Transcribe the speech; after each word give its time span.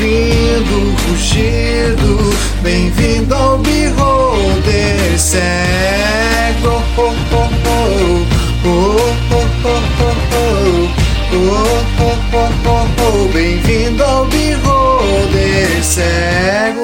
ouvindo 0.00 0.74
o 0.76 0.96
rugido. 1.10 2.16
Bem-vindo 2.62 3.34
ao 3.34 3.58
Beholder 3.58 5.18
Cego. 5.18 6.82
Oh, 6.96 7.12
oh, 7.32 7.48
oh. 7.66 8.26
Oh, 8.64 8.70
oh, 9.32 9.46
oh, 9.64 9.74
oh. 10.32 10.88
Oh, 11.32 11.38
oh, 12.00 12.48
oh, 12.66 12.86
oh. 13.02 13.28
Bem-vindo 13.32 14.02
ao 14.02 14.24
Beholder 14.26 15.84
Cego. 15.84 16.79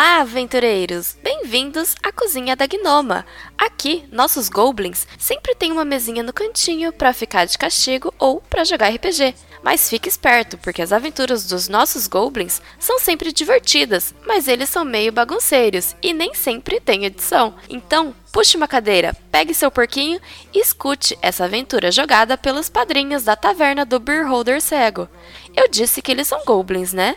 Olá, 0.00 0.22
aventureiros! 0.22 1.14
Bem-vindos 1.22 1.94
à 2.02 2.10
cozinha 2.10 2.56
da 2.56 2.66
Gnoma. 2.66 3.26
Aqui, 3.58 4.02
nossos 4.10 4.48
goblins 4.48 5.06
sempre 5.18 5.54
têm 5.54 5.70
uma 5.70 5.84
mesinha 5.84 6.22
no 6.22 6.32
cantinho 6.32 6.90
para 6.90 7.12
ficar 7.12 7.44
de 7.44 7.58
castigo 7.58 8.10
ou 8.18 8.40
para 8.40 8.64
jogar 8.64 8.88
RPG. 8.88 9.34
Mas 9.62 9.90
fique 9.90 10.08
esperto, 10.08 10.56
porque 10.56 10.80
as 10.80 10.90
aventuras 10.90 11.46
dos 11.46 11.68
nossos 11.68 12.06
goblins 12.06 12.62
são 12.78 12.98
sempre 12.98 13.30
divertidas, 13.30 14.14
mas 14.26 14.48
eles 14.48 14.70
são 14.70 14.86
meio 14.86 15.12
bagunceiros 15.12 15.94
e 16.02 16.14
nem 16.14 16.32
sempre 16.32 16.80
tem 16.80 17.04
edição. 17.04 17.54
Então, 17.68 18.14
puxe 18.32 18.56
uma 18.56 18.66
cadeira, 18.66 19.14
pegue 19.30 19.52
seu 19.52 19.70
porquinho 19.70 20.18
e 20.54 20.60
escute 20.60 21.18
essa 21.20 21.44
aventura 21.44 21.92
jogada 21.92 22.38
pelos 22.38 22.70
padrinhos 22.70 23.24
da 23.24 23.36
taverna 23.36 23.84
do 23.84 24.00
Beer 24.00 24.26
Holder 24.26 24.62
Cego. 24.62 25.10
Eu 25.54 25.68
disse 25.68 26.00
que 26.00 26.10
eles 26.10 26.26
são 26.26 26.42
goblins, 26.46 26.94
né? 26.94 27.16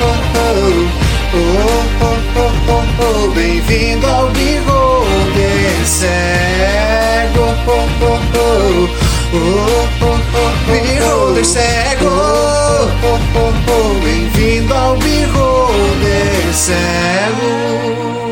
oh, 0.00 0.14
oh, 3.00 3.28
Bem-vindo 3.34 4.06
ao 4.06 4.28
Bigode 4.30 5.86
Cego. 5.86 7.48
Bigode 10.66 11.44
Cego. 11.44 12.10
Bem-vindo 14.02 14.74
ao 14.74 14.96
Bigode 14.96 16.54
Cego. 16.54 18.27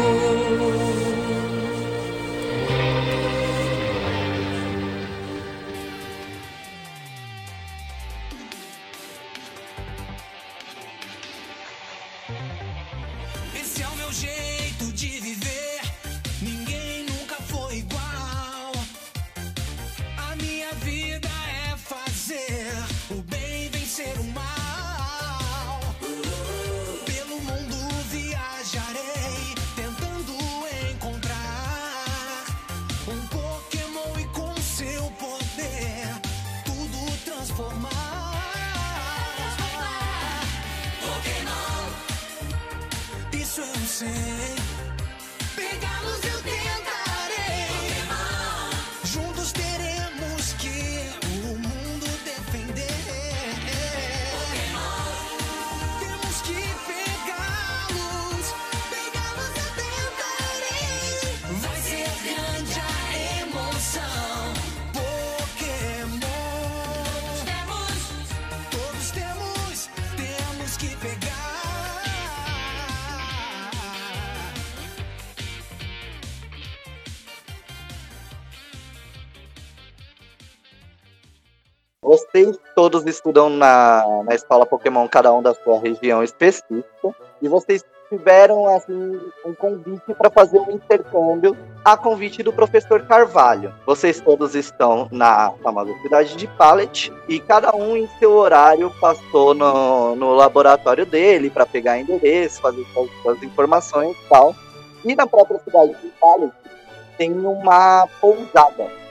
Todos 82.76 83.06
estudam 83.06 83.48
na, 83.48 84.04
na 84.22 84.34
escola 84.34 84.66
Pokémon, 84.66 85.09
cada 85.09 85.32
um 85.32 85.42
da 85.42 85.54
sua 85.54 85.81
região 85.81 86.22
específica, 86.22 86.84
e 87.41 87.48
vocês 87.48 87.82
tiveram 88.10 88.66
assim, 88.69 89.19
um 89.47 89.54
convite 89.54 90.14
para 90.14 90.28
fazer 90.31 90.60
um 90.60 90.70
intercâmbio 90.70 91.56
a 91.82 91.97
convite 91.97 92.42
do 92.42 92.53
professor 92.53 93.03
Carvalho. 93.06 93.75
Vocês 93.87 94.20
todos 94.20 94.54
estão 94.54 95.09
na 95.10 95.53
famosa 95.62 95.92
cidade 96.03 96.37
de 96.37 96.46
Pallet 96.46 97.11
e 97.26 97.40
cada 97.40 97.75
um 97.75 97.96
em 97.96 98.06
seu 98.19 98.32
horário 98.32 98.93
passou 99.00 99.55
no, 99.55 100.14
no 100.14 100.34
laboratório 100.34 101.06
dele 101.06 101.49
para 101.49 101.64
pegar 101.64 101.99
endereço, 101.99 102.61
fazer 102.61 102.84
suas, 102.93 103.11
suas 103.23 103.43
informações 103.43 104.14
e 104.17 104.28
tal. 104.28 104.55
E 105.05 105.17
na 105.17 105.26
própria 105.26 105.58
cidade 105.61 105.96
de 106.00 106.08
Pallet 106.20 106.52
tem 107.17 107.32
uma 107.32 108.06
pousada 108.20 109.06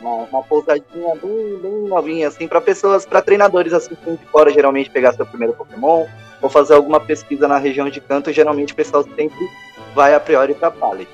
uma, 0.00 0.24
uma 0.24 0.42
pousadinha 0.42 1.14
bem, 1.22 1.58
bem 1.60 1.88
novinha, 1.88 2.28
assim, 2.28 2.46
para 2.46 2.60
pessoas, 2.60 3.06
para 3.06 3.22
treinadores 3.22 3.72
assim 3.72 3.94
que 3.94 4.10
de 4.10 4.26
fora, 4.26 4.52
geralmente 4.52 4.90
pegar 4.90 5.12
seu 5.12 5.26
primeiro 5.26 5.54
Pokémon, 5.54 6.06
ou 6.40 6.48
fazer 6.48 6.74
alguma 6.74 7.00
pesquisa 7.00 7.48
na 7.48 7.58
região 7.58 7.88
de 7.88 8.00
canto, 8.00 8.32
geralmente 8.32 8.72
o 8.72 8.76
pessoal 8.76 9.02
sempre 9.02 9.38
vai 9.94 10.14
a 10.14 10.20
priori 10.20 10.54
para 10.54 10.70
Pallet. 10.70 11.08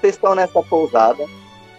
Vocês 0.00 0.14
estão 0.14 0.34
nessa 0.34 0.62
pousada, 0.62 1.24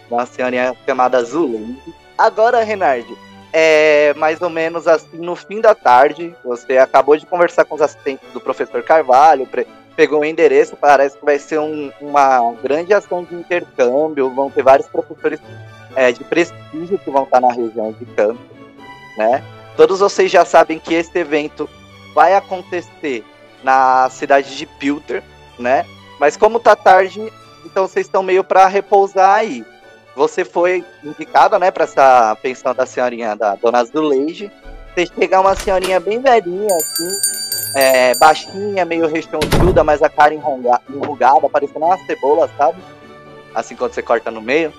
uma 0.10 0.26
senhorinha 0.26 0.76
chamada 0.86 1.24
Zulene. 1.24 1.78
Agora, 2.18 2.64
Renard, 2.64 3.06
é 3.52 4.14
mais 4.16 4.42
ou 4.42 4.50
menos 4.50 4.88
assim, 4.88 5.18
no 5.18 5.36
fim 5.36 5.62
da 5.62 5.76
tarde, 5.76 6.36
você 6.44 6.78
acabou 6.78 7.16
de 7.18 7.26
conversar 7.26 7.66
com 7.66 7.76
os 7.76 7.82
assistentes 7.82 8.28
do 8.34 8.42
professor 8.42 8.82
Carvalho, 8.84 9.48
pegou 9.96 10.22
o 10.22 10.26
endereço, 10.26 10.76
parece 10.76 11.18
que 11.18 11.24
vai 11.26 11.38
ser 11.38 11.60
um- 11.60 11.92
uma 12.02 12.54
grande 12.64 12.94
ação 12.94 13.24
de 13.24 13.36
intercâmbio, 13.36 14.30
vão 14.34 14.50
ter 14.50 14.64
vários 14.64 14.88
professores 14.88 15.40
é, 15.96 16.12
de 16.12 16.24
prestígio 16.24 16.98
que 16.98 17.10
vão 17.10 17.24
estar 17.24 17.40
na 17.40 17.52
região 17.52 17.92
de 17.92 18.06
canto, 18.06 18.40
né? 19.18 19.44
Todos 19.76 20.00
vocês 20.00 20.32
já 20.32 20.46
sabem 20.46 20.80
que 20.80 20.94
esse 20.94 21.18
evento 21.18 21.70
vai 22.14 22.36
acontecer 22.36 23.24
na 23.64 24.10
cidade 24.10 24.56
de 24.56 24.66
Pilter, 24.66 25.24
né? 25.58 25.86
Mas 26.20 26.38
como 26.38 26.60
tá 26.60 26.76
tarde, 26.76 27.22
então 27.66 27.88
vocês 27.88 28.06
estão 28.06 28.22
meio 28.22 28.44
para 28.44 28.68
repousar 28.68 29.36
aí. 29.36 29.66
Você 30.16 30.46
foi 30.46 30.86
indicada, 31.04 31.58
né, 31.58 31.72
para 31.72 31.86
essa 31.86 32.38
pensão 32.42 32.74
da 32.76 32.86
senhorinha 32.86 33.36
da 33.36 33.56
Dona 33.56 33.84
Zuleide. 33.84 34.52
Você 34.94 35.08
chega 35.08 35.42
uma 35.42 35.56
senhorinha 35.56 36.00
bem 36.00 36.20
velhinha, 36.20 36.76
assim, 36.76 37.12
é, 37.76 38.16
baixinha, 38.20 38.86
meio 38.86 39.08
rechonchuda, 39.08 39.84
mas 39.84 40.04
a 40.04 40.10
cara 40.10 40.32
enruga- 40.36 40.82
enrugada, 40.88 41.50
parecendo 41.50 41.86
uma 41.86 41.98
cebola, 42.06 42.48
sabe? 42.56 42.78
Assim 43.56 43.76
quando 43.76 43.94
você 43.94 44.04
corta 44.04 44.30
no 44.30 44.40
meio. 44.40 44.72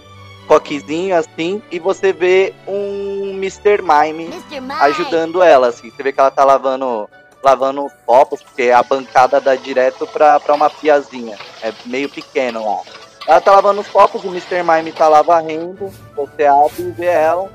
Coquezinho, 0.46 1.16
assim, 1.16 1.62
e 1.70 1.78
você 1.78 2.12
vê 2.12 2.54
um 2.66 3.32
Mr. 3.34 3.80
Mime 3.82 4.26
Mr. 4.26 4.60
Mime. 4.60 4.74
ajudando 4.80 5.42
ela, 5.42 5.68
assim. 5.68 5.90
Você 5.90 6.02
vê 6.02 6.12
que 6.12 6.20
ela 6.20 6.30
tá 6.30 6.44
lavando, 6.44 7.08
lavando 7.42 7.84
os 7.84 7.92
copos, 8.04 8.42
porque 8.42 8.70
a 8.70 8.82
bancada 8.82 9.40
dá 9.40 9.54
direto 9.54 10.06
pra, 10.06 10.38
pra 10.38 10.54
uma 10.54 10.68
piazinha. 10.68 11.38
É 11.62 11.72
meio 11.86 12.08
pequeno 12.08 12.64
lá. 12.64 12.82
Ela 13.26 13.40
tá 13.40 13.52
lavando 13.52 13.80
os 13.80 13.88
copos, 13.88 14.22
o 14.22 14.28
Mr. 14.28 14.62
Mime 14.62 14.92
tá 14.92 15.08
lá 15.08 15.22
varrendo. 15.22 15.90
Você 16.14 16.44
abre 16.44 16.82
e 16.82 16.90
vê 16.90 17.06
ela. 17.06 17.50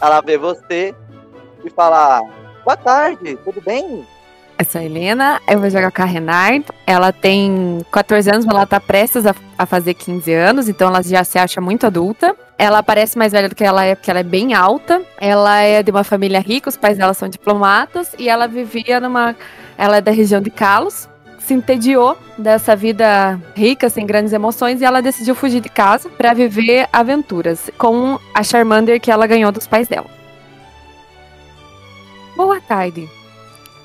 Ela 0.00 0.20
vê 0.20 0.36
você 0.36 0.94
e 1.64 1.70
fala: 1.70 2.20
Boa 2.64 2.76
tarde, 2.76 3.36
tudo 3.44 3.60
bem? 3.60 4.06
Essa 4.60 4.80
é 4.80 4.82
a 4.82 4.84
Helena, 4.84 5.40
eu 5.48 5.60
vou 5.60 5.70
jogar 5.70 5.92
com 5.92 6.02
a 6.02 6.04
Renard. 6.04 6.64
Ela 6.84 7.12
tem 7.12 7.78
14 7.92 8.28
anos, 8.28 8.44
mas 8.44 8.56
ela 8.56 8.66
tá 8.66 8.80
prestes 8.80 9.24
a, 9.24 9.32
a 9.56 9.64
fazer 9.64 9.94
15 9.94 10.32
anos, 10.32 10.68
então 10.68 10.88
ela 10.88 11.00
já 11.00 11.22
se 11.22 11.38
acha 11.38 11.60
muito 11.60 11.86
adulta. 11.86 12.34
Ela 12.58 12.82
parece 12.82 13.16
mais 13.16 13.30
velha 13.30 13.48
do 13.48 13.54
que 13.54 13.62
ela 13.62 13.84
é, 13.84 13.94
porque 13.94 14.10
ela 14.10 14.18
é 14.18 14.24
bem 14.24 14.54
alta. 14.54 15.00
Ela 15.20 15.60
é 15.60 15.80
de 15.80 15.92
uma 15.92 16.02
família 16.02 16.40
rica, 16.40 16.68
os 16.68 16.76
pais 16.76 16.98
dela 16.98 17.14
são 17.14 17.28
diplomatas, 17.28 18.10
e 18.18 18.28
ela 18.28 18.48
vivia 18.48 18.98
numa. 18.98 19.36
Ela 19.76 19.98
é 19.98 20.00
da 20.00 20.10
região 20.10 20.40
de 20.40 20.50
Kalos. 20.50 21.08
Se 21.38 21.54
entediou 21.54 22.18
dessa 22.36 22.74
vida 22.74 23.40
rica, 23.54 23.88
sem 23.88 24.04
grandes 24.04 24.32
emoções, 24.32 24.80
e 24.80 24.84
ela 24.84 25.00
decidiu 25.00 25.36
fugir 25.36 25.60
de 25.60 25.68
casa 25.68 26.08
para 26.08 26.34
viver 26.34 26.88
aventuras 26.92 27.70
com 27.78 28.18
a 28.34 28.42
Charmander 28.42 29.00
que 29.00 29.10
ela 29.10 29.24
ganhou 29.24 29.52
dos 29.52 29.68
pais 29.68 29.86
dela. 29.86 30.10
Boa 32.36 32.60
tarde. 32.60 33.17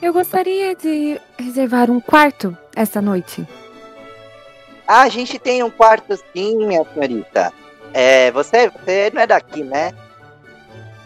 Eu 0.04 0.12
gostaria 0.12 0.76
de 0.76 1.18
reservar 1.40 1.90
um 1.90 2.02
quarto 2.02 2.58
essa 2.76 3.02
noite. 3.02 3.48
Ah, 4.86 5.04
a 5.04 5.08
gente 5.08 5.40
tem 5.40 5.64
um 5.64 5.70
quarto 5.70 6.18
sim, 6.18 6.58
minha 6.58 6.84
senhorita. 6.94 7.54
É, 7.94 8.30
você, 8.32 8.70
você 8.70 9.10
não 9.14 9.22
é 9.22 9.28
daqui, 9.28 9.64
né? 9.64 9.94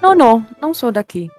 Não, 0.02 0.16
não, 0.16 0.44
não 0.60 0.74
sou 0.74 0.92
daqui. 0.92 1.30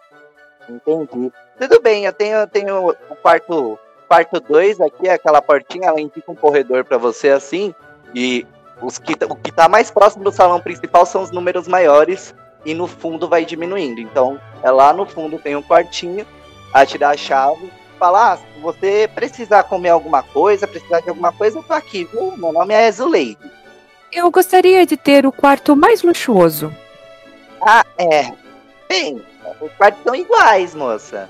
Entendi. 0.69 1.33
Tudo 1.59 1.83
bem, 1.83 2.05
eu 2.05 2.13
tenho, 2.13 2.37
eu 2.37 2.47
tenho 2.47 2.91
o 2.91 3.17
quarto 3.17 3.77
quarto 4.07 4.39
2 4.39 4.81
aqui, 4.81 5.09
aquela 5.09 5.43
portinha, 5.43 5.89
ela 5.89 6.01
indica 6.01 6.31
um 6.31 6.37
corredor 6.37 6.85
pra 6.85 6.97
você 6.97 7.31
assim, 7.31 7.75
e 8.15 8.47
os 8.81 8.99
que, 8.99 9.15
o 9.25 9.35
que 9.35 9.51
tá 9.51 9.69
mais 9.69 9.91
próximo 9.91 10.23
do 10.23 10.31
salão 10.31 10.61
principal 10.61 11.05
são 11.05 11.23
os 11.23 11.33
números 11.33 11.67
maiores 11.67 12.33
e 12.65 12.73
no 12.73 12.87
fundo 12.87 13.29
vai 13.29 13.45
diminuindo. 13.45 14.01
Então, 14.01 14.41
é 14.63 14.71
lá 14.71 14.93
no 14.93 15.05
fundo 15.05 15.41
tem 15.41 15.57
um 15.57 15.63
quartinho, 15.63 16.25
ela 16.73 16.87
te 16.87 16.99
dá 16.99 17.11
a 17.11 17.17
chave, 17.17 17.71
fala, 17.99 18.33
ah, 18.33 18.37
se 18.37 18.61
você 18.61 19.11
precisar 19.13 19.65
comer 19.65 19.91
alguma 19.91 20.23
coisa, 20.23 20.67
precisar 20.67 21.01
de 21.01 21.09
alguma 21.09 21.33
coisa, 21.33 21.59
eu 21.59 21.63
tô 21.63 21.73
aqui, 21.73 22.05
viu? 22.05 22.37
Meu 22.37 22.53
nome 22.53 22.75
é 22.75 22.91
Zuleide. 22.91 23.39
Eu 24.13 24.31
gostaria 24.31 24.87
de 24.87 24.97
ter 24.97 25.27
o 25.27 25.33
quarto 25.33 25.77
mais 25.77 26.03
luxuoso. 26.03 26.75
Ah, 27.61 27.85
é. 27.99 28.33
Bem, 28.89 29.21
os 29.61 29.73
quartos 29.73 30.03
são 30.03 30.15
iguais, 30.15 30.75
moça. 30.75 31.29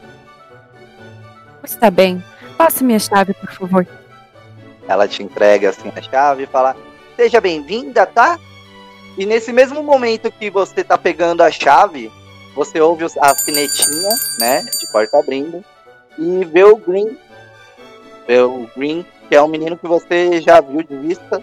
Está 1.65 1.91
bem. 1.91 2.23
Passe 2.57 2.85
minha 2.85 2.99
chave, 2.99 3.35
por 3.35 3.51
favor. 3.53 3.87
Ela 4.87 5.09
te 5.09 5.23
entrega 5.23 5.71
assim 5.71 5.93
a 5.95 6.01
chave 6.01 6.45
e 6.45 6.47
fala: 6.47 6.77
Seja 7.17 7.41
bem-vinda, 7.41 8.07
tá? 8.07 8.39
E 9.17 9.27
nesse 9.27 9.53
mesmo 9.53 9.83
momento 9.83 10.31
que 10.31 10.49
você 10.49 10.85
tá 10.85 10.97
pegando 10.97 11.43
a 11.43 11.51
chave, 11.51 12.11
você 12.59 12.81
ouve 12.81 13.05
a 13.05 13.35
sinetinha, 13.37 14.09
né? 14.41 14.63
De 14.63 14.91
porta 14.91 15.17
abrindo. 15.17 15.65
E 16.19 16.45
vê 16.45 16.65
o 16.65 16.77
Green. 16.77 17.17
Vê 18.27 18.41
o 18.41 18.69
Green, 18.77 19.07
que 19.29 19.37
é 19.37 19.41
um 19.41 19.47
menino 19.47 19.79
que 19.79 19.87
você 19.87 20.41
já 20.41 20.61
viu 20.61 20.83
de 20.83 20.97
vista, 20.97 21.39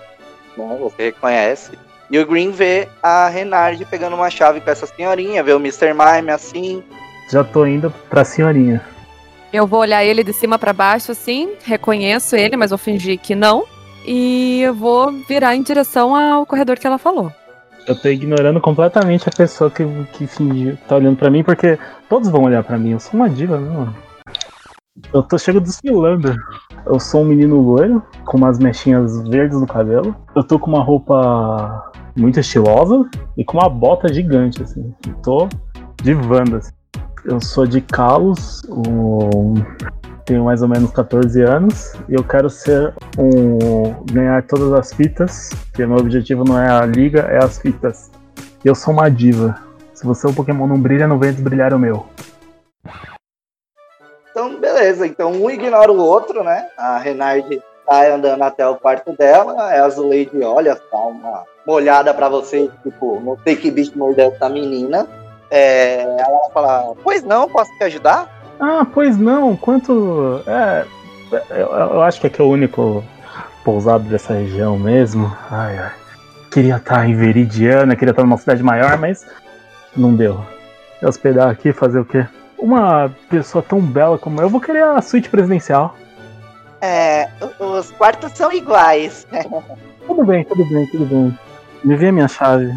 né? 0.57 0.77
Você 0.81 1.03
reconhece. 1.03 1.71
E 2.11 2.19
o 2.19 2.27
Green 2.27 2.51
vê 2.51 2.89
a 3.01 3.29
Renard 3.29 3.83
pegando 3.85 4.15
uma 4.15 4.29
chave 4.29 4.59
com 4.59 4.69
essa 4.69 4.85
senhorinha, 4.85 5.41
vê 5.41 5.53
o 5.53 5.59
Mr. 5.59 5.93
Mime 5.93 6.29
assim. 6.29 6.83
Já 7.31 7.43
tô 7.43 7.65
indo 7.65 7.91
pra 8.09 8.25
senhorinha. 8.25 8.83
Eu 9.53 9.65
vou 9.65 9.79
olhar 9.79 10.03
ele 10.03 10.21
de 10.21 10.33
cima 10.33 10.59
pra 10.59 10.73
baixo, 10.73 11.13
assim, 11.13 11.53
reconheço 11.63 12.35
ele, 12.35 12.57
mas 12.57 12.71
vou 12.71 12.77
fingir 12.77 13.17
que 13.17 13.33
não. 13.33 13.63
E 14.05 14.61
eu 14.61 14.73
vou 14.73 15.11
virar 15.27 15.55
em 15.55 15.63
direção 15.63 16.13
ao 16.13 16.45
corredor 16.45 16.77
que 16.77 16.85
ela 16.85 16.97
falou. 16.97 17.31
Eu 17.87 17.95
tô 17.95 18.07
ignorando 18.09 18.59
completamente 18.59 19.29
a 19.29 19.31
pessoa 19.31 19.69
que, 19.69 19.83
que 20.13 20.25
fingiu, 20.25 20.77
tá 20.87 20.95
olhando 20.95 21.17
pra 21.17 21.29
mim, 21.29 21.43
porque 21.43 21.77
todos 22.09 22.29
vão 22.29 22.43
olhar 22.43 22.63
pra 22.63 22.77
mim. 22.79 22.91
Eu 22.91 22.99
sou 22.99 23.13
uma 23.19 23.29
diva, 23.29 23.59
não. 23.59 23.93
Eu 25.13 25.21
tô 25.21 25.37
chego 25.37 25.59
desfilando. 25.59 26.35
Eu 26.85 26.99
sou 26.99 27.21
um 27.21 27.25
menino 27.25 27.59
loiro, 27.59 28.01
com 28.25 28.37
umas 28.37 28.57
mechinhas 28.57 29.21
verdes 29.27 29.59
no 29.59 29.67
cabelo. 29.67 30.15
Eu 30.35 30.43
tô 30.43 30.57
com 30.57 30.69
uma 30.71 30.83
roupa 30.83 31.91
muito 32.15 32.39
estilosa 32.39 33.07
e 33.37 33.43
com 33.43 33.57
uma 33.57 33.69
bota 33.69 34.11
gigante, 34.11 34.63
assim. 34.63 34.93
Eu 35.07 35.13
tô 35.15 35.47
de 36.01 36.13
Wanda. 36.13 36.57
assim. 36.57 36.71
Eu 37.23 37.41
sou 37.41 37.65
de 37.67 37.81
Kalos, 37.81 38.61
um- 38.69 39.55
tenho 40.25 40.43
mais 40.43 40.61
ou 40.61 40.67
menos 40.67 40.91
14 40.91 41.41
anos 41.43 41.93
e 42.09 42.15
eu 42.15 42.23
quero 42.23 42.49
ser 42.49 42.93
um. 43.17 44.03
ganhar 44.11 44.43
todas 44.43 44.73
as 44.73 44.91
fitas, 44.91 45.51
porque 45.67 45.85
meu 45.85 45.97
objetivo 45.97 46.43
não 46.43 46.59
é 46.59 46.69
a 46.69 46.85
liga, 46.85 47.21
é 47.29 47.37
as 47.37 47.59
fitas. 47.59 48.11
Eu 48.63 48.73
sou 48.73 48.93
uma 48.93 49.09
diva. 49.09 49.57
Se 49.93 50.05
você 50.05 50.27
o 50.27 50.33
Pokémon 50.33 50.67
não 50.67 50.79
brilha, 50.79 51.07
não 51.07 51.19
venha 51.19 51.33
desbrilhar 51.33 51.73
o 51.73 51.79
meu. 51.79 52.05
Então, 54.31 54.59
beleza. 54.59 55.07
Então, 55.07 55.31
um 55.31 55.49
ignora 55.49 55.91
o 55.91 55.97
outro, 55.97 56.43
né? 56.43 56.67
A 56.77 56.97
Renard 56.97 57.61
tá 57.85 58.13
andando 58.13 58.41
até 58.41 58.67
o 58.67 58.75
quarto 58.75 59.13
dela. 59.13 59.73
É 59.73 59.79
a 59.79 59.87
Zuleide 59.87 60.43
olha, 60.43 60.75
dá 60.91 60.97
uma, 60.97 61.43
olhada 61.67 62.13
pra 62.13 62.27
você, 62.27 62.69
tipo, 62.83 63.19
não 63.21 63.37
sei 63.43 63.55
que 63.55 63.71
bicho 63.71 63.97
mordeu 63.97 64.33
essa 64.33 64.49
menina. 64.49 65.07
É, 65.49 66.01
ela 66.01 66.49
fala, 66.53 66.95
pois 67.03 67.23
não, 67.23 67.47
posso 67.47 67.71
te 67.77 67.83
ajudar? 67.83 68.34
Ah, 68.59 68.85
pois 68.91 69.17
não, 69.17 69.55
quanto. 69.55 70.41
É. 70.47 70.85
Eu, 71.49 71.67
eu 71.67 72.01
acho 72.01 72.21
que 72.21 72.27
aqui 72.27 72.39
é 72.39 72.43
o 72.43 72.49
único 72.49 73.03
pousado 73.63 74.03
dessa 74.05 74.33
região 74.33 74.77
mesmo. 74.77 75.35
Ai, 75.49 75.77
ai. 75.77 75.91
Queria 76.51 76.77
estar 76.77 77.07
em 77.09 77.15
Veridiana, 77.15 77.95
queria 77.95 78.11
estar 78.11 78.23
numa 78.23 78.37
cidade 78.37 78.63
maior, 78.63 78.97
mas 78.97 79.25
não 79.95 80.15
deu. 80.15 80.39
Eu 81.01 81.09
hospedar 81.09 81.49
aqui, 81.49 81.73
fazer 81.73 81.99
o 81.99 82.05
quê? 82.05 82.25
Uma 82.57 83.11
pessoa 83.29 83.61
tão 83.61 83.81
bela 83.81 84.17
como 84.17 84.41
eu, 84.41 84.49
vou 84.49 84.61
querer 84.61 84.83
a 84.83 85.01
suíte 85.01 85.29
presidencial. 85.29 85.95
É, 86.79 87.29
os 87.59 87.91
quartos 87.91 88.31
são 88.33 88.51
iguais. 88.51 89.27
Tudo 90.07 90.23
bem, 90.23 90.43
tudo 90.45 90.63
bem, 90.65 90.87
tudo 90.87 91.05
bem. 91.05 91.39
Me 91.83 91.95
vê 91.95 92.07
a 92.07 92.11
minha 92.11 92.27
chave. 92.27 92.73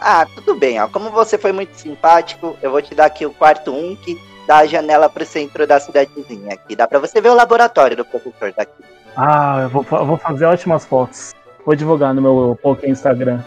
Ah, 0.00 0.26
tudo 0.34 0.54
bem, 0.54 0.80
ó. 0.80 0.88
Como 0.88 1.10
você 1.10 1.36
foi 1.36 1.52
muito 1.52 1.74
simpático, 1.74 2.56
eu 2.62 2.70
vou 2.70 2.80
te 2.80 2.94
dar 2.94 3.06
aqui 3.06 3.26
o 3.26 3.30
quarto 3.30 3.72
1 3.72 3.96
que 3.96 4.18
dá 4.52 4.58
a 4.58 4.66
janela 4.66 5.08
pro 5.08 5.24
centro 5.24 5.66
da 5.66 5.80
cidadezinha 5.80 6.52
aqui. 6.52 6.76
Dá 6.76 6.86
pra 6.86 6.98
você 6.98 7.22
ver 7.22 7.30
o 7.30 7.34
laboratório 7.34 7.96
do 7.96 8.04
professor 8.04 8.52
daqui. 8.54 8.84
Ah, 9.16 9.60
eu 9.62 9.68
vou, 9.70 9.86
eu 9.90 10.06
vou 10.06 10.18
fazer 10.18 10.44
ótimas 10.44 10.84
fotos. 10.84 11.34
Vou 11.64 11.74
divulgar 11.74 12.12
no 12.12 12.20
meu 12.20 12.58
Poké 12.62 12.90
Instagram. 12.90 13.40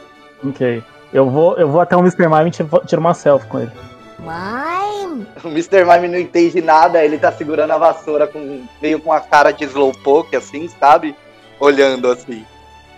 Ok. 0.44 0.84
Eu 1.14 1.30
vou, 1.30 1.56
eu 1.58 1.70
vou 1.70 1.80
até 1.80 1.96
o 1.96 2.00
Mr. 2.00 2.28
Mime 2.28 2.48
e 2.48 2.52
tiro 2.52 2.70
tiro 2.88 3.00
uma 3.00 3.14
selfie 3.14 3.48
com 3.48 3.60
ele. 3.60 3.72
Mime. 4.18 5.28
O 5.44 5.48
Mr. 5.50 5.86
Mime 5.86 6.08
não 6.08 6.20
entende 6.20 6.60
nada, 6.60 7.04
ele 7.04 7.20
tá 7.20 7.32
segurando 7.32 7.72
a 7.72 7.78
vassoura 7.78 8.26
com 8.26 8.64
meio 8.82 9.00
com 9.00 9.14
a 9.14 9.20
cara 9.20 9.52
de 9.52 9.64
slowpoke, 9.66 10.36
assim, 10.36 10.68
sabe? 10.68 11.16
Olhando 11.60 12.10
assim, 12.10 12.44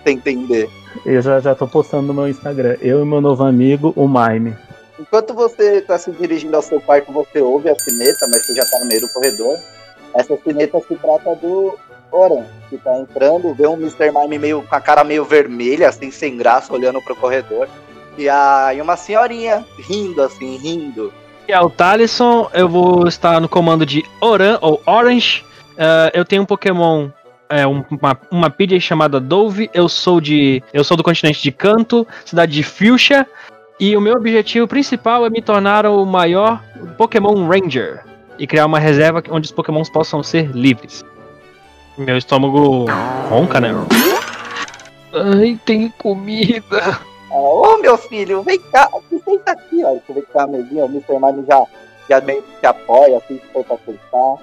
sem 0.05 0.15
entender. 0.15 0.69
Eu 1.05 1.21
já, 1.21 1.41
já 1.41 1.53
tô 1.53 1.67
postando 1.67 2.07
no 2.07 2.13
meu 2.13 2.29
Instagram. 2.29 2.77
Eu 2.79 3.01
e 3.01 3.05
meu 3.05 3.19
novo 3.19 3.43
amigo, 3.43 3.91
o 3.97 4.07
Mime. 4.07 4.55
Enquanto 4.99 5.33
você 5.33 5.81
tá 5.81 5.97
se 5.97 6.11
dirigindo 6.11 6.55
ao 6.55 6.61
seu 6.61 6.81
quarto, 6.81 7.11
você 7.11 7.39
ouve 7.39 7.69
a 7.69 7.75
sineta, 7.77 8.27
mas 8.31 8.45
você 8.45 8.55
já 8.55 8.63
tá 8.65 8.79
no 8.79 8.87
meio 8.87 9.01
do 9.01 9.09
corredor. 9.09 9.57
Essa 10.15 10.37
sineta 10.43 10.79
se 10.87 10.95
trata 10.95 11.35
do 11.35 11.77
Oran, 12.11 12.45
que 12.69 12.77
tá 12.77 12.97
entrando, 12.97 13.53
vê 13.53 13.67
um 13.67 13.73
Mr. 13.75 14.11
Mime 14.11 14.39
meio 14.39 14.63
com 14.63 14.75
a 14.75 14.81
cara 14.81 15.03
meio 15.03 15.23
vermelha, 15.23 15.89
assim, 15.89 16.09
sem 16.09 16.35
graça, 16.37 16.73
olhando 16.73 17.01
pro 17.01 17.15
corredor. 17.15 17.67
E, 18.17 18.27
a, 18.27 18.71
e 18.73 18.81
uma 18.81 18.97
senhorinha 18.97 19.63
rindo, 19.77 20.23
assim, 20.23 20.57
rindo. 20.57 21.13
E 21.47 21.51
é 21.53 21.59
o 21.61 21.69
Talisson, 21.69 22.49
eu 22.53 22.67
vou 22.67 23.07
estar 23.07 23.39
no 23.39 23.47
comando 23.47 23.85
de 23.85 24.03
Oran 24.19 24.57
ou 24.61 24.81
Orange. 24.87 25.45
Ah, 25.77 26.09
eu 26.13 26.25
tenho 26.25 26.41
um 26.41 26.45
Pokémon, 26.45 27.09
é, 27.47 27.67
um- 27.67 27.85
uma, 27.91 28.19
uma 28.31 28.49
Pidgey 28.49 28.81
chamada 28.81 29.19
Dove. 29.19 29.69
Eu 29.73 29.87
sou 29.87 30.19
de. 30.19 30.63
Eu 30.73 30.83
sou 30.83 30.97
do 30.97 31.03
continente 31.03 31.41
de 31.43 31.51
Canto, 31.51 32.07
cidade 32.25 32.51
de 32.53 32.63
Fuchsia. 32.63 33.27
E 33.79 33.95
o 33.95 34.01
meu 34.01 34.15
objetivo 34.15 34.67
principal 34.67 35.25
é 35.25 35.29
me 35.29 35.41
tornar 35.41 35.85
o 35.85 36.03
maior 36.05 36.63
Pokémon 36.97 37.47
Ranger. 37.47 38.03
E 38.39 38.47
criar 38.47 38.65
uma 38.65 38.79
reserva 38.79 39.23
onde 39.29 39.45
os 39.45 39.51
Pokémons 39.51 39.89
possam 39.89 40.23
ser 40.23 40.51
livres. 40.51 41.05
Meu 41.97 42.17
estômago 42.17 42.85
ronca, 43.29 43.59
né? 43.59 43.69
Ai, 45.13 45.59
tem 45.65 45.89
comida. 45.97 46.99
Ô, 47.29 47.77
meu 47.77 47.97
filho, 47.97 48.43
vem 48.43 48.59
cá. 48.59 48.89
Você 48.91 49.19
senta 49.23 49.51
aqui, 49.51 49.83
ó. 49.83 49.93
Você 49.93 50.13
vê 50.13 50.21
que 50.21 50.31
tá 50.31 50.43
a 50.43 50.47
mesinha, 50.47 50.85
o 50.85 50.89
Mr. 50.89 51.19
Mime 51.19 51.45
já, 51.47 51.63
já 52.09 52.21
meio 52.21 52.41
que 52.41 52.59
se 52.59 52.65
apoia, 52.65 53.17
assim, 53.17 53.35
se 53.35 53.53
for 53.53 53.63
pra 53.63 53.77
sentar. 53.85 54.35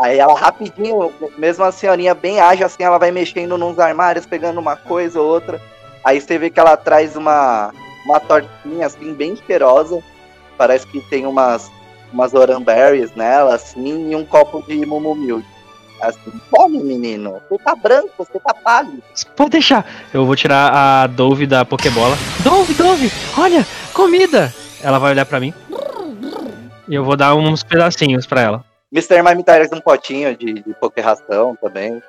Aí 0.00 0.18
ela 0.18 0.36
rapidinho, 0.36 1.12
mesmo 1.38 1.64
a 1.64 1.70
senhorinha 1.70 2.14
bem 2.14 2.40
ágil, 2.40 2.66
assim, 2.66 2.82
ela 2.82 2.98
vai 2.98 3.12
mexendo 3.12 3.56
nos 3.56 3.78
armários, 3.78 4.26
pegando 4.26 4.58
uma 4.58 4.76
coisa 4.76 5.20
ou 5.20 5.28
outra. 5.28 5.60
Aí 6.04 6.20
você 6.20 6.38
vê 6.38 6.50
que 6.50 6.58
ela 6.58 6.76
traz 6.76 7.16
uma, 7.16 7.72
uma 8.04 8.20
tortinha, 8.20 8.86
assim, 8.86 9.12
bem 9.14 9.36
cheirosa. 9.36 10.02
Parece 10.56 10.86
que 10.86 11.00
tem 11.00 11.26
umas, 11.26 11.70
umas 12.12 12.34
oranberries 12.34 13.14
nela, 13.14 13.54
assim, 13.54 14.10
e 14.10 14.16
um 14.16 14.24
copo 14.24 14.62
de 14.66 14.84
mumumilk. 14.86 15.44
Assim, 16.00 16.32
come, 16.50 16.82
menino. 16.82 17.40
Você 17.48 17.62
tá 17.62 17.74
branco, 17.74 18.10
você 18.18 18.38
tá 18.38 18.52
pálido. 18.52 19.02
Pode 19.36 19.50
deixar. 19.50 19.86
Eu 20.12 20.26
vou 20.26 20.36
tirar 20.36 20.72
a 20.72 21.06
Dove 21.06 21.46
da 21.46 21.64
Pokébola. 21.64 22.16
Dove, 22.42 22.74
Dove, 22.74 23.10
olha, 23.38 23.66
comida. 23.92 24.52
Ela 24.82 24.98
vai 24.98 25.12
olhar 25.12 25.24
pra 25.24 25.40
mim. 25.40 25.54
E 26.86 26.94
eu 26.94 27.04
vou 27.04 27.16
dar 27.16 27.34
uns 27.34 27.62
pedacinhos 27.62 28.26
pra 28.26 28.42
ela. 28.42 28.64
Mr. 28.92 29.22
Mime 29.22 29.42
traz 29.42 29.72
um 29.72 29.80
potinho 29.80 30.36
de, 30.36 30.54
de 30.54 30.74
poké-ração 30.74 31.56
também. 31.60 32.02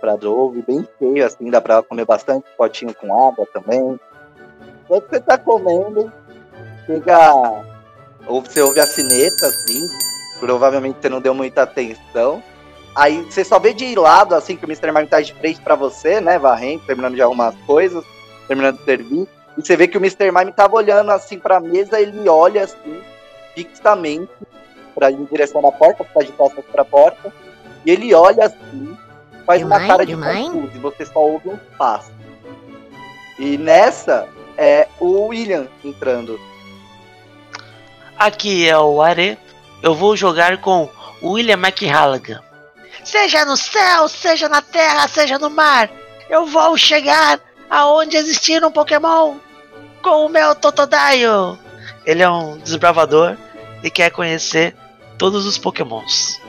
Pra 0.00 0.16
Dove, 0.16 0.62
bem 0.66 0.86
cheio, 0.98 1.24
assim, 1.24 1.48
dá 1.48 1.60
pra 1.60 1.82
comer 1.82 2.04
bastante. 2.04 2.44
Potinho 2.58 2.94
com 2.94 3.26
água 3.26 3.46
também. 3.54 3.98
Quando 4.86 5.08
você 5.08 5.20
tá 5.20 5.38
comendo, 5.38 6.12
chega. 6.86 7.64
Ou 8.26 8.40
você 8.40 8.60
ouve 8.60 8.80
a 8.80 8.86
sineta, 8.86 9.46
assim. 9.46 9.88
Provavelmente 10.40 10.98
você 11.00 11.08
não 11.08 11.20
deu 11.20 11.34
muita 11.34 11.62
atenção. 11.62 12.42
Aí 12.94 13.22
você 13.22 13.44
só 13.44 13.58
vê 13.58 13.72
de 13.72 13.94
lado, 13.96 14.34
assim, 14.34 14.56
que 14.56 14.64
o 14.64 14.68
Mr. 14.68 14.92
Mime 14.92 15.06
tá 15.06 15.20
de 15.20 15.34
frente 15.34 15.60
pra 15.60 15.74
você, 15.74 16.20
né? 16.20 16.38
Varrendo, 16.38 16.84
terminando 16.86 17.14
de 17.14 17.22
arrumar 17.22 17.48
as 17.48 17.56
coisas, 17.66 18.04
terminando 18.46 18.78
de 18.78 18.84
servir. 18.84 19.28
E 19.56 19.62
você 19.62 19.76
vê 19.76 19.88
que 19.88 19.98
o 19.98 20.00
Mr. 20.00 20.30
Mime 20.30 20.52
tava 20.52 20.76
olhando 20.76 21.10
assim 21.10 21.38
pra 21.38 21.60
mesa, 21.60 22.00
ele 22.00 22.28
olha 22.28 22.64
assim, 22.64 23.00
fixamente, 23.54 24.32
pra 24.94 25.10
ir 25.10 25.14
em 25.14 25.24
direção 25.24 25.60
da 25.60 25.72
porta, 25.72 26.04
tá 26.04 26.20
de 26.20 26.32
costas 26.32 26.64
pra 26.70 26.84
porta. 26.84 27.32
E 27.84 27.90
ele 27.90 28.14
olha 28.14 28.46
assim, 28.46 28.96
faz 29.44 29.62
uma 29.62 29.78
Demais, 29.78 29.90
cara 29.90 30.06
de 30.06 30.16
confuso, 30.16 30.70
e 30.74 30.78
você 30.78 31.04
só 31.04 31.20
ouve 31.20 31.48
um 31.48 31.58
passo. 31.76 32.12
E 33.38 33.58
nessa 33.58 34.28
é 34.56 34.88
o 35.00 35.26
William 35.26 35.68
entrando. 35.84 36.40
Aqui 38.18 38.68
é 38.68 38.78
o 38.78 39.00
Are. 39.02 39.38
Eu 39.82 39.94
vou 39.94 40.16
jogar 40.16 40.58
com 40.58 40.88
William 41.22 41.58
McHallaghan. 41.58 42.40
Seja 43.04 43.44
no 43.44 43.56
céu, 43.56 44.08
seja 44.08 44.48
na 44.48 44.62
terra, 44.62 45.06
seja 45.08 45.38
no 45.38 45.50
mar, 45.50 45.90
eu 46.30 46.46
vou 46.46 46.76
chegar 46.76 47.38
aonde 47.68 48.16
existir 48.16 48.64
um 48.64 48.70
Pokémon 48.70 49.36
com 50.02 50.26
o 50.26 50.28
meu 50.28 50.54
Totodile. 50.54 51.58
Ele 52.06 52.22
é 52.22 52.30
um 52.30 52.56
desbravador 52.58 53.36
e 53.82 53.90
quer 53.90 54.10
conhecer 54.10 54.74
todos 55.18 55.44
os 55.44 55.58
Pokémons. 55.58 56.40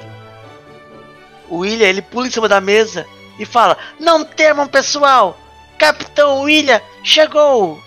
O 1.49 1.57
William 1.57 1.87
ele 1.87 2.01
pula 2.01 2.27
em 2.27 2.31
cima 2.31 2.47
da 2.47 2.61
mesa 2.61 3.05
e 3.37 3.45
fala: 3.45 3.77
Não 3.99 4.23
temam, 4.23 4.67
pessoal! 4.67 5.37
Capitão 5.77 6.41
William 6.41 6.81
chegou! 7.03 7.81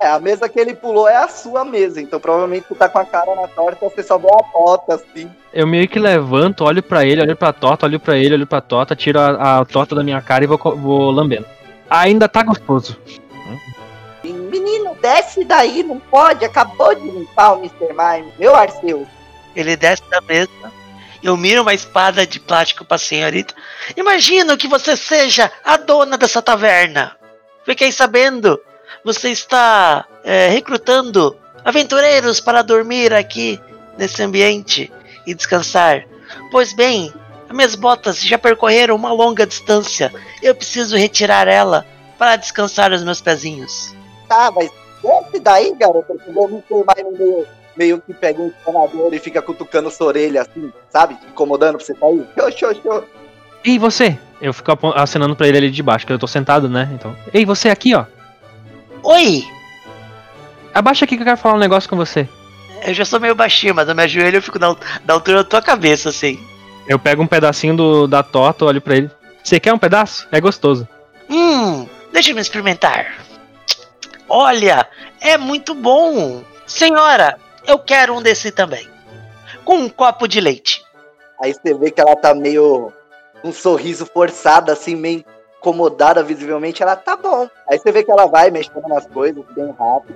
É, 0.00 0.08
a 0.08 0.18
mesa 0.18 0.48
que 0.48 0.58
ele 0.58 0.74
pulou 0.74 1.08
é 1.08 1.16
a 1.16 1.28
sua 1.28 1.64
mesa, 1.64 2.00
então 2.00 2.20
provavelmente 2.20 2.66
você 2.68 2.74
tá 2.74 2.88
com 2.88 2.98
a 2.98 3.04
cara 3.04 3.34
na 3.34 3.48
torta, 3.48 3.88
você 3.88 4.02
só 4.02 4.18
vê 4.18 4.28
a 4.28 4.52
bota, 4.52 4.94
assim. 4.94 5.30
Eu 5.52 5.66
meio 5.66 5.88
que 5.88 5.98
levanto, 5.98 6.64
olho 6.64 6.82
pra 6.82 7.04
ele, 7.04 7.22
olho 7.22 7.36
pra 7.36 7.52
torta, 7.52 7.86
olho 7.86 8.00
pra 8.00 8.16
ele, 8.16 8.34
olho 8.34 8.46
pra 8.46 8.60
torta, 8.60 8.96
tiro 8.96 9.20
a, 9.20 9.60
a 9.60 9.64
torta 9.64 9.94
da 9.94 10.02
minha 10.02 10.20
cara 10.20 10.44
e 10.44 10.46
vou, 10.46 10.58
vou 10.58 11.10
lambendo. 11.10 11.46
Ainda 11.88 12.28
tá 12.28 12.42
gostoso. 12.42 12.98
E, 14.22 14.32
Menino, 14.32 14.96
desce 15.00 15.44
daí, 15.44 15.82
não 15.82 15.98
pode, 15.98 16.44
acabou 16.44 16.94
de 16.94 17.08
limpar 17.08 17.52
o 17.52 17.58
Mr. 17.58 17.92
Mime, 17.92 18.32
meu 18.38 18.54
Arceus. 18.54 19.06
Ele 19.54 19.76
desce 19.76 20.02
da 20.10 20.20
mesa. 20.20 20.50
Eu 21.22 21.36
miro 21.36 21.62
uma 21.62 21.72
espada 21.72 22.26
de 22.26 22.38
plástico 22.38 22.84
pra 22.84 22.98
senhorita. 22.98 23.54
Imagino 23.96 24.58
que 24.58 24.68
você 24.68 24.96
seja 24.96 25.50
a 25.64 25.76
dona 25.76 26.18
dessa 26.18 26.42
taverna. 26.42 27.16
Fiquei 27.64 27.90
sabendo. 27.90 28.60
Você 29.02 29.30
está 29.30 30.04
é, 30.22 30.48
recrutando 30.48 31.36
aventureiros 31.64 32.40
para 32.40 32.62
dormir 32.62 33.12
aqui 33.12 33.58
nesse 33.96 34.22
ambiente 34.22 34.92
e 35.26 35.34
descansar. 35.34 36.04
Pois 36.50 36.74
bem, 36.74 37.12
as 37.48 37.56
minhas 37.56 37.74
botas 37.74 38.20
já 38.20 38.38
percorreram 38.38 38.94
uma 38.94 39.12
longa 39.12 39.46
distância. 39.46 40.12
Eu 40.42 40.54
preciso 40.54 40.96
retirar 40.96 41.48
ela 41.48 41.86
para 42.18 42.36
descansar 42.36 42.92
os 42.92 43.02
meus 43.02 43.20
pezinhos. 43.20 43.94
Tá, 44.28 44.50
mas 44.54 44.70
desce 45.02 45.40
daí, 45.40 45.74
garoto, 45.74 46.14
porque 46.14 46.30
o 46.30 46.44
Mr. 46.44 46.64
Mime 46.70 47.18
meio, 47.18 47.46
meio 47.76 48.00
que 48.00 48.14
pega 48.14 48.40
um 48.40 48.46
encanador 48.48 49.12
e 49.12 49.18
fica 49.18 49.42
cutucando 49.42 49.90
sua 49.90 50.08
orelha, 50.08 50.42
assim, 50.42 50.72
sabe? 50.90 51.16
Incomodando 51.28 51.76
pra 51.76 51.86
você 51.86 51.94
sair. 51.94 52.26
Show, 52.38 52.52
show, 52.52 52.82
show. 52.82 53.04
Ei, 53.64 53.78
você! 53.78 54.18
Eu 54.40 54.52
fico 54.52 54.70
acenando 54.94 55.34
pra 55.34 55.48
ele 55.48 55.56
ali 55.56 55.70
de 55.70 55.82
baixo, 55.82 56.06
que 56.06 56.12
eu 56.12 56.18
tô 56.18 56.26
sentado, 56.26 56.68
né? 56.68 56.90
Então. 56.92 57.16
Ei, 57.32 57.46
você 57.46 57.70
aqui, 57.70 57.94
ó. 57.94 58.04
Oi! 59.04 59.46
Abaixa 60.72 61.04
aqui 61.04 61.16
que 61.16 61.22
eu 61.22 61.26
quero 61.26 61.36
falar 61.36 61.56
um 61.56 61.58
negócio 61.58 61.88
com 61.88 61.96
você. 61.96 62.26
Eu 62.86 62.94
já 62.94 63.04
sou 63.04 63.20
meio 63.20 63.34
baixinho, 63.34 63.74
mas 63.74 63.86
no 63.86 63.94
meu 63.94 64.08
joelho 64.08 64.38
eu 64.38 64.42
fico 64.42 64.58
da, 64.58 64.74
da 65.04 65.14
altura 65.14 65.38
da 65.38 65.44
tua 65.44 65.62
cabeça, 65.62 66.08
assim. 66.08 66.42
Eu 66.88 66.98
pego 66.98 67.22
um 67.22 67.26
pedacinho 67.26 67.76
do, 67.76 68.06
da 68.06 68.22
torta, 68.22 68.64
olho 68.64 68.80
pra 68.80 68.96
ele. 68.96 69.10
Você 69.42 69.60
quer 69.60 69.74
um 69.74 69.78
pedaço? 69.78 70.26
É 70.32 70.40
gostoso. 70.40 70.88
Hum, 71.28 71.86
deixa 72.12 72.30
eu 72.30 72.34
me 72.34 72.40
experimentar. 72.40 73.14
Olha, 74.26 74.88
é 75.20 75.36
muito 75.36 75.74
bom. 75.74 76.42
Senhora, 76.66 77.38
eu 77.66 77.78
quero 77.78 78.14
um 78.14 78.22
desse 78.22 78.50
também. 78.50 78.88
Com 79.66 79.76
um 79.76 79.88
copo 79.88 80.26
de 80.26 80.40
leite. 80.40 80.82
Aí 81.42 81.52
você 81.52 81.74
vê 81.74 81.90
que 81.90 82.00
ela 82.00 82.16
tá 82.16 82.34
meio. 82.34 82.90
um 83.42 83.52
sorriso 83.52 84.06
forçado, 84.06 84.72
assim, 84.72 84.96
meio 84.96 85.24
incomodada 85.68 86.22
visivelmente. 86.22 86.82
Ela 86.82 86.94
tá 86.96 87.16
bom. 87.16 87.48
Aí 87.68 87.78
você 87.78 87.90
vê 87.90 88.04
que 88.04 88.10
ela 88.10 88.26
vai 88.26 88.50
mexendo 88.50 88.86
nas 88.86 89.06
coisas 89.06 89.42
bem 89.56 89.72
rápido, 89.78 90.14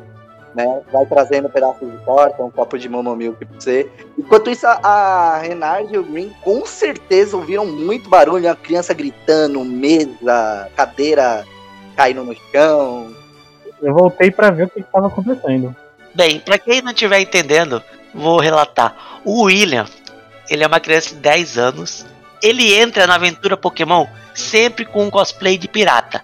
né? 0.55 0.81
Vai 0.93 1.07
trazendo 1.07 1.49
pedaços 1.49 1.90
de 1.90 1.97
torta, 2.05 2.43
um 2.43 2.50
copo 2.50 2.78
de 2.78 2.88
momomilk 2.88 3.45
pra 3.45 3.59
você. 3.59 3.90
Enquanto 4.19 4.50
isso, 4.50 4.67
a- 4.67 5.38
Renard 5.43 5.93
e 5.93 5.99
o 5.99 6.05
Green 6.05 6.31
com 6.43 6.64
certeza 6.67 7.37
ouviram 7.37 7.64
muito 7.64 8.09
barulho, 8.11 8.50
a 8.50 8.55
criança 8.57 8.93
gritando, 8.93 9.64
mesa, 9.64 10.69
cadeira 10.76 11.45
caindo 11.97 12.23
no 12.25 12.37
chão. 12.52 13.14
Eu 13.81 13.95
voltei 13.95 14.31
pra 14.31 14.50
ver 14.50 14.64
o 14.64 14.69
que, 14.71 14.83
que 14.83 14.93
tava 14.93 15.07
acontecendo. 15.07 15.75
Bem, 16.14 16.40
pra 16.40 16.59
quem 16.59 16.83
não 16.83 16.90
estiver 16.93 17.21
entendendo, 17.21 17.83
vou 18.14 18.40
relatar. 18.40 19.21
O 19.25 19.45
William, 19.45 19.87
ele 20.50 20.64
é 20.64 20.67
uma 20.67 20.81
criança 20.81 21.11
de 21.11 21.17
10 21.21 21.57
anos. 21.59 22.05
Ele 22.42 22.75
entra 22.75 23.07
na 23.07 23.14
aventura 23.14 23.57
Pokémon 23.57 24.07
sempre 24.35 24.85
com 24.85 25.04
um 25.04 25.11
cosplay 25.11 25.59
de 25.59 25.68
pirata. 25.68 26.23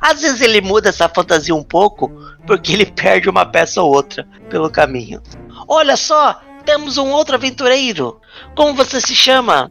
Às 0.00 0.20
vezes 0.20 0.40
ele 0.40 0.60
muda 0.60 0.88
essa 0.88 1.08
fantasia 1.08 1.54
um 1.54 1.62
pouco, 1.62 2.10
porque 2.46 2.72
ele 2.72 2.86
perde 2.90 3.28
uma 3.28 3.44
peça 3.44 3.82
ou 3.82 3.94
outra 3.94 4.26
pelo 4.48 4.70
caminho. 4.70 5.20
Olha 5.68 5.96
só, 5.96 6.40
temos 6.64 6.96
um 6.96 7.10
outro 7.10 7.34
aventureiro. 7.34 8.20
Como 8.54 8.74
você 8.74 9.00
se 9.00 9.14
chama? 9.14 9.70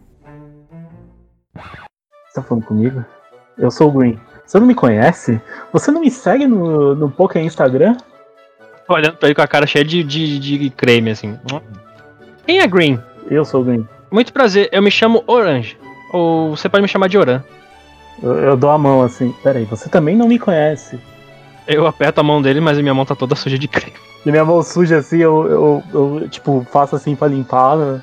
Você 1.56 2.36
tá 2.36 2.44
falando 2.44 2.66
comigo? 2.66 3.06
Eu 3.58 3.72
sou 3.72 3.90
o 3.90 3.92
Green. 3.92 4.20
Você 4.46 4.60
não 4.60 4.68
me 4.68 4.76
conhece? 4.76 5.42
Você 5.72 5.92
não 5.92 6.02
me 6.02 6.12
segue 6.12 6.46
no, 6.46 6.96
no 6.96 7.10
Poké 7.10 7.42
Instagram? 7.42 7.96
Tô 8.86 8.94
olhando 8.94 9.18
pra 9.18 9.28
ele 9.28 9.36
com 9.36 9.42
a 9.42 9.48
cara 9.48 9.66
cheia 9.66 9.84
de, 9.84 10.04
de, 10.04 10.38
de 10.38 10.70
creme, 10.70 11.12
assim. 11.12 11.40
Quem 12.46 12.60
é 12.60 12.68
Green? 12.68 13.02
Eu 13.30 13.44
sou 13.44 13.62
o 13.62 13.64
Green. 13.64 13.88
Muito 14.12 14.32
prazer, 14.32 14.70
eu 14.72 14.82
me 14.82 14.92
chamo 14.92 15.24
Orange. 15.26 15.78
Ou 16.16 16.56
você 16.56 16.70
pode 16.70 16.82
me 16.82 16.88
chamar 16.88 17.10
de 17.10 17.18
Oran. 17.18 17.44
Eu, 18.24 18.36
eu 18.36 18.58
dou 18.58 18.70
a 18.70 18.78
mão 18.78 19.02
assim. 19.02 19.34
Peraí, 19.44 19.66
você 19.66 19.90
também 19.90 20.16
não 20.16 20.28
me 20.28 20.40
conhece. 20.40 20.98
Eu 21.68 21.86
aperto 21.86 22.22
a 22.22 22.24
mão 22.24 22.42
dele, 22.42 22.62
mas 22.62 22.78
a 22.78 22.82
minha 22.82 22.94
mão 22.94 23.06
tá 23.06 23.16
toda 23.16 23.36
suja 23.36 23.58
de 23.58 23.68
creme. 23.68 23.94
E 24.26 24.32
minha 24.32 24.46
mão 24.46 24.64
suja 24.64 24.98
assim, 24.98 25.18
eu, 25.18 25.48
eu, 25.48 25.84
eu, 25.94 26.30
tipo, 26.30 26.66
faço 26.72 26.96
assim 26.96 27.16
pra 27.16 27.28
limpar. 27.28 27.76
né? 27.76 28.02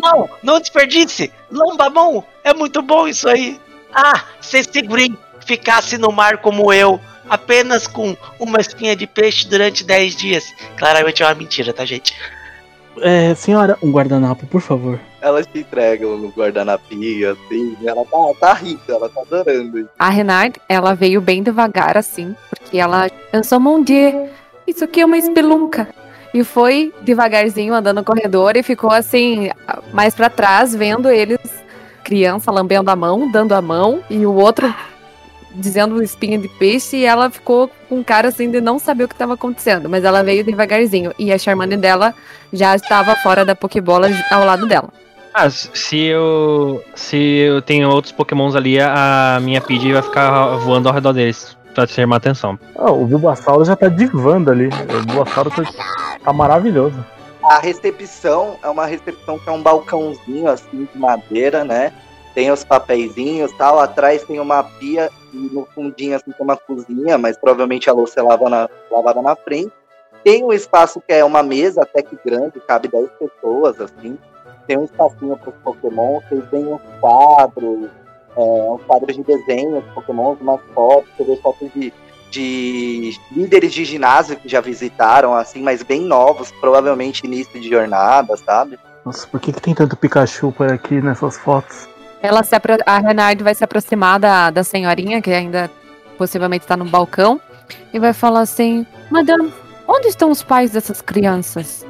Não, 0.00 0.28
não 0.42 0.60
desperdice! 0.60 1.32
Lamba 1.50 1.86
a 1.86 1.90
mão! 1.90 2.24
É 2.42 2.54
muito 2.54 2.80
bom 2.80 3.06
isso 3.06 3.28
aí! 3.28 3.60
Ah, 3.92 4.22
se 4.40 4.58
esse 4.58 4.82
Green 4.82 5.16
ficasse 5.44 5.98
no 5.98 6.10
mar 6.10 6.38
como 6.38 6.72
eu, 6.72 7.00
apenas 7.28 7.86
com 7.86 8.16
uma 8.38 8.60
espinha 8.60 8.96
de 8.96 9.06
peixe 9.06 9.46
durante 9.46 9.84
10 9.84 10.16
dias. 10.16 10.52
Claramente 10.76 11.22
é 11.22 11.26
uma 11.26 11.34
mentira, 11.34 11.72
tá, 11.72 11.84
gente? 11.84 12.14
É, 13.00 13.34
senhora, 13.34 13.76
um 13.82 13.90
guardanapo, 13.90 14.46
por 14.46 14.60
favor. 14.60 14.98
Elas 15.20 15.46
te 15.46 15.60
entregam 15.60 16.16
no 16.16 16.28
guardanapinho, 16.28 17.32
assim. 17.32 17.76
Ela 17.84 18.04
tá, 18.04 18.18
tá 18.40 18.52
rica, 18.54 18.92
ela 18.92 19.08
tá 19.08 19.20
adorando. 19.20 19.88
A 19.98 20.10
Renard, 20.10 20.60
ela 20.68 20.94
veio 20.94 21.20
bem 21.20 21.42
devagar, 21.42 21.96
assim, 21.96 22.34
porque 22.48 22.78
ela. 22.78 23.10
Eu 23.32 23.42
sou 23.42 23.58
Mondier. 23.58 24.30
Isso 24.66 24.84
aqui 24.84 25.00
é 25.00 25.04
uma 25.04 25.18
espelunca. 25.18 25.88
E 26.32 26.42
foi 26.42 26.92
devagarzinho 27.02 27.74
andando 27.74 27.98
no 27.98 28.04
corredor 28.04 28.56
e 28.56 28.62
ficou 28.62 28.90
assim, 28.90 29.50
mais 29.92 30.14
pra 30.14 30.28
trás, 30.28 30.74
vendo 30.74 31.08
eles 31.08 31.38
criança 32.04 32.50
lambendo 32.52 32.90
a 32.90 32.96
mão, 32.96 33.30
dando 33.30 33.54
a 33.54 33.62
mão, 33.62 34.04
e 34.10 34.26
o 34.26 34.34
outro 34.34 34.72
dizendo 35.54 36.02
espinha 36.02 36.38
de 36.38 36.48
peixe, 36.48 36.98
e 36.98 37.04
ela 37.04 37.30
ficou 37.30 37.70
com 37.88 38.02
cara 38.02 38.28
assim 38.28 38.50
de 38.50 38.60
não 38.60 38.78
saber 38.78 39.04
o 39.04 39.08
que 39.08 39.14
estava 39.14 39.34
acontecendo, 39.34 39.88
mas 39.88 40.04
ela 40.04 40.22
veio 40.22 40.44
devagarzinho, 40.44 41.12
e 41.18 41.32
a 41.32 41.38
Charmander 41.38 41.78
dela 41.78 42.14
já 42.52 42.74
estava 42.74 43.14
fora 43.16 43.44
da 43.44 43.54
Pokébola 43.54 44.08
ao 44.30 44.44
lado 44.44 44.66
dela. 44.66 44.88
Ah, 45.36 45.50
se 45.50 45.98
eu. 45.98 46.80
Se 46.94 47.16
eu 47.16 47.60
tenho 47.60 47.90
outros 47.90 48.12
pokémons 48.12 48.54
ali, 48.54 48.80
a 48.80 49.40
minha 49.42 49.60
Pidgey 49.60 49.92
vai 49.92 50.02
ficar 50.02 50.58
voando 50.58 50.88
ao 50.88 50.94
redor 50.94 51.12
deles. 51.12 51.56
Pra 51.74 51.88
chamar 51.88 52.16
atenção. 52.16 52.56
Ah, 52.78 52.92
o 52.92 53.04
Bulbasauro 53.04 53.64
já 53.64 53.74
tá 53.74 53.88
divando 53.88 54.52
ali. 54.52 54.68
O 54.68 55.06
Bulbasauro 55.06 55.50
tá, 55.50 55.64
tá 56.22 56.32
maravilhoso. 56.32 57.04
A 57.42 57.58
recepção 57.58 58.56
é 58.62 58.68
uma 58.68 58.86
recepção 58.86 59.36
que 59.36 59.48
é 59.48 59.52
um 59.52 59.60
balcãozinho 59.60 60.48
assim 60.48 60.88
de 60.92 60.96
madeira, 60.96 61.64
né? 61.64 61.92
Tem 62.32 62.52
os 62.52 62.62
papeizinhos 62.62 63.50
e 63.50 63.54
tal. 63.54 63.80
Atrás 63.80 64.22
tem 64.22 64.38
uma 64.38 64.62
pia 64.62 65.10
no 65.34 65.66
fundinho 65.66 66.16
assim 66.16 66.30
tem 66.30 66.44
uma 66.44 66.56
cozinha, 66.56 67.18
mas 67.18 67.36
provavelmente 67.36 67.90
a 67.90 67.92
louça 67.92 68.20
é 68.20 68.22
lavada 68.22 68.50
na, 68.50 68.70
lavada 68.90 69.22
na 69.22 69.36
frente. 69.36 69.72
Tem 70.22 70.42
um 70.42 70.52
espaço 70.52 71.02
que 71.06 71.12
é 71.12 71.24
uma 71.24 71.42
mesa 71.42 71.82
até 71.82 72.02
que 72.02 72.16
grande, 72.24 72.60
cabe 72.60 72.88
10 72.88 73.10
pessoas, 73.18 73.80
assim. 73.80 74.18
Tem 74.66 74.78
um 74.78 74.84
espacinho 74.84 75.36
para 75.36 75.50
os 75.50 75.56
Pokémon, 75.56 76.20
vocês 76.20 76.42
veem 76.50 76.66
uns 76.66 76.80
quadros, 76.98 77.90
é, 78.34 78.40
uns 78.40 78.82
quadros 78.84 79.14
de 79.14 79.22
desenho, 79.22 79.78
os 79.78 79.84
Pokémon, 79.92 80.34
umas 80.40 80.60
fotos, 80.74 81.10
você 81.16 81.24
vê 81.24 81.36
fotos 81.36 81.70
de, 81.74 81.92
de 82.30 83.20
líderes 83.30 83.74
de 83.74 83.84
ginásio 83.84 84.36
que 84.36 84.48
já 84.48 84.62
visitaram, 84.62 85.34
assim, 85.34 85.62
mas 85.62 85.82
bem 85.82 86.00
novos, 86.00 86.50
provavelmente 86.52 87.26
início 87.26 87.60
de 87.60 87.68
jornada, 87.68 88.34
sabe? 88.38 88.78
Nossa, 89.04 89.26
por 89.26 89.38
que, 89.38 89.52
que 89.52 89.60
tem 89.60 89.74
tanto 89.74 89.96
Pikachu 89.96 90.50
por 90.50 90.72
aqui 90.72 91.02
nessas 91.02 91.36
fotos? 91.36 91.86
Ela 92.24 92.42
se 92.42 92.54
apro- 92.56 92.78
a 92.86 92.98
Renard 93.00 93.42
vai 93.44 93.54
se 93.54 93.62
aproximar 93.62 94.18
da, 94.18 94.48
da 94.48 94.64
senhorinha, 94.64 95.20
que 95.20 95.30
ainda 95.30 95.70
possivelmente 96.16 96.64
está 96.64 96.74
no 96.74 96.86
balcão, 96.86 97.38
e 97.92 97.98
vai 97.98 98.14
falar 98.14 98.40
assim: 98.40 98.86
Madame, 99.10 99.52
onde 99.86 100.08
estão 100.08 100.30
os 100.30 100.42
pais 100.42 100.70
dessas 100.70 101.02
crianças? 101.02 101.84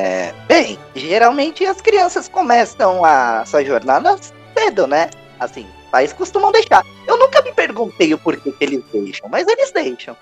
É, 0.00 0.34
bem, 0.48 0.76
geralmente 0.96 1.64
as 1.64 1.80
crianças 1.80 2.26
começam 2.28 3.04
a 3.04 3.44
sua 3.46 3.64
jornada 3.64 4.16
cedo, 4.58 4.88
né? 4.88 5.08
Assim, 5.38 5.64
pais 5.92 6.12
costumam 6.12 6.50
deixar. 6.50 6.82
Eu 7.06 7.16
nunca 7.16 7.40
me 7.40 7.52
perguntei 7.52 8.12
o 8.12 8.18
porquê 8.18 8.50
que 8.50 8.64
eles 8.64 8.82
deixam, 8.92 9.28
mas 9.28 9.46
eles 9.46 9.70
deixam. 9.70 10.16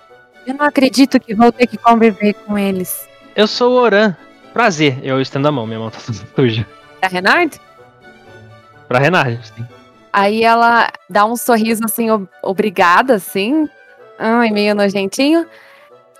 Eu 0.45 0.53
não 0.53 0.65
acredito 0.67 1.19
que 1.19 1.33
vou 1.33 1.51
ter 1.51 1.65
que 1.65 1.77
conviver 1.77 2.35
com 2.45 2.55
eles. 2.55 3.07
Eu 3.35 3.47
sou 3.47 3.71
o 3.73 3.81
Oran. 3.81 4.15
Prazer. 4.53 4.99
Eu 5.01 5.19
estendo 5.19 5.47
a 5.47 5.51
mão, 5.51 5.65
minha 5.65 5.79
mão 5.79 5.89
tá 5.89 5.97
toda 6.05 6.19
suja. 6.35 6.67
A 7.01 7.07
Renard? 7.07 7.59
Pra 8.89 8.99
Renard, 8.99 9.39
sim. 9.55 9.65
Aí 10.11 10.43
ela 10.43 10.89
dá 11.09 11.23
um 11.23 11.35
sorriso 11.37 11.85
assim, 11.85 12.09
ob- 12.09 12.27
obrigada, 12.43 13.13
assim, 13.13 13.69
ai, 14.17 14.49
meio 14.49 14.73
nojentinho, 14.75 15.45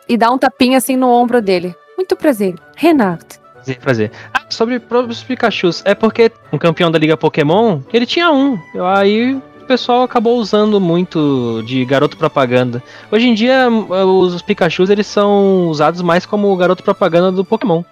e 0.08 0.16
dá 0.16 0.32
um 0.32 0.38
tapinha 0.38 0.78
assim 0.78 0.96
no 0.96 1.10
ombro 1.10 1.42
dele. 1.42 1.76
Muito 1.98 2.16
prazer, 2.16 2.56
Renato. 2.78 3.40
Prazer, 3.56 3.80
prazer. 3.80 4.12
Ah, 4.34 4.44
sobre 4.50 4.82
os 5.10 5.24
Pikachus, 5.24 5.82
é 5.86 5.94
porque 5.94 6.32
um 6.54 6.58
campeão 6.58 6.90
da 6.90 6.98
Liga 7.00 7.18
Pokémon, 7.18 7.82
ele 7.92 8.06
tinha 8.06 8.32
um. 8.32 8.58
Aí 8.96 9.34
o 9.34 9.66
pessoal 9.68 10.04
acabou 10.04 10.38
usando 10.38 10.80
muito 10.80 11.62
de 11.66 11.84
garoto 11.86 12.16
propaganda. 12.16 12.82
Hoje 13.12 13.28
em 13.28 13.34
dia, 13.34 13.68
os 13.70 14.42
Pikachus 14.42 14.90
eles 14.90 15.08
são 15.08 15.68
usados 15.68 16.02
mais 16.02 16.26
como 16.26 16.56
garoto 16.56 16.84
propaganda 16.84 17.32
do 17.32 17.44
Pokémon. 17.44 17.84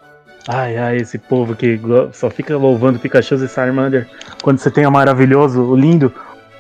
Ai, 0.48 0.78
ai, 0.78 0.98
esse 0.98 1.18
povo 1.18 1.56
que 1.56 1.80
só 2.14 2.30
fica 2.30 2.56
louvando 2.58 3.00
Pikachu 3.00 3.36
e 3.36 3.48
Charmander. 3.48 4.08
Quando 4.42 4.60
você 4.60 4.72
tem 4.72 4.86
o 4.86 4.92
maravilhoso, 4.92 5.62
o 5.62 5.76
lindo, 5.76 6.14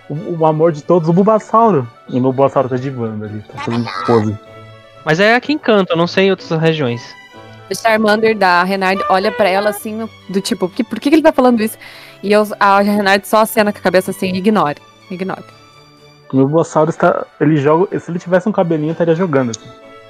o, 0.09 0.39
o 0.39 0.45
amor 0.45 0.71
de 0.73 0.83
todos, 0.83 1.07
o 1.07 1.13
Bulbasauro. 1.13 1.87
E 2.09 2.13
o 2.17 2.21
meu 2.21 2.33
Bulbasauro 2.33 2.67
tá 2.67 2.75
divando 2.75 3.23
ali, 3.25 3.41
tá 3.41 3.57
fazendo 3.63 3.87
pose. 4.05 4.37
Mas 5.05 5.19
é 5.21 5.35
aqui 5.35 5.53
em 5.53 5.57
Canto, 5.57 5.91
eu 5.93 5.97
não 5.97 6.07
sei 6.07 6.25
em 6.25 6.31
outras 6.31 6.49
regiões. 6.59 7.01
O 7.71 7.75
Charmander 7.75 8.37
da 8.37 8.63
Renard 8.63 9.01
olha 9.09 9.31
pra 9.31 9.47
ela 9.47 9.69
assim, 9.69 10.07
do 10.29 10.41
tipo, 10.41 10.67
"Que- 10.69 10.83
por 10.83 10.99
que, 10.99 11.09
que 11.09 11.15
ele 11.15 11.21
tá 11.21 11.31
falando 11.33 11.61
isso? 11.61 11.77
E 12.23 12.31
eu- 12.31 12.47
a 12.59 12.79
Renard 12.81 13.25
só 13.27 13.39
acena 13.41 13.71
com 13.71 13.79
a 13.79 13.81
cabeça 13.81 14.11
assim, 14.11 14.33
ignore, 14.33 14.77
ignore. 15.11 15.43
O 16.31 16.35
meu 16.35 16.45
Bulbasauro 16.47 16.89
está. 16.89 17.25
Ele 17.39 17.55
joga. 17.57 17.97
Se 17.99 18.11
ele 18.11 18.19
tivesse 18.19 18.49
um 18.49 18.51
cabelinho, 18.51 18.91
estaria 18.91 19.15
jogando. 19.15 19.51
Assim, 19.51 19.61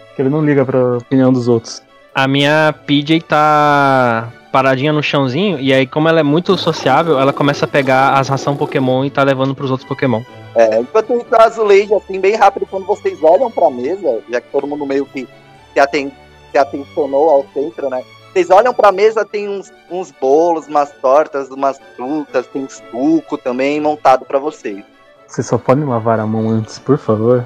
porque 0.08 0.22
ele 0.24 0.30
não 0.30 0.44
liga 0.44 0.66
pra 0.66 0.98
opinião 0.98 1.32
dos 1.32 1.48
outros. 1.48 1.84
A 2.18 2.28
minha 2.28 2.74
PJ 2.88 3.22
tá 3.22 4.34
paradinha 4.52 4.92
no 4.92 5.04
chãozinho, 5.04 5.60
e 5.60 5.72
aí, 5.72 5.86
como 5.86 6.10
ela 6.10 6.20
é 6.20 6.24
muito 6.24 6.58
sociável, 6.58 7.20
ela 7.20 7.32
começa 7.32 7.66
a 7.66 7.68
pegar 7.68 8.14
as 8.14 8.28
ração 8.28 8.58
Pokémon 8.58 9.06
e 9.06 9.12
tá 9.12 9.22
levando 9.22 9.54
pros 9.54 9.70
outros 9.70 9.88
Pokémon. 9.88 10.24
É, 10.56 10.80
enquanto 10.80 11.14
isso, 11.14 11.28
a 11.32 11.44
Azuleide, 11.44 11.94
assim, 11.94 12.20
bem 12.20 12.36
rápido, 12.36 12.66
quando 12.66 12.88
vocês 12.88 13.22
olham 13.22 13.52
pra 13.52 13.70
mesa, 13.70 14.20
já 14.32 14.42
que 14.42 14.48
todo 14.52 14.66
mundo 14.66 14.84
meio 14.84 15.06
que 15.06 15.28
se, 15.72 15.80
aten 15.80 16.12
se 16.52 16.58
atencionou 16.58 17.30
ao 17.30 17.46
centro, 17.54 17.88
né? 17.88 18.04
Vocês 18.34 18.50
olham 18.50 18.74
pra 18.74 18.92
mesa, 18.92 19.24
tem 19.24 19.48
uns, 19.48 19.72
uns 19.92 20.10
bolos, 20.10 20.66
umas 20.66 20.90
tortas, 20.94 21.52
umas 21.52 21.80
frutas, 21.96 22.48
tem 22.48 22.68
suco 22.68 23.38
também 23.38 23.80
montado 23.80 24.26
pra 24.26 24.40
vocês. 24.40 24.84
Vocês 25.28 25.46
só 25.46 25.60
podem 25.60 25.86
lavar 25.86 26.20
a 26.20 26.26
mão 26.26 26.50
antes, 26.50 26.80
por 26.80 26.98
favor. 26.98 27.46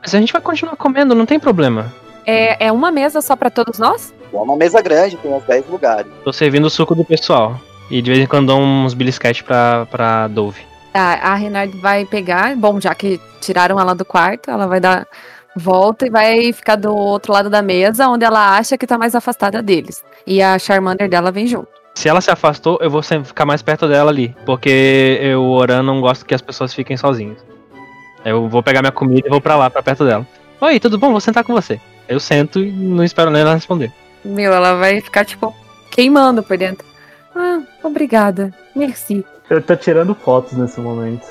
Mas 0.00 0.14
a 0.14 0.18
gente 0.18 0.32
vai 0.32 0.40
continuar 0.40 0.74
comendo, 0.76 1.14
não 1.14 1.26
tem 1.26 1.38
problema. 1.38 1.92
É, 2.26 2.66
é 2.66 2.72
uma 2.72 2.90
mesa 2.90 3.20
só 3.20 3.36
pra 3.36 3.50
todos 3.50 3.78
nós? 3.78 4.14
É 4.32 4.36
uma 4.36 4.56
mesa 4.56 4.80
grande, 4.80 5.16
tem 5.16 5.32
uns 5.32 5.42
10 5.44 5.66
lugares. 5.68 6.10
Tô 6.24 6.32
servindo 6.32 6.66
o 6.66 6.70
suco 6.70 6.94
do 6.94 7.04
pessoal. 7.04 7.58
E 7.90 8.00
de 8.00 8.10
vez 8.10 8.22
em 8.22 8.26
quando 8.26 8.48
dou 8.48 8.60
uns 8.60 8.94
belisquete 8.94 9.42
pra, 9.42 9.86
pra 9.86 10.28
Dove. 10.28 10.62
Tá, 10.92 11.18
a 11.22 11.34
Renard 11.34 11.76
vai 11.78 12.04
pegar, 12.04 12.56
bom, 12.56 12.80
já 12.80 12.94
que 12.94 13.20
tiraram 13.40 13.78
ela 13.80 13.94
do 13.94 14.04
quarto, 14.04 14.50
ela 14.50 14.66
vai 14.66 14.80
dar 14.80 15.06
volta 15.56 16.06
e 16.06 16.10
vai 16.10 16.52
ficar 16.52 16.76
do 16.76 16.94
outro 16.94 17.32
lado 17.32 17.50
da 17.50 17.62
mesa, 17.62 18.08
onde 18.08 18.24
ela 18.24 18.56
acha 18.56 18.78
que 18.78 18.86
tá 18.86 18.96
mais 18.96 19.14
afastada 19.14 19.62
deles. 19.62 20.04
E 20.26 20.40
a 20.42 20.58
Charmander 20.58 21.08
dela 21.08 21.32
vem 21.32 21.46
junto. 21.46 21.68
Se 21.94 22.08
ela 22.08 22.20
se 22.20 22.30
afastou, 22.30 22.78
eu 22.80 22.90
vou 22.90 23.02
sempre 23.02 23.28
ficar 23.28 23.44
mais 23.44 23.62
perto 23.62 23.88
dela 23.88 24.10
ali. 24.10 24.34
Porque 24.46 25.18
eu, 25.20 25.42
Oran, 25.42 25.82
não 25.82 26.00
gosto 26.00 26.24
que 26.24 26.34
as 26.34 26.40
pessoas 26.40 26.72
fiquem 26.72 26.96
sozinhas. 26.96 27.38
Eu 28.24 28.48
vou 28.48 28.62
pegar 28.62 28.80
minha 28.80 28.92
comida 28.92 29.26
e 29.26 29.30
vou 29.30 29.40
pra 29.40 29.56
lá, 29.56 29.68
pra 29.68 29.82
perto 29.82 30.04
dela. 30.04 30.26
Oi, 30.60 30.78
tudo 30.78 30.98
bom? 30.98 31.10
Vou 31.10 31.20
sentar 31.20 31.44
com 31.44 31.52
você. 31.52 31.80
Eu 32.10 32.18
sento 32.20 32.58
e 32.58 32.70
não 32.72 33.04
espero 33.04 33.30
nem 33.30 33.40
ela 33.42 33.54
responder. 33.54 33.92
Meu, 34.24 34.52
ela 34.52 34.74
vai 34.74 35.00
ficar, 35.00 35.24
tipo, 35.24 35.54
queimando 35.92 36.42
por 36.42 36.58
dentro. 36.58 36.84
Ah, 37.34 37.60
obrigada. 37.84 38.52
Merci. 38.74 39.24
Eu 39.48 39.62
tô 39.62 39.76
tirando 39.76 40.14
fotos 40.14 40.54
nesse 40.54 40.80
momento. 40.80 41.26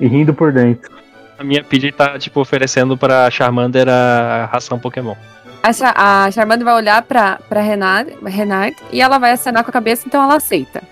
E 0.00 0.06
rindo 0.08 0.32
por 0.32 0.52
dentro. 0.52 0.90
A 1.38 1.44
minha 1.44 1.62
PJ 1.62 1.92
tá, 1.92 2.18
tipo, 2.18 2.40
oferecendo 2.40 2.96
pra 2.96 3.30
Charmander 3.30 3.86
a 3.88 4.46
ração 4.50 4.78
Pokémon. 4.78 5.14
A, 5.62 5.72
Cha- 5.72 5.94
a 5.96 6.30
Charmander 6.30 6.64
vai 6.64 6.74
olhar 6.74 7.02
pra, 7.02 7.38
pra 7.48 7.60
Renard, 7.60 8.16
Renard 8.24 8.74
e 8.90 9.00
ela 9.02 9.18
vai 9.18 9.32
acenar 9.32 9.62
com 9.64 9.70
a 9.70 9.72
cabeça, 9.72 10.04
então 10.06 10.22
ela 10.22 10.36
aceita. 10.36 10.82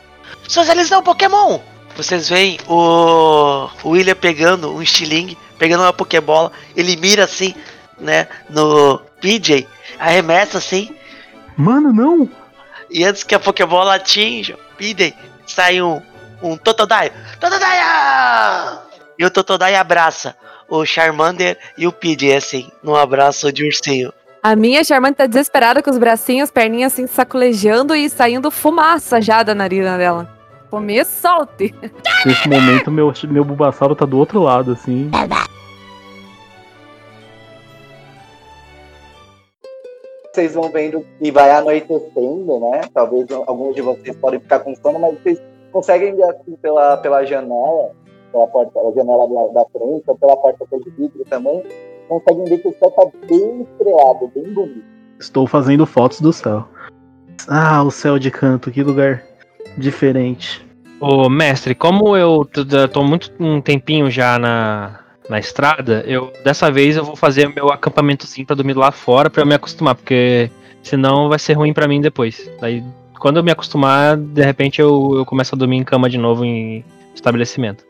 Socializar 0.47 0.99
um 0.99 1.03
Pokémon! 1.03 1.59
Vocês 1.97 2.29
veem 2.29 2.59
o, 2.69 3.69
o 3.83 3.89
William 3.91 4.15
pegando 4.15 4.71
um 4.71 4.83
estilingue, 4.83 5.39
pegando 5.59 5.83
uma 5.83 5.93
Pokébola, 5.95 6.53
ele 6.77 6.95
mira 6.97 7.25
assim, 7.25 7.55
né, 7.99 8.29
no 8.49 9.01
PJ, 9.21 9.67
arremessa 9.99 10.59
assim, 10.59 10.95
Mano, 11.57 11.93
não! 11.93 12.29
e 12.91 13.05
antes 13.05 13.25
que 13.25 13.35
a 13.35 13.41
Pokébola 13.41 13.95
atinja 13.95 14.55
o 14.55 14.77
PJ, 14.77 15.15
sai 15.47 15.81
um, 15.81 16.01
um 16.43 16.57
Totodile. 16.57 17.13
Totodile! 17.41 18.81
E 19.19 19.25
o 19.25 19.31
Totodile 19.31 19.77
abraça 19.77 20.37
o 20.69 20.85
Charmander 20.85 21.59
e 21.79 21.87
o 21.87 21.93
PJ, 21.93 22.35
assim, 22.35 22.71
num 22.83 22.95
abraço 22.95 23.53
de 23.53 23.65
ursinho. 23.65 24.13
A 24.43 24.55
minha 24.55 24.85
Charmander 24.85 25.17
tá 25.17 25.27
desesperada 25.27 25.83
com 25.83 25.91
os 25.91 25.99
bracinhos, 25.99 26.51
perninhas 26.51 26.93
assim, 26.93 27.07
sacolejando 27.07 27.95
e 27.95 28.09
saindo 28.09 28.51
fumaça 28.51 29.21
já 29.21 29.43
da 29.43 29.55
narina 29.55 29.97
dela. 29.99 30.31
Comer 30.71 31.05
solte. 31.05 31.75
Nesse 32.25 32.49
momento, 32.49 32.91
meu, 32.91 33.13
meu 33.25 33.45
Bulbasauro 33.45 33.95
tá 33.95 34.05
do 34.05 34.19
outro 34.19 34.43
lado, 34.43 34.73
assim. 34.73 35.11
Vocês 40.37 40.53
vão 40.53 40.69
vendo 40.69 41.03
que 41.19 41.31
vai 41.33 41.51
anoitecendo, 41.51 42.61
né? 42.61 42.83
Talvez 42.93 43.27
alguns 43.47 43.75
de 43.75 43.81
vocês 43.81 44.15
podem 44.17 44.39
ficar 44.39 44.59
com 44.59 44.75
sono, 44.75 44.99
mas 44.99 45.19
vocês 45.19 45.41
conseguem 45.73 46.15
ver 46.15 46.25
assim 46.25 46.55
pela, 46.61 46.99
pela 46.99 47.25
janela, 47.25 47.93
pela 48.31 48.47
porta, 48.47 48.71
pela 48.73 48.93
janela 48.93 49.27
da, 49.27 49.63
da 49.63 49.67
frente, 49.71 50.03
ou 50.07 50.15
pela 50.15 50.37
porta 50.37 50.67
de 50.79 50.91
vidro 50.91 51.25
também, 51.31 51.63
conseguem 52.07 52.45
ver 52.45 52.59
que 52.59 52.69
o 52.69 52.75
céu 52.79 52.91
tá 52.91 53.07
bem 53.27 53.63
estrelado, 53.63 54.31
bem 54.35 54.53
bonito. 54.53 54.85
Estou 55.19 55.47
fazendo 55.47 55.87
fotos 55.87 56.21
do 56.21 56.35
céu. 56.35 56.69
Ah, 57.49 57.83
o 57.83 57.91
céu 57.91 58.19
de 58.19 58.31
canto, 58.31 58.71
que 58.71 58.83
lugar 58.83 59.25
diferente. 59.79 60.69
Ô, 61.01 61.31
mestre, 61.31 61.75
como 61.75 62.15
eu 62.15 62.47
tô 62.93 63.03
muito 63.03 63.33
um 63.41 63.63
tempinho 63.63 64.11
já 64.11 64.39
na, 64.39 65.01
na 65.29 65.39
estrada, 65.39 66.05
eu 66.07 66.33
dessa 66.45 66.71
vez 66.71 66.97
eu 66.97 67.05
vou 67.05 67.17
fazer 67.17 67.49
meu 67.49 67.71
acampamentozinho 67.71 68.47
pra 68.47 68.57
dormir 68.57 68.75
lá 68.75 68.93
fora 68.93 69.29
pra 69.29 69.43
eu 69.43 69.47
me 69.47 69.55
acostumar, 69.55 69.95
porque 69.95 70.51
senão 70.83 71.29
vai 71.29 71.39
ser 71.39 71.55
ruim 71.55 71.73
pra 71.73 71.89
mim 71.89 72.01
depois. 72.01 72.51
Daí 72.61 72.83
Quando 73.19 73.39
eu 73.39 73.45
me 73.45 73.51
acostumar, 73.51 74.17
de 74.17 74.43
repente 74.43 74.81
eu, 74.81 75.15
eu 75.17 75.25
começo 75.25 75.55
a 75.55 75.59
dormir 75.59 75.77
em 75.77 75.85
cama 75.85 76.09
de 76.09 76.19
novo 76.19 76.45
em 76.45 76.85
estabelecimento. 77.15 77.85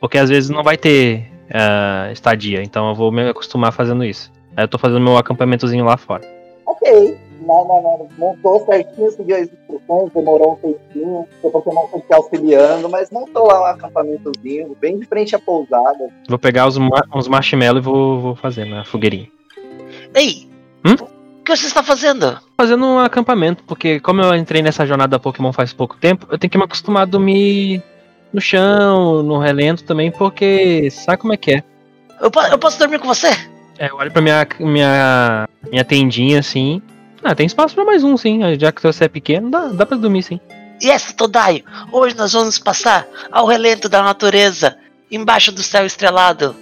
Porque 0.00 0.18
às 0.18 0.28
vezes 0.28 0.50
não 0.50 0.62
vai 0.62 0.76
ter 0.76 1.30
ah, 1.50 2.10
estadia, 2.12 2.62
então 2.62 2.88
eu 2.88 2.94
vou 2.94 3.12
me 3.12 3.28
acostumar 3.28 3.72
fazendo 3.72 4.04
isso. 4.04 4.30
Aí 4.56 4.64
eu 4.64 4.68
tô 4.68 4.78
fazendo 4.78 5.00
meu 5.00 5.16
acampamentozinho 5.16 5.84
lá 5.84 5.96
fora. 5.96 6.22
Ok. 6.66 7.16
Não, 7.46 7.66
não, 7.66 7.82
não. 7.82 8.08
Montou 8.18 8.64
certinho, 8.64 9.10
seguiu 9.10 9.36
as 9.36 9.42
instruções, 9.42 10.12
demorou 10.12 10.52
um 10.52 10.56
tempinho. 10.56 11.26
Seu 11.40 11.50
Pokémon 11.50 11.86
foi 11.88 12.00
te 12.00 12.12
auxiliando, 12.14 12.88
mas 12.88 13.10
montou 13.10 13.46
lá 13.46 13.62
um 13.62 13.66
acampamentozinho, 13.66 14.76
bem 14.80 14.98
de 14.98 15.06
frente 15.06 15.34
à 15.34 15.38
pousada. 15.38 16.08
Vou 16.28 16.38
pegar 16.38 16.66
os, 16.66 16.78
ma- 16.78 17.04
uns 17.14 17.28
marshmallows 17.28 17.78
e 17.82 17.84
vou, 17.84 18.20
vou 18.20 18.36
fazer 18.36 18.64
na 18.64 18.84
fogueirinha. 18.84 19.28
Ei! 20.14 20.48
Hum? 20.84 20.94
O 21.40 21.44
que 21.44 21.56
você 21.56 21.66
está 21.66 21.82
fazendo? 21.82 22.38
Fazendo 22.56 22.86
um 22.86 22.98
acampamento, 23.00 23.64
porque 23.64 23.98
como 23.98 24.20
eu 24.20 24.34
entrei 24.34 24.62
nessa 24.62 24.86
jornada 24.86 25.18
Pokémon 25.18 25.52
faz 25.52 25.72
pouco 25.72 25.96
tempo, 25.96 26.26
eu 26.30 26.38
tenho 26.38 26.50
que 26.50 26.56
me 26.58 26.64
acostumar 26.64 27.02
a 27.02 27.06
dormir 27.06 27.82
no 28.32 28.40
chão, 28.40 29.22
no 29.24 29.38
relento 29.38 29.82
também, 29.84 30.10
porque 30.10 30.88
sabe 30.90 31.18
como 31.18 31.32
é 31.32 31.36
que 31.36 31.52
é. 31.54 31.64
Eu, 32.20 32.30
po- 32.30 32.40
eu 32.42 32.58
posso 32.58 32.78
dormir 32.78 33.00
com 33.00 33.08
você? 33.08 33.28
É, 33.78 33.90
eu 33.90 33.96
olho 33.96 34.12
pra 34.12 34.22
minha, 34.22 34.46
minha, 34.60 35.48
minha 35.68 35.84
tendinha 35.84 36.38
assim. 36.38 36.80
Ah, 37.24 37.34
tem 37.34 37.46
espaço 37.46 37.74
pra 37.74 37.84
mais 37.84 38.02
um, 38.02 38.16
sim. 38.16 38.40
Já 38.58 38.72
que 38.72 38.82
você 38.82 39.04
é 39.04 39.08
pequeno, 39.08 39.50
dá, 39.50 39.68
dá 39.68 39.86
pra 39.86 39.96
dormir, 39.96 40.22
sim. 40.22 40.40
Yes, 40.82 41.12
Todaio! 41.12 41.62
Hoje 41.92 42.16
nós 42.16 42.32
vamos 42.32 42.58
passar 42.58 43.06
ao 43.30 43.46
relento 43.46 43.88
da 43.88 44.02
natureza, 44.02 44.76
embaixo 45.10 45.52
do 45.52 45.62
céu 45.62 45.86
estrelado. 45.86 46.56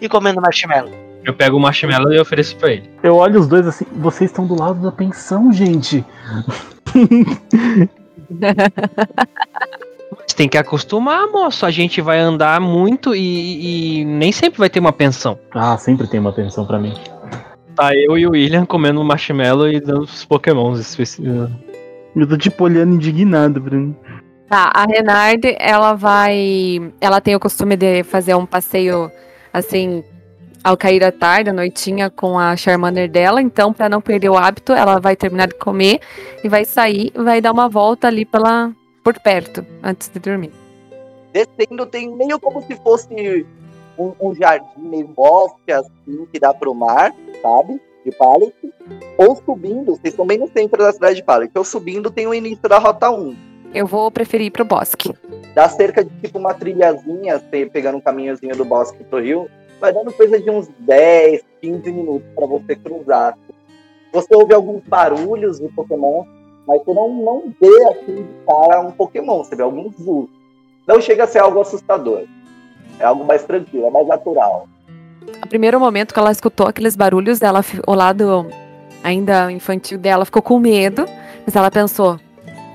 E 0.00 0.08
comendo 0.08 0.40
marshmallow. 0.40 0.92
Eu 1.24 1.34
pego 1.34 1.56
o 1.56 1.60
marshmallow 1.60 2.12
e 2.12 2.20
ofereço 2.20 2.56
pra 2.56 2.70
ele. 2.72 2.88
Eu 3.02 3.16
olho 3.16 3.40
os 3.40 3.48
dois 3.48 3.66
assim, 3.66 3.84
vocês 3.96 4.30
estão 4.30 4.46
do 4.46 4.54
lado 4.54 4.80
da 4.80 4.92
pensão, 4.92 5.52
gente. 5.52 6.04
Mas 10.18 10.32
tem 10.34 10.48
que 10.48 10.56
acostumar, 10.56 11.26
moço. 11.26 11.66
A 11.66 11.70
gente 11.70 12.00
vai 12.00 12.20
andar 12.20 12.60
muito 12.60 13.14
e, 13.14 14.00
e 14.00 14.04
nem 14.04 14.30
sempre 14.30 14.58
vai 14.58 14.70
ter 14.70 14.78
uma 14.78 14.92
pensão. 14.92 15.38
Ah, 15.52 15.76
sempre 15.76 16.06
tem 16.06 16.20
uma 16.20 16.32
pensão 16.32 16.64
pra 16.64 16.78
mim. 16.78 16.94
Tá 17.76 17.94
eu 17.94 18.18
e 18.18 18.26
o 18.26 18.30
William 18.30 18.66
comendo 18.66 19.02
marshmallow 19.02 19.68
e 19.68 19.80
dando 19.80 20.02
os 20.02 20.24
pokémons 20.24 20.78
específicos. 20.78 21.50
Eu 22.14 22.28
tô 22.28 22.36
tipo 22.36 22.64
olhando 22.64 22.94
indignado, 22.94 23.60
Bruno. 23.60 23.96
Tá, 24.48 24.70
a 24.74 24.84
Renard, 24.84 25.56
ela 25.60 25.94
vai. 25.94 26.92
Ela 27.00 27.20
tem 27.20 27.36
o 27.36 27.40
costume 27.40 27.76
de 27.76 28.02
fazer 28.02 28.34
um 28.34 28.44
passeio 28.44 29.10
assim, 29.52 30.02
ao 30.62 30.76
cair 30.76 30.98
da 30.98 31.12
tarde, 31.12 31.50
à 31.50 31.52
noitinha, 31.52 32.10
com 32.10 32.36
a 32.36 32.56
Charmander 32.56 33.08
dela. 33.08 33.40
Então, 33.40 33.72
pra 33.72 33.88
não 33.88 34.00
perder 34.00 34.28
o 34.28 34.36
hábito, 34.36 34.72
ela 34.72 34.98
vai 34.98 35.14
terminar 35.14 35.48
de 35.48 35.54
comer 35.54 36.00
e 36.42 36.48
vai 36.48 36.64
sair, 36.64 37.12
vai 37.14 37.40
dar 37.40 37.52
uma 37.52 37.68
volta 37.68 38.08
ali 38.08 38.24
pela, 38.24 38.72
por 39.04 39.18
perto, 39.20 39.64
antes 39.82 40.08
de 40.08 40.18
dormir. 40.18 40.50
Descendo 41.32 41.86
tem 41.86 42.12
meio 42.16 42.40
como 42.40 42.60
se 42.62 42.74
fosse 42.82 43.46
um, 44.00 44.30
um 44.30 44.34
jardim, 44.34 44.66
meio 44.78 45.08
bosque, 45.08 45.70
assim, 45.70 46.26
que 46.32 46.40
dá 46.40 46.54
pro 46.54 46.74
mar, 46.74 47.14
sabe? 47.42 47.80
De 48.04 48.10
Pallet. 48.12 48.54
Ou 49.18 49.36
subindo, 49.36 49.92
vocês 49.92 50.14
estão 50.14 50.26
bem 50.26 50.38
no 50.38 50.48
centro 50.48 50.82
da 50.82 50.92
cidade 50.92 51.16
de 51.16 51.22
Pallet. 51.22 51.52
Ou 51.54 51.64
subindo 51.64 52.10
tem 52.10 52.26
o 52.26 52.34
início 52.34 52.66
da 52.66 52.78
Rota 52.78 53.10
1. 53.10 53.36
Eu 53.74 53.86
vou 53.86 54.10
preferir 54.10 54.46
ir 54.46 54.50
pro 54.50 54.64
bosque. 54.64 55.14
Dá 55.54 55.68
cerca 55.68 56.02
de 56.02 56.10
tipo 56.20 56.38
uma 56.38 56.54
trilhazinha, 56.54 57.38
você 57.38 57.66
pegando 57.66 57.98
um 57.98 58.00
caminhozinho 58.00 58.56
do 58.56 58.64
bosque 58.64 59.04
pro 59.04 59.20
rio. 59.20 59.48
Vai 59.78 59.92
dando 59.92 60.12
coisa 60.12 60.40
de 60.40 60.50
uns 60.50 60.68
10, 60.78 61.42
15 61.60 61.92
minutos 61.92 62.28
pra 62.34 62.46
você 62.46 62.74
cruzar. 62.74 63.38
Você 64.12 64.34
ouve 64.34 64.54
alguns 64.54 64.82
barulhos 64.84 65.60
de 65.60 65.68
Pokémon, 65.68 66.24
mas 66.66 66.82
você 66.82 66.92
não, 66.92 67.08
não 67.14 67.54
vê 67.60 67.88
assim 67.90 68.24
de 68.24 68.44
cara 68.46 68.80
um 68.80 68.90
Pokémon, 68.90 69.44
você 69.44 69.54
vê 69.54 69.62
alguns 69.62 69.94
ursos. 69.98 70.40
Não 70.86 71.00
chega 71.00 71.24
a 71.24 71.26
ser 71.26 71.38
algo 71.38 71.60
assustador. 71.60 72.24
É 73.00 73.04
algo 73.04 73.24
mais 73.24 73.42
tranquilo, 73.42 73.86
é 73.86 73.90
mais 73.90 74.06
natural. 74.06 74.68
No 75.40 75.48
primeiro 75.48 75.80
momento 75.80 76.12
que 76.12 76.20
ela 76.20 76.30
escutou 76.30 76.66
aqueles 76.68 76.94
barulhos, 76.94 77.42
ela, 77.42 77.64
o 77.86 77.94
lado 77.94 78.46
ainda 79.02 79.50
infantil 79.50 79.98
dela 79.98 80.24
ficou 80.24 80.42
com 80.42 80.58
medo, 80.58 81.06
mas 81.44 81.56
ela 81.56 81.70
pensou 81.70 82.20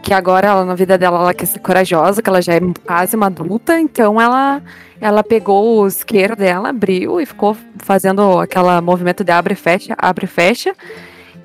que 0.01 0.13
agora 0.13 0.47
ela, 0.47 0.65
na 0.65 0.75
vida 0.75 0.97
dela 0.97 1.19
ela 1.19 1.33
quer 1.33 1.45
ser 1.45 1.59
corajosa, 1.59 2.21
que 2.21 2.29
ela 2.29 2.41
já 2.41 2.55
é 2.55 2.59
quase 2.85 3.15
uma 3.15 3.27
adulta, 3.27 3.79
então 3.79 4.19
ela 4.19 4.61
ela 5.01 5.23
pegou 5.23 5.81
o 5.81 5.87
isqueiro 5.87 6.35
dela, 6.35 6.69
abriu 6.69 7.19
e 7.19 7.25
ficou 7.25 7.55
fazendo 7.79 8.39
aquele 8.39 8.81
movimento 8.81 9.23
de 9.23 9.31
abre 9.31 9.53
e 9.53 9.57
fecha, 9.57 9.95
abre 9.97 10.25
e 10.25 10.27
fecha 10.27 10.75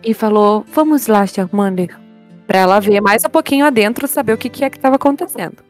e 0.03 0.15
falou: 0.15 0.65
"Vamos 0.73 1.07
lá, 1.07 1.27
Charmander", 1.27 1.99
Pra 2.47 2.59
ela 2.59 2.81
ver 2.81 3.01
mais 3.01 3.25
um 3.25 3.29
pouquinho 3.29 3.65
adentro, 3.65 4.09
saber 4.09 4.33
o 4.33 4.37
que, 4.37 4.49
que 4.49 4.65
é 4.65 4.71
que 4.71 4.77
estava 4.77 4.97
acontecendo. 4.97 5.70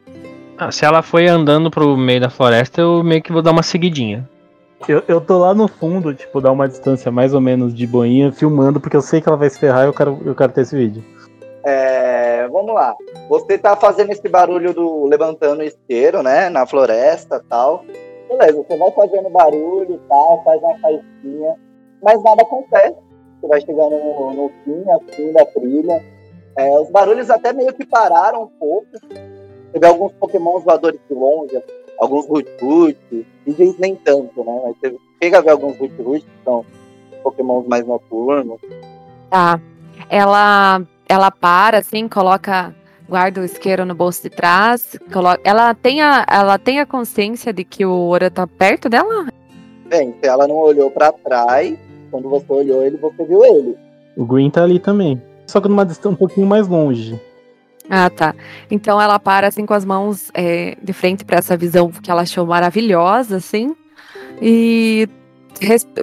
Ah, 0.63 0.71
se 0.71 0.85
ela 0.85 1.01
foi 1.01 1.27
andando 1.27 1.71
pro 1.71 1.97
meio 1.97 2.21
da 2.21 2.29
floresta, 2.29 2.81
eu 2.81 3.03
meio 3.03 3.19
que 3.19 3.31
vou 3.31 3.41
dar 3.41 3.49
uma 3.49 3.63
seguidinha. 3.63 4.29
Eu, 4.87 5.01
eu 5.07 5.19
tô 5.19 5.39
lá 5.39 5.55
no 5.55 5.67
fundo, 5.67 6.13
tipo, 6.13 6.39
dar 6.39 6.51
uma 6.51 6.69
distância 6.69 7.11
mais 7.11 7.33
ou 7.33 7.41
menos 7.41 7.73
de 7.73 7.87
boinha, 7.87 8.31
filmando, 8.31 8.79
porque 8.79 8.95
eu 8.95 9.01
sei 9.01 9.19
que 9.19 9.27
ela 9.27 9.39
vai 9.39 9.49
se 9.49 9.57
ferrar 9.57 9.85
e 9.85 9.87
eu 9.87 9.93
quero, 9.93 10.19
eu 10.23 10.35
quero 10.35 10.51
ter 10.53 10.61
esse 10.61 10.77
vídeo. 10.77 11.03
É, 11.65 12.47
vamos 12.49 12.75
lá. 12.75 12.95
Você 13.27 13.57
tá 13.57 13.75
fazendo 13.75 14.11
esse 14.11 14.29
barulho 14.29 14.71
do 14.71 15.07
levantando 15.07 15.61
o 15.61 15.63
isqueiro, 15.63 16.21
né? 16.21 16.47
Na 16.47 16.67
floresta 16.67 17.41
e 17.43 17.49
tal. 17.49 17.83
Beleza, 18.29 18.63
você 18.63 18.77
vai 18.77 18.91
fazendo 18.91 19.31
barulho 19.31 19.95
e 19.95 20.07
tal, 20.07 20.43
faz 20.43 20.61
uma 20.61 20.77
faísquinha, 20.77 21.55
mas 22.03 22.21
nada 22.21 22.43
acontece. 22.43 22.97
Você 23.41 23.47
vai 23.47 23.61
chegando 23.61 23.97
no, 23.97 24.31
no 24.31 24.51
fim, 24.63 24.83
assim, 24.91 25.33
da 25.33 25.43
trilha. 25.43 26.05
É, 26.55 26.79
os 26.79 26.91
barulhos 26.91 27.31
até 27.31 27.51
meio 27.51 27.73
que 27.73 27.83
pararam 27.83 28.43
um 28.43 28.47
pouco. 28.59 28.85
Você 29.71 29.79
vê 29.79 29.87
alguns 29.87 30.11
pokémons 30.13 30.63
voadores 30.63 30.99
de 31.09 31.15
longe, 31.15 31.61
alguns 31.97 32.27
Rut-Rut, 32.27 32.97
DJs 33.47 33.77
nem 33.79 33.95
tanto, 33.95 34.43
né? 34.43 34.61
Mas 34.65 34.75
você 34.79 34.97
chega 35.23 35.37
a 35.37 35.41
ver 35.41 35.51
alguns 35.51 35.77
Rut-Rut, 35.77 36.21
que 36.21 36.43
são 36.43 36.65
pokémons 37.23 37.65
mais 37.67 37.85
noturnos. 37.87 38.59
Tá. 39.29 39.59
Ela 40.09 40.81
ela 41.07 41.31
para 41.31 41.77
assim, 41.79 42.07
coloca 42.07 42.75
guarda 43.07 43.41
o 43.41 43.45
isqueiro 43.45 43.85
no 43.85 43.93
bolso 43.93 44.23
de 44.23 44.29
trás, 44.29 44.97
coloca, 45.11 45.41
ela 45.43 45.73
tem 45.73 46.01
a 46.01 46.25
ela 46.29 46.57
tem 46.57 46.79
a 46.79 46.85
consciência 46.85 47.53
de 47.53 47.63
que 47.63 47.85
o 47.85 48.07
Ora 48.07 48.29
tá 48.29 48.45
perto 48.47 48.89
dela? 48.89 49.27
Bem, 49.87 50.15
se 50.21 50.27
ela 50.27 50.47
não 50.47 50.55
olhou 50.55 50.89
pra 50.89 51.11
trás, 51.11 51.77
quando 52.09 52.29
você 52.29 52.51
olhou 52.51 52.83
ele, 52.83 52.97
você 52.97 53.23
viu 53.23 53.43
ele. 53.43 53.77
O 54.17 54.25
Green 54.25 54.49
tá 54.49 54.63
ali 54.63 54.79
também. 54.79 55.21
Só 55.47 55.59
que 55.59 55.67
numa 55.67 55.85
distância 55.85 56.11
um 56.11 56.15
pouquinho 56.15 56.47
mais 56.47 56.67
longe. 56.67 57.19
Ah, 57.89 58.09
tá. 58.09 58.33
Então 58.69 59.01
ela 59.01 59.19
para 59.19 59.47
assim 59.47 59.65
com 59.65 59.73
as 59.73 59.83
mãos 59.83 60.29
é, 60.33 60.77
de 60.81 60.93
frente 60.93 61.25
para 61.25 61.37
essa 61.39 61.57
visão 61.57 61.89
que 61.91 62.09
ela 62.09 62.21
achou 62.21 62.45
maravilhosa, 62.45 63.37
assim, 63.37 63.75
e 64.41 65.07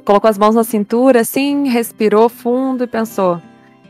colocou 0.05 0.29
as 0.29 0.37
mãos 0.39 0.55
na 0.55 0.65
cintura, 0.65 1.21
assim, 1.21 1.69
respirou 1.69 2.29
fundo 2.29 2.85
e 2.85 2.87
pensou 2.87 3.41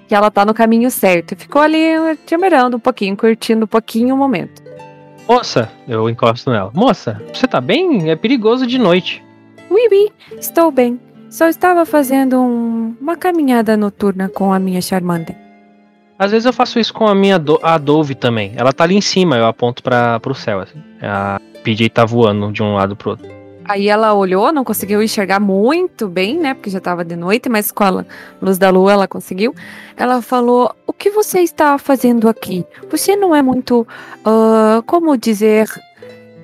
que 0.06 0.14
ela 0.14 0.30
tá 0.30 0.44
no 0.44 0.54
caminho 0.54 0.90
certo. 0.90 1.32
E 1.32 1.36
ficou 1.36 1.60
ali 1.60 1.94
admirando 1.94 2.76
um 2.76 2.80
pouquinho, 2.80 3.16
curtindo 3.16 3.64
um 3.64 3.68
pouquinho 3.68 4.14
o 4.14 4.18
momento. 4.18 4.62
Moça, 5.28 5.70
eu 5.86 6.08
encosto 6.08 6.50
nela. 6.50 6.70
Moça, 6.74 7.20
você 7.34 7.46
tá 7.46 7.60
bem? 7.60 8.10
É 8.10 8.16
perigoso 8.16 8.66
de 8.66 8.78
noite. 8.78 9.22
Oui, 9.70 9.86
oui, 9.90 10.10
estou 10.38 10.70
bem. 10.70 10.98
Só 11.28 11.46
estava 11.48 11.84
fazendo 11.84 12.40
um- 12.40 12.96
uma 12.98 13.14
caminhada 13.16 13.76
noturna 13.76 14.30
com 14.30 14.50
a 14.50 14.58
minha 14.58 14.80
Charmander. 14.80 15.36
Às 16.18 16.32
vezes 16.32 16.46
eu 16.46 16.52
faço 16.52 16.80
isso 16.80 16.92
com 16.92 17.06
a 17.06 17.14
minha 17.14 17.38
do 17.38 17.60
a 17.62 17.78
Dove 17.78 18.14
também. 18.14 18.52
Ela 18.56 18.72
tá 18.72 18.84
ali 18.84 18.96
em 18.96 19.00
cima, 19.00 19.36
eu 19.36 19.46
aponto 19.46 19.82
para 19.82 20.18
pro 20.18 20.34
céu. 20.34 20.60
Assim. 20.60 20.82
A 21.00 21.40
PJ 21.62 21.88
tá 21.90 22.04
voando 22.04 22.50
de 22.50 22.62
um 22.62 22.74
lado 22.74 22.96
pro 22.96 23.10
outro. 23.10 23.38
Aí 23.64 23.86
ela 23.86 24.14
olhou, 24.14 24.50
não 24.50 24.64
conseguiu 24.64 25.02
enxergar 25.02 25.38
muito 25.38 26.08
bem, 26.08 26.38
né? 26.38 26.54
Porque 26.54 26.70
já 26.70 26.78
estava 26.78 27.04
de 27.04 27.14
noite, 27.14 27.50
mas 27.50 27.70
com 27.70 27.84
a 27.84 28.04
luz 28.40 28.56
da 28.56 28.70
lua 28.70 28.92
ela 28.92 29.06
conseguiu. 29.06 29.54
Ela 29.94 30.22
falou: 30.22 30.74
O 30.86 30.92
que 30.92 31.10
você 31.10 31.40
está 31.40 31.76
fazendo 31.76 32.28
aqui? 32.28 32.64
Você 32.90 33.14
não 33.14 33.36
é 33.36 33.42
muito, 33.42 33.86
ah, 34.24 34.82
como 34.86 35.16
dizer, 35.18 35.68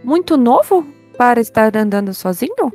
muito 0.04 0.36
novo 0.36 0.86
para 1.16 1.40
estar 1.40 1.74
andando 1.74 2.12
sozinho? 2.12 2.70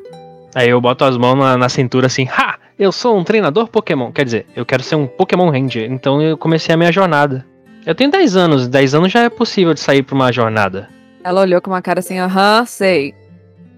Aí 0.56 0.70
eu 0.70 0.82
boto 0.82 1.06
as 1.06 1.16
mãos 1.16 1.36
na, 1.36 1.56
na 1.56 1.70
cintura 1.70 2.08
assim, 2.08 2.28
ha! 2.28 2.58
Eu 2.80 2.94
sou 2.94 3.18
um 3.18 3.26
treinador 3.26 3.68
Pokémon. 3.68 4.10
Quer 4.10 4.24
dizer, 4.24 4.46
eu 4.56 4.66
quero 4.66 4.82
ser 4.82 4.96
um 4.96 5.06
Pokémon 5.06 5.50
Ranger. 5.50 5.92
Então 5.92 6.22
eu 6.22 6.38
comecei 6.38 6.74
a 6.74 6.78
minha 6.78 6.94
jornada. 6.94 7.46
Eu 7.86 7.94
tenho 7.94 8.10
10 8.10 8.38
anos, 8.38 8.70
10 8.70 8.96
anos 8.96 9.12
já 9.12 9.24
é 9.24 9.30
possível 9.30 9.74
de 9.74 9.82
sair 9.82 10.02
pra 10.02 10.16
uma 10.16 10.32
jornada. 10.32 10.88
Ela 11.22 11.42
olhou 11.42 11.62
com 11.62 11.70
uma 11.70 11.82
cara 11.82 12.00
assim: 12.00 12.18
Aham, 12.20 12.66
sei. 12.66 13.14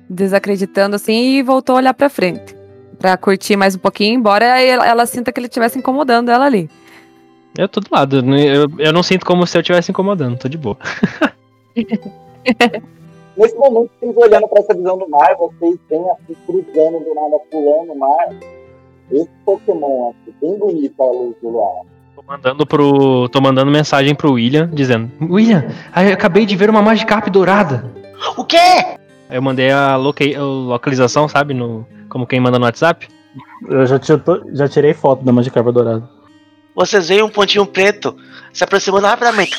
Desacreditando 0.07 0.95
assim 0.95 1.37
e 1.37 1.41
voltou 1.41 1.73
a 1.75 1.79
olhar 1.79 1.95
pra 1.95 2.09
frente. 2.09 2.55
Pra 2.99 3.17
curtir 3.17 3.55
mais 3.55 3.73
um 3.75 3.79
pouquinho, 3.79 4.13
embora 4.19 4.45
ela, 4.45 4.87
ela 4.87 5.05
sinta 5.07 5.31
que 5.31 5.39
ele 5.39 5.47
estivesse 5.47 5.79
incomodando 5.79 6.29
ela 6.29 6.45
ali. 6.45 6.69
Eu 7.57 7.67
tô 7.67 7.79
do 7.79 7.87
lado, 7.91 8.23
eu, 8.37 8.67
eu 8.77 8.93
não 8.93 9.01
sinto 9.01 9.25
como 9.25 9.47
se 9.47 9.57
eu 9.57 9.61
estivesse 9.61 9.89
incomodando, 9.89 10.37
tô 10.37 10.47
de 10.47 10.57
boa. 10.57 10.77
Nesse 13.35 13.55
momento, 13.55 13.89
vocês 13.99 14.15
olhando 14.15 14.47
para 14.47 14.59
essa 14.59 14.73
visão 14.75 14.97
do 14.97 15.09
mar, 15.09 15.35
vocês 15.35 15.75
veem 15.89 16.09
assim, 16.11 16.35
cruzando 16.45 16.99
do 16.99 17.15
nada, 17.15 17.39
pulando 17.49 17.93
o 17.93 17.97
mar. 17.97 18.29
Esse 19.11 19.29
Pokémon 19.45 20.09
aqui, 20.11 20.33
bem 20.41 20.57
bonito 20.57 21.01
a 21.01 21.05
luz 21.05 21.35
do 21.41 21.49
luar. 21.49 21.83
Tô 22.15 22.23
mandando, 22.27 22.65
pro, 22.65 23.27
tô 23.29 23.41
mandando 23.41 23.69
mensagem 23.71 24.15
pro 24.15 24.33
William, 24.33 24.69
dizendo: 24.71 25.11
William, 25.21 25.65
aí 25.91 26.07
eu 26.07 26.13
acabei 26.13 26.45
de 26.45 26.55
ver 26.55 26.69
uma 26.69 26.81
Magikarp 26.81 27.27
dourada. 27.29 27.85
O 28.37 28.43
quê? 28.45 28.57
Aí 28.57 29.37
eu 29.37 29.41
mandei 29.41 29.71
a, 29.71 29.95
loca- 29.95 30.23
a 30.37 30.41
localização, 30.43 31.27
sabe? 31.27 31.53
No, 31.53 31.85
como 32.09 32.27
quem 32.27 32.39
manda 32.39 32.57
no 32.59 32.65
WhatsApp. 32.65 33.07
Eu 33.67 33.85
já, 33.85 33.99
já 34.53 34.67
tirei 34.67 34.93
foto 34.93 35.23
da 35.23 35.31
Magikarpa 35.31 35.71
dourada. 35.71 36.07
Vocês 36.75 37.09
veem 37.09 37.23
um 37.23 37.29
pontinho 37.29 37.65
preto 37.65 38.15
se 38.53 38.63
aproximando 38.63 39.07
rapidamente. 39.07 39.51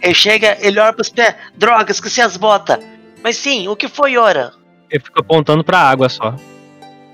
Ele 0.00 0.14
chega, 0.14 0.56
ele 0.60 0.78
olha 0.78 0.92
pros 0.92 1.08
pés. 1.08 1.34
Droga, 1.56 1.90
esqueci 1.90 2.20
as 2.20 2.36
botas. 2.36 2.78
Mas 3.22 3.36
sim, 3.36 3.66
o 3.68 3.74
que 3.74 3.88
foi, 3.88 4.16
Ora? 4.16 4.52
Eu 4.90 5.00
fico 5.00 5.20
apontando 5.20 5.64
pra 5.64 5.78
água 5.80 6.08
só. 6.08 6.34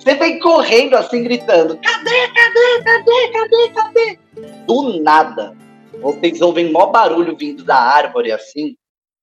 Você 0.05 0.15
vem 0.17 0.39
correndo 0.39 0.97
assim, 0.97 1.23
gritando: 1.23 1.79
Cadê, 1.79 2.29
cadê, 2.29 2.85
cadê, 2.85 3.29
cadê, 3.33 3.69
cadê? 3.71 4.19
Do 4.67 5.01
nada, 5.01 5.57
vocês 5.99 6.43
ouvem 6.43 6.71
mó 6.71 6.89
barulho 6.89 7.35
vindo 7.35 7.65
da 7.65 7.77
árvore 7.77 8.31
assim, 8.31 8.77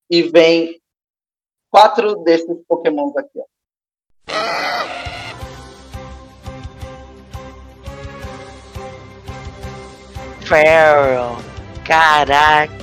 e 0.10 0.24
vem 0.24 0.82
quatro 1.70 2.16
desses 2.24 2.58
pokémons 2.68 3.16
aqui, 3.16 3.30
ó. 3.38 3.44
Feral. 10.42 11.38
Caraca. 11.86 12.74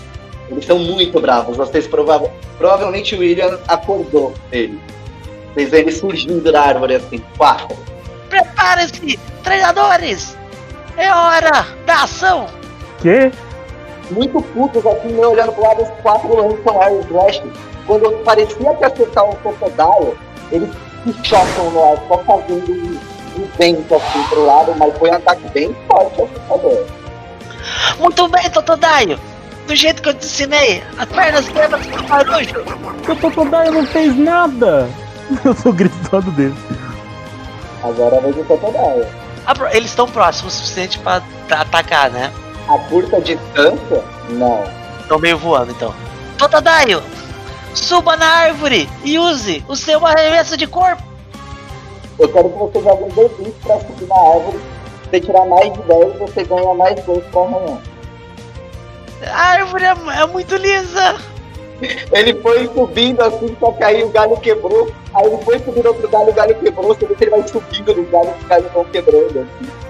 Eles 0.48 0.64
são 0.64 0.78
muito 0.78 1.20
bravos. 1.20 1.56
Vocês 1.56 1.88
prova 1.88 2.32
provavelmente 2.56 3.16
o 3.16 3.18
William 3.18 3.58
acordou 3.66 4.32
ele. 4.52 4.80
Vocês 5.54 5.70
veem 5.70 5.82
ele 5.82 5.92
surgindo 5.92 6.52
da 6.52 6.62
árvore 6.62 6.96
assim, 6.96 7.22
quatro. 7.36 7.76
Preparem-se, 8.28 9.18
treinadores! 9.42 10.36
É 10.96 11.12
hora 11.12 11.66
da 11.86 12.02
ação! 12.02 12.46
Que? 13.00 13.30
Muito 14.10 14.40
putos 14.40 14.84
assim, 14.86 15.08
meio 15.08 15.30
olhando 15.30 15.52
pro 15.52 15.62
lado, 15.62 15.82
os 15.82 15.90
quatro 16.02 16.34
lançam 16.34 16.82
Air 16.82 17.04
Blast. 17.06 17.42
Quando 17.86 18.10
parecia 18.24 18.74
que 18.74 18.84
acertar 18.84 19.24
o 19.24 19.36
Crocodile, 19.36 20.16
eles 20.52 20.68
se 21.04 21.28
chocam 21.28 21.70
no 21.70 21.84
ar, 21.84 21.98
só 22.08 22.18
fazendo 22.18 22.70
um, 22.70 23.40
um 23.40 23.48
vento 23.58 23.94
assim 23.94 24.22
pro 24.24 24.44
lado, 24.44 24.74
mas 24.76 24.96
foi 24.98 25.10
um 25.10 25.14
ataque 25.14 25.48
bem 25.50 25.76
forte 25.86 26.22
assustador. 26.22 26.86
Muito 27.98 28.28
bem, 28.28 28.50
Totodaio! 28.50 29.18
Do 29.66 29.76
jeito 29.76 30.02
que 30.02 30.08
eu 30.08 30.14
te 30.14 30.24
ensinei, 30.24 30.82
as 30.96 31.06
pernas 31.06 31.48
quebram 31.48 31.80
com 31.84 32.02
barulho! 32.06 32.64
O 33.08 33.16
Totodile 33.16 33.70
não 33.70 33.86
fez 33.86 34.16
nada! 34.16 34.88
Eu 35.44 35.54
tô 35.54 35.72
gritando 35.72 36.30
dele. 36.32 36.56
Agora 37.82 38.20
vai 38.20 38.32
do 38.32 38.44
Crocodile. 38.44 39.06
Ah, 39.46 39.54
Eles 39.72 39.90
estão 39.90 40.06
próximos 40.06 40.54
o 40.54 40.56
suficiente 40.58 40.98
pra, 40.98 41.22
atacar, 41.50 42.10
né? 42.10 42.32
A 42.68 42.78
curta 42.78 43.20
distância, 43.20 44.04
não. 44.30 44.64
Estão 45.00 45.18
meio 45.18 45.38
voando, 45.38 45.70
então. 45.72 45.94
Totodaio! 46.36 47.02
Suba 47.74 48.16
na 48.16 48.26
árvore 48.26 48.88
e 49.04 49.18
use 49.18 49.64
o 49.68 49.76
seu 49.76 50.04
arremesso 50.06 50.56
de 50.56 50.66
corpo! 50.66 51.02
Eu 52.18 52.28
quero 52.28 52.50
que 52.50 52.58
você 52.58 52.82
jogue 52.82 53.04
um 53.04 53.08
D20 53.08 53.52
pra 53.62 53.80
subir 53.80 54.06
na 54.06 54.16
árvore. 54.16 54.58
Se 54.58 55.10
você 55.10 55.20
tirar 55.20 55.46
mais 55.46 55.72
de 55.72 55.82
10, 55.82 56.18
você 56.18 56.44
ganha 56.44 56.74
mais 56.74 57.02
2 57.04 57.24
com 57.32 57.44
amanhã. 57.44 57.78
A 59.26 59.40
árvore 59.40 59.84
é, 59.84 59.94
é 60.20 60.26
muito 60.26 60.56
lisa! 60.56 61.16
Ele 62.12 62.34
foi 62.40 62.66
subindo 62.68 63.20
assim, 63.22 63.56
só 63.60 63.70
que 63.72 63.84
aí 63.84 64.02
o 64.02 64.08
galho 64.08 64.36
quebrou. 64.38 64.90
Aí 65.14 65.26
ele 65.26 65.38
foi 65.44 65.58
subir 65.60 65.86
outro 65.86 66.08
galho, 66.08 66.30
o 66.30 66.34
galho 66.34 66.54
quebrou. 66.56 66.88
Você 66.88 67.06
vê 67.06 67.14
que 67.14 67.24
ele 67.24 67.30
vai 67.30 67.46
subindo 67.46 67.94
no 67.94 68.04
galho, 68.04 68.30
os 68.40 68.46
galhos 68.48 68.72
vão 68.72 68.84
quebrando. 68.84 69.40
Assim. 69.40 69.88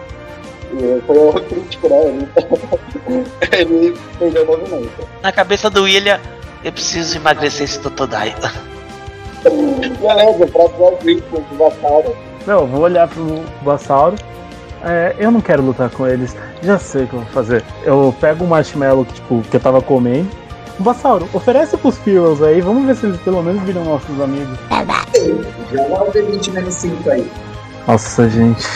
E 0.74 1.00
foi 1.06 1.18
um 1.18 1.32
crítico, 1.32 1.88
né? 1.88 2.28
Ele, 3.52 3.96
perdeu 4.18 4.44
o 4.44 4.46
movimento. 4.46 5.08
Na 5.22 5.32
cabeça 5.32 5.70
do 5.70 5.84
William, 5.84 6.20
eu 6.62 6.70
preciso 6.70 7.16
emagrecer 7.16 7.64
esse 7.64 7.80
Totodaio. 7.80 8.34
Beleza, 9.42 10.46
próximo 10.48 10.98
com 11.30 11.38
o 11.38 11.42
Dinossauro. 11.42 12.16
Não, 12.46 12.60
eu 12.60 12.66
vou 12.66 12.80
olhar 12.82 13.08
pro 13.08 13.42
Bassauro. 13.62 14.16
É, 14.84 15.14
eu 15.18 15.30
não 15.30 15.40
quero 15.40 15.62
lutar 15.62 15.90
com 15.90 16.06
eles. 16.06 16.36
Já 16.62 16.78
sei 16.78 17.04
o 17.04 17.06
que 17.08 17.14
eu 17.14 17.20
vou 17.20 17.28
fazer. 17.30 17.64
Eu 17.84 18.14
pego 18.20 18.44
um 18.44 18.48
marshmallow 18.48 19.04
que, 19.04 19.14
tipo, 19.14 19.42
que 19.42 19.56
eu 19.56 19.60
tava 19.60 19.80
comendo. 19.80 20.28
Bassauro, 20.82 21.28
oferece 21.32 21.76
pros 21.76 21.96
Heroes 22.06 22.42
aí, 22.42 22.60
vamos 22.60 22.86
ver 22.86 22.96
se 22.96 23.06
eles 23.06 23.20
pelo 23.20 23.42
menos 23.42 23.62
viram 23.62 23.84
nossos 23.84 24.20
amigos. 24.20 24.58
Joga 25.72 26.04
um 26.04 26.10
D20 26.10 26.52
menos 26.52 26.74
5 26.74 27.10
aí. 27.10 27.30
Nossa, 27.86 28.28
gente. 28.28 28.66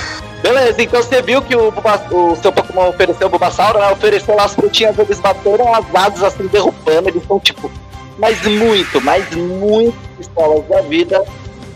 Beleza, 0.43 0.83
então 0.83 1.01
você 1.03 1.23
viu 1.23 1.41
que 1.43 1.55
o, 1.55 1.71
Buba- 1.71 2.03
o 2.11 2.35
seu 2.37 2.51
Pokémon 2.53 2.88
ofereceu 2.88 3.29
o 3.29 3.31
Bulbasauro, 3.31 3.79
né? 3.79 3.91
Ofereceu 3.93 4.35
lá 4.35 4.45
as 4.45 4.55
frutinhas, 4.55 4.99
eles 4.99 5.21
bateram 5.21 5.73
as 5.75 5.85
asas 5.95 6.25
assim, 6.25 6.47
derrubando, 6.49 7.09
eles 7.09 7.23
estão 7.23 7.38
tipo, 7.38 7.71
mas 8.19 8.43
muito, 8.45 9.01
mas 9.03 9.25
muito 9.37 9.95
pistolas 10.17 10.65
da 10.69 10.81
vida. 10.83 11.23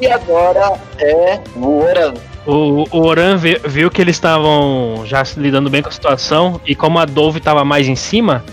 E 0.01 0.07
agora 0.09 0.73
é 0.99 1.41
o 1.55 1.79
Oran. 1.85 2.15
O, 2.45 2.85
o 2.91 3.07
Oran 3.07 3.37
vi- 3.37 3.61
viu 3.65 3.91
que 3.91 4.01
eles 4.03 4.17
estavam 4.17 5.03
já 5.07 5.25
se 5.25 5.39
lidando 5.39 5.71
bem 5.71 5.81
com 5.83 5.89
a 5.89 5.93
situação 5.93 6.61
e 6.67 6.75
como 6.75 6.99
a 6.99 7.05
Dove 7.05 7.39
tava 7.41 7.65
mais 7.65 7.89
em 7.89 7.97
cima, 7.97 8.45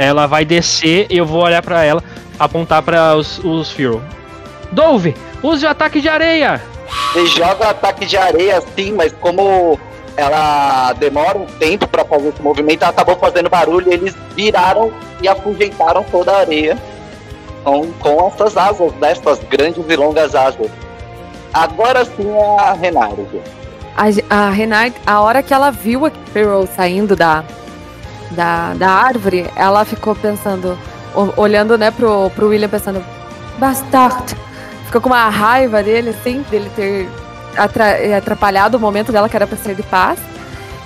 ela 0.00 0.26
vai 0.26 0.46
descer 0.46 1.06
e 1.10 1.18
eu 1.18 1.26
vou 1.26 1.42
olhar 1.42 1.60
pra 1.60 1.84
ela, 1.84 2.02
apontar 2.38 2.82
para 2.82 3.14
os, 3.14 3.38
os 3.44 3.70
Fearow. 3.70 4.00
Dove, 4.72 5.14
use 5.42 5.66
o 5.66 5.68
ataque 5.68 6.00
de 6.00 6.08
areia! 6.08 6.62
Ele 7.14 7.26
joga 7.26 7.66
o 7.66 7.68
ataque 7.68 8.06
de 8.06 8.16
areia 8.16 8.56
assim, 8.56 8.92
mas 8.92 9.12
como 9.20 9.78
ela 10.16 10.94
demora 10.94 11.36
um 11.36 11.44
tempo 11.44 11.86
pra 11.86 12.02
fazer 12.02 12.28
esse 12.28 12.40
movimento, 12.40 12.82
ela 12.82 12.92
acabou 12.92 13.16
fazendo 13.16 13.50
barulho 13.50 13.90
e 13.90 13.94
eles 13.94 14.16
viraram 14.34 14.90
e 15.20 15.28
afugentaram 15.28 16.02
toda 16.04 16.32
a 16.32 16.38
areia 16.38 16.78
com, 17.62 17.92
com 17.92 18.26
essas 18.26 18.56
asas, 18.56 18.92
né? 18.94 19.12
Essas 19.12 19.38
grandes 19.50 19.84
e 19.86 19.96
longas 19.96 20.34
asas. 20.34 20.70
Agora 21.52 22.06
sim 22.06 22.30
é 22.30 22.58
a 22.58 22.72
Renard. 22.72 23.26
A, 23.94 24.46
a 24.46 24.50
Renard, 24.50 24.94
a 25.06 25.20
hora 25.20 25.42
que 25.42 25.52
ela 25.52 25.70
viu 25.70 26.06
a 26.06 26.10
Pearl 26.32 26.64
saindo 26.64 27.14
da, 27.14 27.44
da, 28.30 28.74
da 28.74 28.90
árvore, 28.90 29.50
ela 29.56 29.84
ficou 29.84 30.14
pensando, 30.14 30.78
olhando, 31.36 31.76
né, 31.76 31.90
pro, 31.90 32.30
pro 32.30 32.48
William, 32.48 32.68
pensando, 32.68 33.04
bastard. 33.58 34.36
Ficou 34.86 35.00
com 35.00 35.08
uma 35.08 35.28
raiva 35.28 35.82
dele, 35.82 36.10
assim, 36.10 36.44
dele 36.50 36.70
ter 36.74 37.08
eh, 37.76 38.16
atrapalhado 38.16 38.76
o 38.76 38.80
momento 38.80 39.12
dela, 39.12 39.28
que 39.28 39.36
era 39.36 39.46
pra 39.46 39.56
ser 39.56 39.74
de 39.74 39.82
paz. 39.82 40.18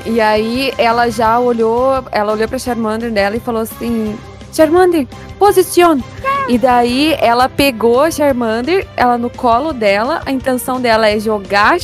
E 0.05 0.21
aí 0.21 0.73
ela 0.77 1.11
já 1.11 1.39
olhou, 1.39 2.05
ela 2.13 2.33
olhou 2.33 2.47
pra 2.47 2.59
Charmander 2.59 3.11
dela 3.11 3.37
e 3.37 3.41
falou 3.41 3.63
assim, 3.63 4.19
Charmander, 4.53 5.07
position! 5.39 6.01
E 6.47 6.59
daí 6.59 7.17
ela 7.19 7.49
pegou 7.49 8.03
a 8.03 8.11
Charmander, 8.11 8.87
ela 8.97 9.17
no 9.17 9.31
colo 9.31 9.73
dela, 9.73 10.21
a 10.27 10.31
intenção 10.31 10.79
dela 10.79 11.09
é 11.09 11.19
jogar 11.19 11.77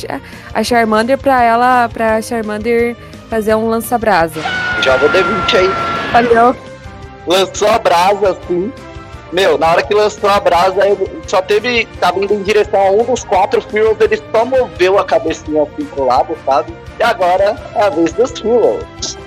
a 0.53 0.63
Charmander 0.63 1.17
pra 1.17 1.41
ela, 1.41 1.89
pra 1.89 2.21
Charmander 2.21 2.95
fazer 3.31 3.55
um 3.55 3.69
lança-brasa. 3.69 4.41
Joga 4.81 5.05
o 5.05 5.09
D20 5.09 5.57
aí. 5.57 5.69
Valeu. 6.11 6.55
lançou 7.25 7.69
a 7.69 7.79
brasa 7.79 8.31
assim. 8.31 8.73
Meu, 9.31 9.57
na 9.57 9.71
hora 9.71 9.83
que 9.83 9.93
lançou 9.93 10.29
a 10.29 10.37
brasa, 10.41 10.85
ele 10.85 11.09
só 11.25 11.41
teve. 11.41 11.87
Tava 12.01 12.19
indo 12.19 12.33
em 12.33 12.43
direção 12.43 12.77
a 12.81 12.91
um 12.91 13.05
dos 13.05 13.23
quatro 13.23 13.61
Fearows, 13.61 13.95
ele 14.01 14.21
só 14.33 14.43
moveu 14.43 14.99
a 14.99 15.05
cabecinha 15.05 15.63
assim 15.63 15.85
pro 15.85 16.05
lado, 16.05 16.37
sabe? 16.45 16.73
E 16.99 17.03
agora 17.03 17.55
é 17.73 17.81
a 17.83 17.89
vez 17.89 18.11
dos 18.11 18.37
Fearows. 18.37 19.17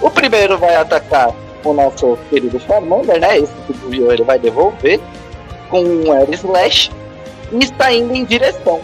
O 0.00 0.08
primeiro 0.08 0.56
vai 0.56 0.76
atacar 0.76 1.34
o 1.64 1.72
nosso 1.72 2.16
querido 2.30 2.60
Charmander, 2.60 3.18
né? 3.18 3.38
Esse 3.38 3.52
que 3.66 3.72
viu 3.88 4.12
ele 4.12 4.22
vai 4.22 4.38
devolver 4.38 5.00
com 5.68 5.82
um 5.82 6.12
Air 6.12 6.30
Slash 6.30 6.92
e 7.50 7.58
está 7.58 7.92
indo 7.92 8.14
em 8.14 8.24
direção. 8.24 8.80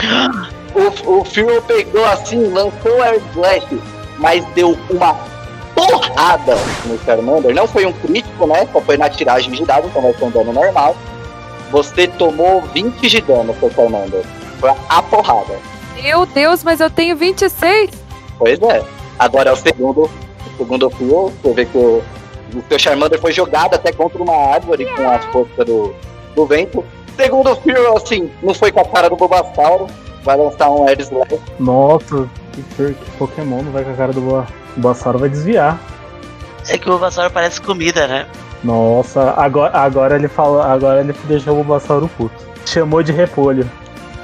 O, 0.76 1.20
o 1.20 1.24
Fearow 1.24 1.62
pegou 1.62 2.04
assim, 2.04 2.48
lançou 2.48 2.98
o 2.98 3.02
Air 3.02 3.22
Slash, 3.32 3.80
mas 4.18 4.44
deu 4.54 4.76
uma 4.90 5.14
porrada 5.74 6.54
no 6.84 6.98
Charmander. 7.02 7.54
Não 7.54 7.66
foi 7.66 7.86
um 7.86 7.92
crítico, 7.94 8.46
né? 8.46 8.68
Só 8.70 8.80
foi 8.82 8.98
na 8.98 9.08
tiragem 9.08 9.52
de 9.52 9.64
dado, 9.64 9.86
então 9.88 10.02
vai 10.02 10.12
ser 10.12 10.24
um 10.24 10.30
dano 10.30 10.52
normal. 10.52 10.94
Você 11.70 12.06
tomou 12.06 12.60
20 12.74 13.08
de 13.08 13.20
dano, 13.22 13.56
seu 13.58 13.70
Charmander. 13.70 14.22
Foi 14.60 14.70
a 14.88 15.02
porrada. 15.02 15.58
Meu 16.02 16.26
Deus, 16.26 16.62
mas 16.62 16.80
eu 16.80 16.90
tenho 16.90 17.16
26. 17.16 17.90
Pois 18.38 18.60
é. 18.60 18.84
Agora 19.18 19.48
é 19.48 19.52
o 19.52 19.56
segundo, 19.56 20.02
o 20.02 20.58
segundo 20.58 20.90
fio. 20.90 21.32
Você 21.42 21.54
vê 21.54 21.64
que 21.64 21.78
o, 21.78 22.02
o 22.54 22.62
seu 22.68 22.78
Charmander 22.78 23.18
foi 23.18 23.32
jogado 23.32 23.74
até 23.74 23.92
contra 23.92 24.22
uma 24.22 24.54
árvore 24.54 24.84
com 24.94 25.08
as 25.08 25.24
forças 25.26 25.64
do, 25.64 25.94
do 26.34 26.46
vento. 26.46 26.84
Segundo 27.16 27.56
fio, 27.56 27.96
assim, 27.96 28.30
não 28.42 28.52
foi 28.52 28.70
com 28.70 28.80
a 28.80 28.84
cara 28.84 29.08
do 29.08 29.16
Bulbasauro. 29.16 29.86
Vai 30.26 30.36
lançar 30.36 30.68
um 30.68 30.88
Air 30.88 31.00
Slash. 31.00 31.38
Nossa, 31.60 32.28
que, 32.52 32.62
que 32.92 33.10
Pokémon 33.16 33.62
não 33.62 33.70
vai 33.70 33.84
com 33.84 33.92
a 33.92 33.94
cara 33.94 34.12
do 34.12 34.20
Boa. 34.20 34.44
O 34.76 34.80
Bassauro 34.80 35.20
vai 35.20 35.28
desviar. 35.28 35.78
É 36.68 36.76
que 36.76 36.90
o 36.90 36.98
Vassoura 36.98 37.30
parece 37.30 37.60
comida, 37.60 38.08
né? 38.08 38.26
Nossa, 38.64 39.30
agora, 39.36 39.78
agora 39.78 40.16
ele 40.16 40.26
falou. 40.26 40.60
Agora 40.60 40.98
ele 41.00 41.14
deixou 41.28 41.52
o 41.52 41.56
Bulbasauro 41.58 42.08
puto. 42.08 42.44
Chamou 42.66 43.04
de 43.04 43.12
repolho. 43.12 43.70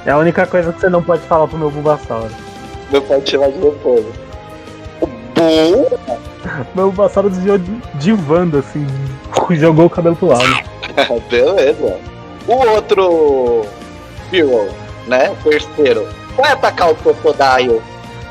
É 0.05 0.11
a 0.11 0.17
única 0.17 0.45
coisa 0.45 0.73
que 0.73 0.81
você 0.81 0.89
não 0.89 1.01
pode 1.01 1.21
falar 1.21 1.47
pro 1.47 1.57
meu 1.57 1.71
Bulbasauro. 1.71 2.29
Meu 2.91 3.01
pai 3.03 3.21
te 3.21 3.31
chamar 3.31 3.47
de 3.47 3.59
repolho. 3.59 4.11
O 5.01 5.07
Meu 6.75 6.87
Bulbasauro 6.87 7.29
desviou 7.29 7.57
de, 7.57 7.71
de 7.95 8.13
Wanda, 8.29 8.59
assim. 8.59 8.85
Jogou 9.55 9.85
o 9.85 9.89
cabelo 9.89 10.17
pro 10.17 10.27
lado. 10.27 10.43
Beleza. 11.31 11.97
O 12.45 12.53
outro 12.71 13.65
Hero, 14.33 14.67
né? 15.07 15.29
O 15.31 15.49
terceiro, 15.49 16.07
vai 16.35 16.51
atacar 16.51 16.91
o 16.91 16.95
Totodile 16.95 17.81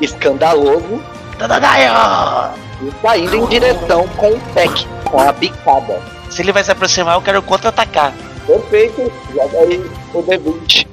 escandaloso 0.01 1.01
Totodile! 1.37 2.63
e 2.81 2.91
tá 3.01 3.17
indo 3.17 3.35
em 3.35 3.45
direção 3.47 4.07
com 4.17 4.29
o 4.31 4.39
Peck, 4.53 4.87
com 5.09 5.19
a 5.19 5.31
bicada. 5.31 6.01
Se 6.29 6.41
ele 6.41 6.51
vai 6.51 6.63
se 6.63 6.71
aproximar, 6.71 7.15
eu 7.15 7.21
quero 7.21 7.41
contra-atacar. 7.41 8.13
Perfeito, 8.45 9.11
joga 9.33 9.57
aí 9.59 9.91
o 10.13 10.23
D20. 10.23 10.87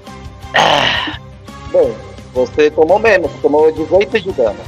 Bem, 1.72 1.94
você 2.34 2.70
tomou 2.70 2.98
menos, 2.98 3.30
tomou 3.42 3.72
18 3.72 4.20
de 4.20 4.32
dano. 4.32 4.58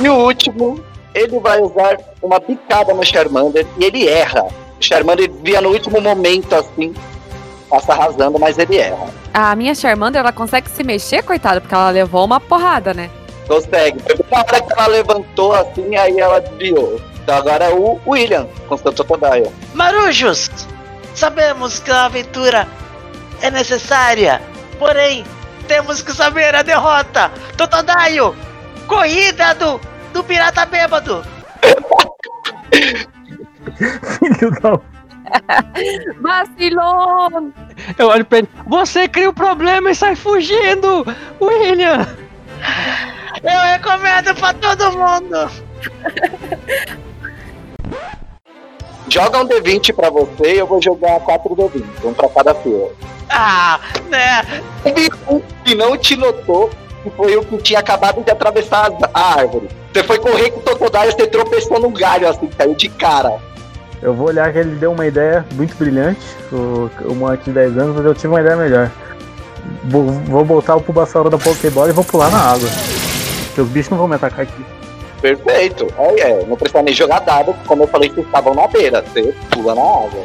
E 0.00 0.08
o 0.08 0.14
último, 0.14 0.84
ele 1.14 1.38
vai 1.40 1.60
usar 1.60 1.98
uma 2.22 2.38
bicada 2.38 2.94
no 2.94 3.04
Charmander 3.04 3.66
e 3.78 3.84
ele 3.84 4.08
erra. 4.08 4.44
O 4.80 4.84
Charmander 4.84 5.28
desvia 5.28 5.60
no 5.60 5.70
último 5.70 6.00
momento, 6.00 6.54
assim, 6.54 6.94
passa 7.68 7.92
arrasando, 7.92 8.38
mas 8.38 8.58
ele 8.58 8.78
erra. 8.78 9.06
A 9.32 9.54
minha 9.54 9.74
Charmander, 9.74 10.20
ela 10.20 10.32
consegue 10.32 10.68
se 10.70 10.82
mexer, 10.82 11.22
coitada, 11.22 11.60
porque 11.60 11.74
ela 11.74 11.90
levou 11.90 12.24
uma 12.24 12.40
porrada, 12.40 12.94
né? 12.94 13.10
Consegue. 13.46 14.00
Foi 14.00 14.16
na 14.30 14.38
hora 14.38 14.60
que 14.60 14.72
ela 14.72 14.86
levantou, 14.86 15.54
assim, 15.54 15.96
aí 15.96 16.18
ela 16.18 16.40
desviou. 16.40 17.00
Então 17.22 17.36
agora 17.36 17.66
é 17.66 17.74
o 17.74 17.98
William, 18.06 18.46
com 18.68 18.76
seu 18.76 18.92
Totodile. 18.92 19.50
Marujos! 19.74 20.50
Sabemos 21.14 21.78
que 21.78 21.90
a 21.90 22.06
aventura 22.06 22.66
é 23.42 23.50
necessária, 23.50 24.40
porém, 24.78 25.24
temos 25.66 26.00
que 26.02 26.12
saber 26.12 26.54
a 26.54 26.62
derrota! 26.62 27.30
Totodile! 27.56 28.34
Corrida 28.86 29.54
do, 29.54 29.80
do 30.12 30.24
pirata 30.24 30.64
bêbado! 30.64 31.22
Filho 34.18 34.50
da. 34.62 34.80
Vacilou! 36.20 37.52
Eu 37.98 38.08
olho 38.08 38.24
pra 38.24 38.38
ele. 38.38 38.48
Você 38.66 39.08
cria 39.08 39.30
o 39.30 39.34
problema 39.34 39.90
e 39.90 39.94
sai 39.94 40.14
fugindo! 40.16 41.06
William! 41.40 42.06
Eu 43.42 43.60
recomendo 43.72 44.34
pra 44.34 44.52
todo 44.54 44.92
mundo! 44.92 45.50
Joga 49.08 49.38
um 49.40 49.46
D20 49.48 49.94
pra 49.94 50.10
você 50.10 50.54
e 50.54 50.58
eu 50.58 50.66
vou 50.66 50.82
jogar 50.82 51.18
4 51.20 51.56
D20, 51.56 51.84
um 52.04 52.12
pra 52.12 52.28
cada 52.28 52.54
fio. 52.56 52.92
Ah, 53.30 53.80
né? 54.10 54.42
Teve 54.82 55.08
um 55.28 55.40
que 55.64 55.74
não 55.74 55.96
te 55.96 56.16
notou, 56.16 56.68
que 57.02 57.10
foi 57.10 57.36
o 57.36 57.44
que 57.44 57.56
tinha 57.58 57.78
acabado 57.80 58.22
de 58.22 58.30
atravessar 58.30 58.90
a- 59.14 59.38
árvore. 59.38 59.68
Você 59.92 60.02
foi 60.02 60.18
correr 60.18 60.50
com 60.50 60.60
o 60.60 60.62
Totodile, 60.62 61.12
você 61.12 61.26
tropeçou 61.26 61.80
num 61.80 61.90
galho, 61.92 62.28
assim, 62.28 62.46
caiu 62.48 62.74
de 62.74 62.88
cara. 62.90 63.38
Eu 64.00 64.14
vou 64.14 64.28
olhar 64.28 64.52
que 64.52 64.58
ele 64.58 64.76
deu 64.76 64.92
uma 64.92 65.06
ideia 65.06 65.44
muito 65.54 65.74
brilhante, 65.76 66.20
o, 66.52 66.88
o 67.04 67.14
moleque 67.14 67.44
de 67.44 67.52
10 67.52 67.78
anos, 67.78 67.96
mas 67.96 68.04
eu 68.04 68.14
tive 68.14 68.28
uma 68.28 68.40
ideia 68.40 68.56
melhor. 68.56 68.90
Vou, 69.84 70.04
vou 70.04 70.44
botar 70.44 70.76
o 70.76 70.80
Pulbasauro 70.80 71.28
da 71.28 71.38
Pokébola 71.38 71.88
e 71.88 71.92
vou 71.92 72.04
pular 72.04 72.30
na 72.30 72.38
água. 72.38 72.68
Porque 73.46 73.60
os 73.60 73.68
bichos 73.68 73.90
não 73.90 73.98
vão 73.98 74.08
me 74.08 74.14
atacar 74.14 74.42
aqui. 74.42 74.64
Perfeito. 75.20 75.88
Aí 75.98 76.20
é, 76.20 76.44
não 76.46 76.56
precisa 76.56 76.82
nem 76.82 76.94
jogar 76.94 77.20
dado, 77.20 77.54
como 77.66 77.82
eu 77.82 77.88
falei, 77.88 78.08
vocês 78.10 78.24
estavam 78.24 78.54
na 78.54 78.68
beira, 78.68 79.02
você 79.02 79.34
pula 79.50 79.74
na 79.74 79.82
água. 79.82 80.24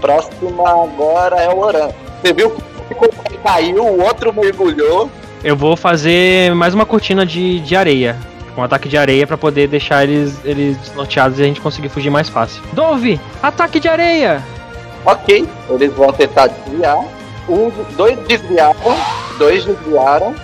Próxima 0.00 0.68
agora 0.70 1.36
é 1.36 1.48
o 1.50 1.58
Oran. 1.58 1.90
Você 2.22 2.32
viu 2.32 2.50
que 2.50 3.36
caiu, 3.38 3.84
o 3.84 4.02
outro 4.02 4.32
mergulhou. 4.32 5.10
Eu 5.44 5.56
vou 5.56 5.76
fazer 5.76 6.54
mais 6.54 6.72
uma 6.72 6.86
cortina 6.86 7.26
de, 7.26 7.60
de 7.60 7.76
areia. 7.76 8.16
Um 8.56 8.62
ataque 8.62 8.88
de 8.88 8.98
areia 8.98 9.26
pra 9.26 9.38
poder 9.38 9.66
deixar 9.68 10.04
eles, 10.04 10.38
eles 10.44 10.76
desnorteados 10.76 11.38
e 11.38 11.42
a 11.42 11.46
gente 11.46 11.60
conseguir 11.60 11.88
fugir 11.88 12.10
mais 12.10 12.28
fácil. 12.28 12.62
Dove! 12.72 13.18
Ataque 13.42 13.80
de 13.80 13.88
areia! 13.88 14.42
Ok, 15.04 15.48
eles 15.70 15.92
vão 15.94 16.12
tentar 16.12 16.48
desviar. 16.48 16.98
Um, 17.48 17.70
dois 17.96 18.18
desviaram, 18.26 18.96
dois 19.38 19.64
desviaram. 19.64 20.34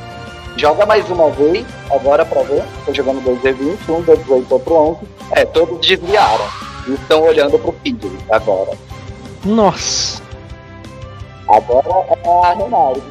Joga 0.56 0.84
mais 0.86 1.08
uma 1.08 1.30
vez, 1.30 1.64
agora 1.90 2.24
pra 2.24 2.42
ver. 2.42 2.64
Tô 2.84 2.92
jogando 2.92 3.22
2D20, 3.22 3.76
um 3.88 4.02
deu 4.02 4.16
18, 4.16 4.52
outro 4.52 4.74
11. 4.74 4.98
É, 5.32 5.44
todos 5.44 5.86
desviaram. 5.86 6.46
E 6.88 6.94
estão 6.94 7.22
olhando 7.22 7.58
pro 7.58 7.72
Pidgey 7.74 8.10
agora. 8.30 8.72
Nossa! 9.44 10.22
Agora 11.48 11.88
é 11.88 12.48
a 12.48 12.54
Renard. 12.54 13.02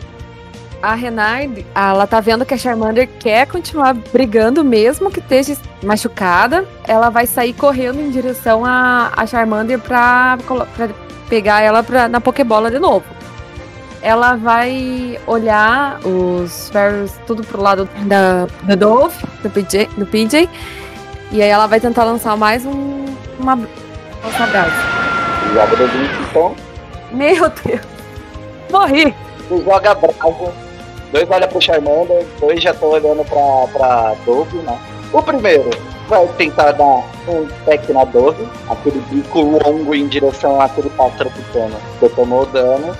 A 0.81 0.93
Renard, 0.93 1.65
ela 1.73 2.05
tá 2.05 2.19
vendo 2.19 2.45
que 2.45 2.53
a 2.53 2.57
Charmander 2.57 3.09
quer 3.19 3.47
continuar 3.47 3.93
brigando, 3.93 4.63
mesmo 4.63 5.09
que 5.09 5.19
esteja 5.19 5.57
machucada. 5.83 6.67
Ela 6.87 7.09
vai 7.09 7.25
sair 7.25 7.53
correndo 7.53 7.99
em 7.99 8.11
direção 8.11 8.63
a, 8.63 9.11
a 9.15 9.25
Charmander 9.25 9.79
pra, 9.79 10.37
pra 10.75 10.89
pegar 11.27 11.61
ela 11.61 11.81
pra, 11.81 12.07
na 12.07 12.21
Pokébola 12.21 12.69
de 12.69 12.77
novo. 12.77 13.05
Ela 14.01 14.35
vai 14.35 15.19
olhar 15.25 15.99
os 16.05 16.69
Ferros 16.69 17.13
tudo 17.25 17.43
pro 17.43 17.61
lado 17.61 17.89
da, 18.05 18.47
da 18.63 18.75
Dove, 18.75 19.15
do 19.41 19.49
PJ, 19.49 19.89
do 19.97 20.05
PJ. 20.05 20.47
E 21.31 21.41
aí 21.41 21.49
ela 21.49 21.65
vai 21.65 21.79
tentar 21.79 22.03
lançar 22.03 22.37
mais 22.37 22.63
um, 22.65 23.05
uma, 23.39 23.55
uma 23.55 24.47
brasa. 24.47 24.71
Joga 25.53 25.75
2D20 25.75 26.29
então. 26.29 26.55
Meu 27.11 27.49
Deus! 27.49 27.81
Morri! 28.71 29.15
Joga 29.49 29.95
bravo. 29.95 30.66
Dois 31.11 31.29
olham 31.29 31.47
pro 31.47 31.61
Charmander, 31.61 32.25
dois 32.39 32.61
já 32.61 32.71
estão 32.71 32.89
olhando 32.89 33.23
pra, 33.25 33.67
pra 33.73 34.15
Dove, 34.25 34.57
né? 34.57 34.77
O 35.13 35.21
primeiro 35.21 35.69
vai 36.07 36.27
tentar 36.37 36.71
dar 36.73 36.83
um 37.27 37.47
pack 37.65 37.91
na 37.93 38.03
Dove, 38.03 38.47
aquele 38.69 38.99
bico 39.09 39.41
longo 39.41 39.95
em 39.95 40.07
direção 40.07 40.59
àquele 40.59 40.89
pássaro 40.91 41.29
pequeno. 41.31 41.75
Você 41.99 42.09
tomou 42.09 42.45
dano. 42.47 42.95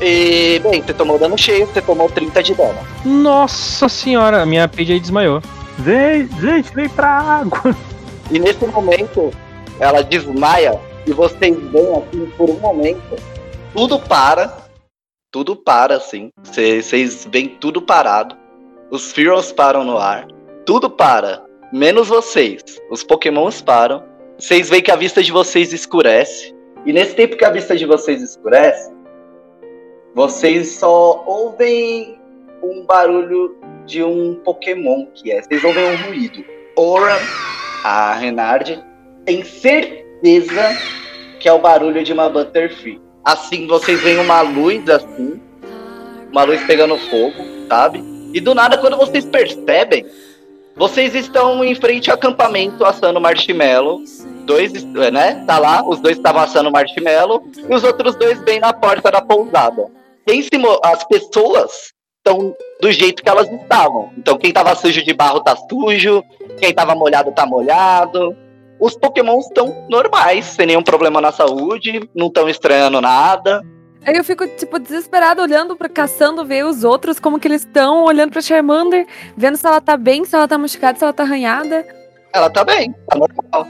E, 0.00 0.58
bem, 0.60 0.80
você 0.80 0.94
tomou 0.94 1.18
dano 1.18 1.36
cheio, 1.36 1.66
você 1.66 1.82
tomou 1.82 2.08
30 2.08 2.42
de 2.42 2.54
dano. 2.54 2.78
Nossa 3.04 3.88
senhora! 3.88 4.42
A 4.42 4.46
minha 4.46 4.66
PJ 4.66 4.98
desmaiou. 4.98 5.42
Vem, 5.78 6.28
gente, 6.40 6.74
vem 6.74 6.88
pra 6.88 7.08
água! 7.08 7.76
E 8.30 8.38
nesse 8.38 8.64
momento, 8.66 9.30
ela 9.78 10.02
desmaia 10.02 10.78
e 11.06 11.12
vocês 11.12 11.56
veem 11.70 11.96
assim, 11.96 12.26
por 12.36 12.48
um 12.48 12.58
momento, 12.60 13.16
tudo 13.74 13.98
para. 13.98 14.69
Tudo 15.32 15.54
para, 15.54 15.96
assim. 15.96 16.30
Vocês 16.42 17.26
veem 17.30 17.48
tudo 17.60 17.80
parado. 17.80 18.36
Os 18.90 19.12
Fearons 19.12 19.52
param 19.52 19.84
no 19.84 19.96
ar. 19.96 20.26
Tudo 20.66 20.90
para. 20.90 21.44
Menos 21.72 22.08
vocês. 22.08 22.62
Os 22.90 23.04
Pokémons 23.04 23.62
param. 23.62 24.02
Vocês 24.36 24.68
veem 24.68 24.82
que 24.82 24.90
a 24.90 24.96
vista 24.96 25.22
de 25.22 25.30
vocês 25.30 25.72
escurece. 25.72 26.52
E 26.84 26.92
nesse 26.92 27.14
tempo 27.14 27.36
que 27.36 27.44
a 27.44 27.50
vista 27.50 27.76
de 27.76 27.86
vocês 27.86 28.20
escurece, 28.20 28.92
vocês 30.16 30.72
só 30.72 31.22
ouvem 31.24 32.18
um 32.60 32.84
barulho 32.84 33.56
de 33.86 34.02
um 34.02 34.34
Pokémon 34.42 35.06
que 35.14 35.30
é. 35.30 35.42
Vocês 35.42 35.62
ouvem 35.62 35.84
um 35.84 35.96
ruído. 36.08 36.44
Ora, 36.76 37.16
a 37.84 38.14
Renard 38.14 38.82
tem 39.24 39.44
certeza 39.44 40.76
que 41.38 41.48
é 41.48 41.52
o 41.52 41.60
barulho 41.60 42.02
de 42.02 42.12
uma 42.12 42.28
Butterfree. 42.28 43.00
Assim, 43.24 43.66
vocês 43.66 44.00
veem 44.00 44.18
uma 44.18 44.40
luz 44.40 44.88
assim, 44.88 45.40
uma 46.30 46.44
luz 46.44 46.62
pegando 46.64 46.96
fogo, 46.96 47.34
sabe? 47.68 48.02
E 48.32 48.40
do 48.40 48.54
nada, 48.54 48.78
quando 48.78 48.96
vocês 48.96 49.24
percebem, 49.24 50.06
vocês 50.76 51.14
estão 51.14 51.62
em 51.64 51.74
frente 51.74 52.10
ao 52.10 52.16
acampamento 52.16 52.84
assando 52.84 53.20
marshmallow. 53.20 54.00
Dois, 54.44 54.72
né? 55.12 55.44
Tá 55.46 55.58
lá, 55.58 55.86
os 55.86 56.00
dois 56.00 56.16
estavam 56.16 56.42
assando 56.42 56.70
marshmallow 56.70 57.42
e 57.68 57.74
os 57.74 57.84
outros 57.84 58.16
dois 58.16 58.40
bem 58.40 58.58
na 58.58 58.72
porta 58.72 59.10
da 59.10 59.20
pousada. 59.20 59.86
Quem 60.26 60.42
se 60.42 60.50
as 60.82 61.04
pessoas 61.04 61.92
estão 62.16 62.54
do 62.80 62.92
jeito 62.92 63.22
que 63.22 63.28
elas 63.28 63.50
estavam. 63.50 64.10
Então, 64.16 64.38
quem 64.38 64.52
tava 64.52 64.74
sujo 64.74 65.02
de 65.04 65.12
barro 65.12 65.40
tá 65.40 65.56
sujo, 65.56 66.22
quem 66.58 66.72
tava 66.72 66.94
molhado 66.94 67.32
tá 67.32 67.44
molhado. 67.44 68.36
Os 68.80 68.96
Pokémons 68.96 69.46
estão 69.46 69.86
normais, 69.90 70.46
sem 70.46 70.66
nenhum 70.66 70.82
problema 70.82 71.20
na 71.20 71.30
saúde, 71.30 72.08
não 72.14 72.28
estão 72.28 72.48
estranhando 72.48 73.00
nada. 73.00 73.62
Aí 74.06 74.16
eu 74.16 74.24
fico, 74.24 74.48
tipo, 74.48 74.78
desesperada, 74.78 75.42
olhando 75.42 75.76
pra 75.76 75.88
caçando, 75.88 76.46
ver 76.46 76.64
os 76.64 76.82
outros, 76.82 77.20
como 77.20 77.38
que 77.38 77.46
eles 77.46 77.60
estão, 77.60 78.04
olhando 78.04 78.30
pra 78.30 78.40
Charmander, 78.40 79.06
vendo 79.36 79.58
se 79.58 79.66
ela 79.66 79.80
tá 79.80 79.96
bem, 79.96 80.24
se 80.24 80.34
ela 80.34 80.48
tá 80.48 80.56
machucada, 80.56 80.98
se 80.98 81.04
ela 81.04 81.12
tá 81.12 81.22
arranhada. 81.22 81.86
Ela 82.32 82.48
tá 82.48 82.64
bem, 82.64 82.94
tá 83.06 83.18
normal. 83.18 83.68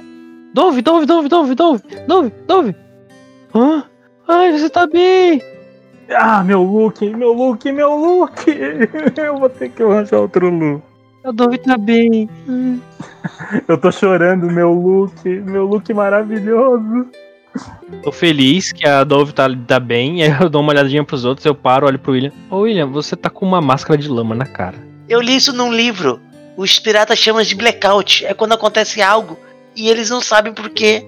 Dove, 0.54 0.82
Dove, 0.82 1.06
Dove, 1.06 1.28
Dove, 1.28 1.54
Dove, 1.56 1.82
Dove, 2.06 2.32
Dove! 2.46 2.76
Hã? 3.52 3.84
Ai, 4.28 4.52
você 4.52 4.70
tá 4.70 4.86
bem! 4.86 5.42
Ah, 6.10 6.44
meu 6.44 6.62
look, 6.62 7.04
meu 7.10 7.32
look, 7.32 7.70
meu 7.72 7.96
look! 7.96 8.46
Eu 9.16 9.38
vou 9.38 9.48
ter 9.48 9.70
que 9.70 9.82
arranjar 9.82 10.20
outro 10.20 10.48
look. 10.48 10.89
A 11.24 11.30
Dove 11.32 11.58
tá 11.58 11.76
bem. 11.76 12.28
Eu 13.68 13.76
tô 13.78 13.92
chorando, 13.92 14.46
meu 14.50 14.72
look, 14.72 15.28
meu 15.28 15.66
look 15.66 15.92
maravilhoso. 15.92 17.08
Tô 18.02 18.12
feliz 18.12 18.72
que 18.72 18.86
a 18.86 19.04
Dove 19.04 19.32
tá, 19.32 19.46
tá 19.66 19.78
bem, 19.80 20.22
aí 20.22 20.30
eu 20.40 20.48
dou 20.48 20.62
uma 20.62 20.72
olhadinha 20.72 21.04
pros 21.04 21.24
outros, 21.24 21.44
eu 21.44 21.54
paro, 21.54 21.86
olho 21.86 21.98
pro 21.98 22.12
William. 22.12 22.32
Ô 22.50 22.58
William, 22.60 22.86
você 22.86 23.16
tá 23.16 23.28
com 23.28 23.44
uma 23.44 23.60
máscara 23.60 23.98
de 23.98 24.08
lama 24.08 24.34
na 24.34 24.46
cara. 24.46 24.76
Eu 25.08 25.20
li 25.20 25.36
isso 25.36 25.52
num 25.52 25.72
livro. 25.72 26.20
Os 26.56 26.78
piratas 26.78 27.18
chamam 27.18 27.42
de 27.42 27.54
blackout. 27.54 28.24
É 28.24 28.32
quando 28.32 28.52
acontece 28.52 29.02
algo 29.02 29.36
e 29.76 29.88
eles 29.88 30.08
não 30.10 30.20
sabem 30.20 30.52
por 30.52 30.70
quê. 30.70 31.04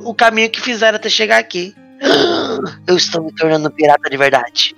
O 0.00 0.12
caminho 0.14 0.50
que 0.50 0.60
fizeram 0.60 0.96
até 0.96 1.08
chegar 1.08 1.38
aqui. 1.38 1.74
Eu 2.86 2.96
estou 2.96 3.22
me 3.24 3.32
tornando 3.34 3.70
pirata 3.70 4.08
de 4.10 4.16
verdade. 4.16 4.74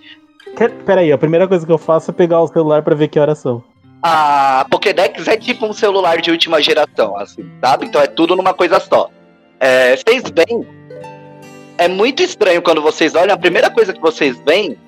Que- 0.57 0.69
Peraí, 0.69 1.11
a 1.13 1.19
primeira 1.19 1.47
coisa 1.49 1.65
que 1.65 1.71
eu 1.73 1.79
faço 1.79 2.11
é 2.11 2.15
pegar 2.15 2.41
o 2.41 2.49
celular 2.49 2.83
pra 2.83 2.95
ver 2.95 3.09
que 3.09 3.19
horas 3.19 3.39
são. 3.39 3.63
A 4.03 4.67
Pokédex 4.71 5.29
é 5.29 5.37
tipo 5.37 5.67
um 5.67 5.73
celular 5.73 6.21
de 6.21 6.31
última 6.31 6.61
geração, 6.63 7.17
assim, 7.17 7.49
sabe? 7.61 7.87
Então 7.87 8.01
é 8.01 8.07
tudo 8.07 8.35
numa 8.35 8.55
coisa 8.55 8.81
só. 8.81 9.11
É, 9.59 9.97
vocês 9.97 10.23
veem. 10.35 10.67
É 11.77 11.87
muito 11.89 12.23
estranho 12.23 12.63
quando 12.63 12.81
vocês 12.81 13.15
olham. 13.15 13.35
A 13.35 13.39
primeira 13.39 13.71
coisa 13.71 13.93
que 13.93 14.01
vocês 14.01 14.41
veem 14.47 14.79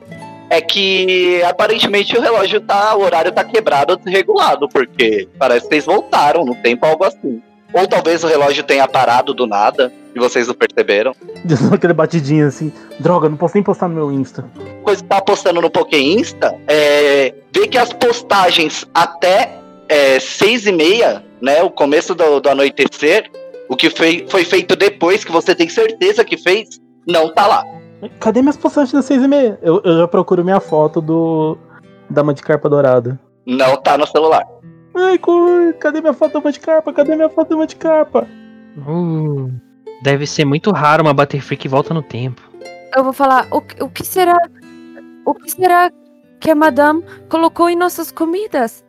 é 0.49 0.61
que 0.61 1.43
aparentemente 1.45 2.17
o 2.17 2.21
relógio 2.21 2.61
tá. 2.61 2.95
O 2.97 3.03
horário 3.03 3.33
tá 3.33 3.45
quebrado, 3.45 3.97
desregulado, 3.97 4.69
porque 4.69 5.29
parece 5.39 5.63
que 5.63 5.75
vocês 5.75 5.85
voltaram 5.85 6.45
no 6.45 6.55
tempo, 6.55 6.87
algo 6.87 7.05
assim. 7.05 7.43
Ou 7.73 7.87
talvez 7.87 8.23
o 8.23 8.27
relógio 8.27 8.63
tenha 8.63 8.87
parado 8.87 9.33
do 9.33 9.47
nada 9.47 9.93
e 10.15 10.19
vocês 10.19 10.47
não 10.47 10.55
perceberam. 10.55 11.15
Aquele 11.73 11.93
batidinho 11.93 12.47
assim. 12.47 12.73
Droga, 13.01 13.29
não 13.29 13.37
posso 13.37 13.55
nem 13.55 13.63
postar 13.63 13.89
no 13.89 13.95
meu 13.95 14.13
Insta. 14.13 14.45
coisa 14.83 15.03
que 15.03 15.09
tá 15.09 15.21
postando 15.21 15.61
no 15.61 15.71
Poké 15.71 15.99
Insta, 15.99 16.55
é, 16.69 17.35
vê 17.55 17.67
que 17.67 17.79
as 17.79 17.93
postagens 17.93 18.87
até 18.95 19.59
é, 19.89 20.21
seis 20.21 20.67
e 20.67 20.73
meia, 20.73 21.25
né, 21.41 21.63
o 21.63 21.71
começo 21.71 22.15
do, 22.15 22.41
do 22.41 22.49
anoitecer, 22.49 23.31
o 23.69 23.77
que 23.77 23.91
foi, 23.91 24.27
foi 24.29 24.45
feito 24.45 24.77
depois, 24.77 25.25
que 25.25 25.33
você 25.33 25.55
tem 25.55 25.69
certeza 25.69 26.25
que 26.25 26.37
fez, 26.37 26.81
não 27.07 27.33
tá 27.33 27.47
lá. 27.47 27.65
Cadê 28.19 28.43
minhas 28.43 28.57
postagens 28.57 28.93
das 28.93 29.05
seis 29.05 29.23
e 29.23 29.29
meia? 29.29 29.59
Eu, 29.63 29.81
eu 29.85 29.99
já 29.99 30.09
procuro 30.09 30.45
minha 30.45 30.61
foto 30.61 31.01
do. 31.01 31.57
Dama 32.11 32.35
de 32.35 32.43
carpa 32.43 32.69
dourada. 32.69 33.19
Não 33.47 33.77
tá 33.77 33.97
no 33.97 34.07
celular. 34.07 34.45
Ai, 34.95 35.19
cadê 35.79 36.01
minha 36.01 36.13
foto 36.13 36.41
de 36.51 36.61
carpa? 36.61 36.93
Cadê 36.93 37.15
minha 37.17 37.31
foto 37.31 37.67
de 37.67 37.77
carpa? 37.77 38.27
Uh, 38.87 39.51
deve 40.03 40.27
ser 40.27 40.45
muito 40.45 40.71
raro 40.71 41.03
uma 41.03 41.15
Butterfree 41.15 41.57
que 41.57 41.69
volta 41.69 41.95
no 41.95 42.03
tempo. 42.03 42.43
Eu 42.95 43.03
vou 43.05 43.13
falar, 43.13 43.47
o, 43.51 43.61
que- 43.61 43.83
o 43.83 43.89
que 43.89 44.05
será? 44.05 44.37
O 45.25 45.35
que 45.35 45.51
será 45.51 45.91
que 46.41 46.51
a 46.51 46.55
madame 46.55 47.03
colocou 47.29 47.71
em 47.71 47.77
nossas 47.77 48.11
comidas? 48.11 48.85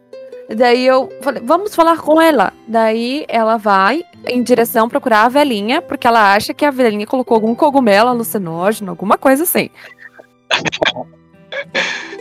Daí 0.49 0.85
eu 0.85 1.09
falei, 1.21 1.41
vamos 1.45 1.73
falar 1.73 1.97
com 1.99 2.19
ela. 2.19 2.51
Daí 2.67 3.25
ela 3.29 3.55
vai 3.57 4.03
em 4.27 4.43
direção 4.43 4.89
procurar 4.89 5.23
a 5.23 5.29
velhinha, 5.29 5.81
porque 5.81 6.05
ela 6.05 6.33
acha 6.33 6.53
que 6.53 6.65
a 6.65 6.71
velhinha 6.71 7.07
colocou 7.07 7.35
algum 7.35 7.55
cogumelo 7.55 8.09
alucinógeno, 8.09 8.91
alguma 8.91 9.17
coisa 9.17 9.43
assim. 9.43 9.69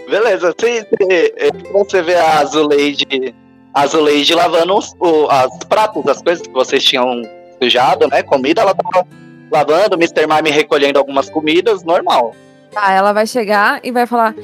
Beleza, 0.08 0.54
você, 0.58 0.86
você, 1.00 1.34
você 1.72 2.02
vê 2.02 2.14
a 2.16 2.40
Azuleide, 2.40 3.34
Azuleide 3.74 4.34
lavando 4.34 4.76
os, 4.76 4.94
o- 5.00 5.28
as 5.30 5.56
pratos, 5.68 6.06
as 6.06 6.20
coisas 6.22 6.46
que 6.46 6.52
vocês 6.52 6.82
tinham 6.84 7.22
sujado, 7.62 8.06
né? 8.08 8.22
Comida, 8.22 8.60
ela 8.62 8.74
tava 8.74 9.06
lavando, 9.50 9.94
Mr. 9.96 10.26
Mime 10.26 10.50
recolhendo 10.50 10.98
algumas 10.98 11.30
comidas, 11.30 11.82
normal. 11.84 12.34
Tá, 12.72 12.92
ela 12.92 13.12
vai 13.12 13.26
chegar 13.26 13.80
e 13.82 13.90
vai 13.90 14.06
falar, 14.06 14.34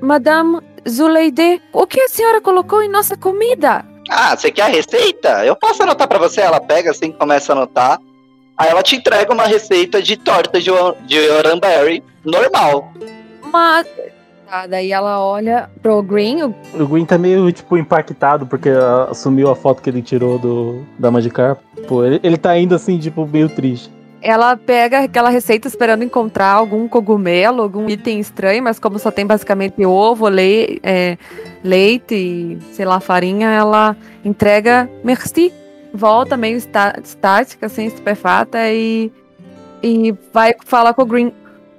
Madame 0.00 0.60
Zuleide, 0.88 1.60
o 1.72 1.86
que 1.86 2.00
a 2.00 2.08
senhora 2.08 2.40
colocou 2.40 2.82
em 2.82 2.88
nossa 2.88 3.16
comida? 3.16 3.84
Ah, 4.10 4.36
você 4.36 4.50
quer 4.50 4.62
a 4.62 4.66
receita? 4.66 5.44
Eu 5.44 5.54
posso 5.56 5.82
anotar 5.82 6.08
pra 6.08 6.18
você. 6.18 6.40
Ela 6.40 6.60
pega 6.60 6.90
assim, 6.90 7.12
começa 7.12 7.52
a 7.52 7.56
anotar. 7.56 8.00
Aí 8.58 8.68
ela 8.68 8.82
te 8.82 8.96
entrega 8.96 9.32
uma 9.32 9.44
receita 9.46 10.02
de 10.02 10.16
torta 10.16 10.60
de, 10.60 10.70
de 11.06 11.18
Oranberry 11.30 12.02
normal. 12.24 12.92
Mas. 13.52 13.86
Daí 14.68 14.92
ela 14.92 15.18
olha 15.24 15.70
pro 15.80 16.02
Green, 16.02 16.42
o 16.42 16.54
O 16.78 16.86
Green 16.86 17.06
tá 17.06 17.16
meio, 17.16 17.50
tipo, 17.50 17.76
impactado 17.76 18.46
porque 18.46 18.68
assumiu 19.08 19.50
a 19.50 19.56
foto 19.56 19.80
que 19.80 19.88
ele 19.88 20.02
tirou 20.02 20.38
do 20.38 20.82
Dama 20.98 21.22
de 21.22 21.30
carpa. 21.30 21.62
Pô, 21.88 22.04
ele, 22.04 22.20
ele 22.22 22.36
tá 22.36 22.56
indo 22.58 22.74
assim, 22.74 22.98
tipo, 22.98 23.26
meio 23.26 23.48
triste. 23.48 23.90
Ela 24.20 24.56
pega 24.56 25.00
aquela 25.00 25.30
receita 25.30 25.66
esperando 25.66 26.04
encontrar 26.04 26.52
algum 26.52 26.86
cogumelo, 26.86 27.62
algum 27.62 27.88
item 27.88 28.20
estranho, 28.20 28.62
mas 28.62 28.78
como 28.78 28.98
só 28.98 29.10
tem 29.10 29.26
basicamente 29.26 29.84
ovo, 29.84 30.28
lei- 30.28 30.78
é, 30.82 31.16
leite 31.64 32.14
e, 32.14 32.58
sei 32.72 32.84
lá, 32.84 33.00
farinha, 33.00 33.48
ela 33.50 33.96
entrega 34.24 34.88
merci. 35.02 35.52
Volta 35.94 36.36
meio 36.36 36.56
está- 36.56 36.94
estática, 37.02 37.66
assim, 37.66 37.86
estupefata 37.86 38.58
e, 38.70 39.10
e 39.82 40.14
vai 40.32 40.54
falar 40.64 40.94
com 40.94 41.02
o 41.02 41.06
Green. 41.06 41.32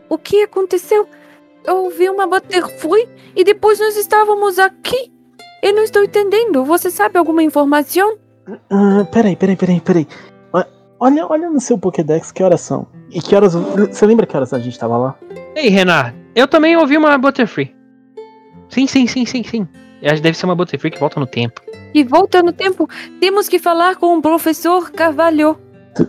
O 0.10 0.18
que 0.18 0.44
aconteceu? 0.44 1.08
Eu 1.66 1.90
vi 1.90 2.10
uma 2.10 2.28
Butterfree 2.28 3.08
e 3.36 3.44
depois 3.44 3.80
nós 3.80 3.96
estávamos 3.96 4.60
aqui. 4.60 5.12
Eu 5.62 5.74
não 5.74 5.84
estou 5.84 6.04
entendendo. 6.04 6.66
Você 6.66 6.92
sabe 6.92 7.18
alguma 7.18 7.42
informação? 7.42 8.18
Ah, 8.70 9.06
peraí, 9.12 9.36
peraí, 9.36 9.56
peraí, 9.56 9.80
peraí. 9.80 10.08
Olha, 11.00 11.28
olha 11.28 11.50
no 11.50 11.60
seu 11.60 11.78
Pokédex 11.78 12.32
que 12.32 12.42
horas 12.44 12.62
são. 12.62 12.88
E 13.10 13.22
que 13.22 13.36
horas. 13.36 13.54
Você 13.54 14.06
lembra 14.06 14.26
que 14.26 14.36
horas 14.36 14.54
a 14.54 14.60
gente 14.60 14.78
tava 14.80 14.98
lá? 14.98 15.16
Ei, 15.56 15.70
Renan, 15.70 16.14
eu 16.36 16.48
também 16.48 16.78
ouvi 16.78 16.98
uma 16.98 17.18
Butterfree. 17.18 17.76
Sim, 18.70 18.88
sim, 18.88 19.06
sim, 19.08 19.26
sim, 19.26 19.44
sim. 19.44 19.68
Acho 20.04 20.16
que 20.16 20.22
Deve 20.22 20.38
ser 20.38 20.46
uma 20.46 20.56
Butterfree 20.56 20.92
que 20.92 21.00
volta 21.00 21.20
no 21.20 21.28
tempo. 21.28 21.62
E 21.94 22.04
volta 22.04 22.42
no 22.42 22.52
tempo, 22.52 22.90
temos 23.20 23.48
que 23.48 23.60
falar 23.60 23.98
com 23.98 24.18
o 24.18 24.22
professor 24.22 24.92
Carvalho. 24.92 25.58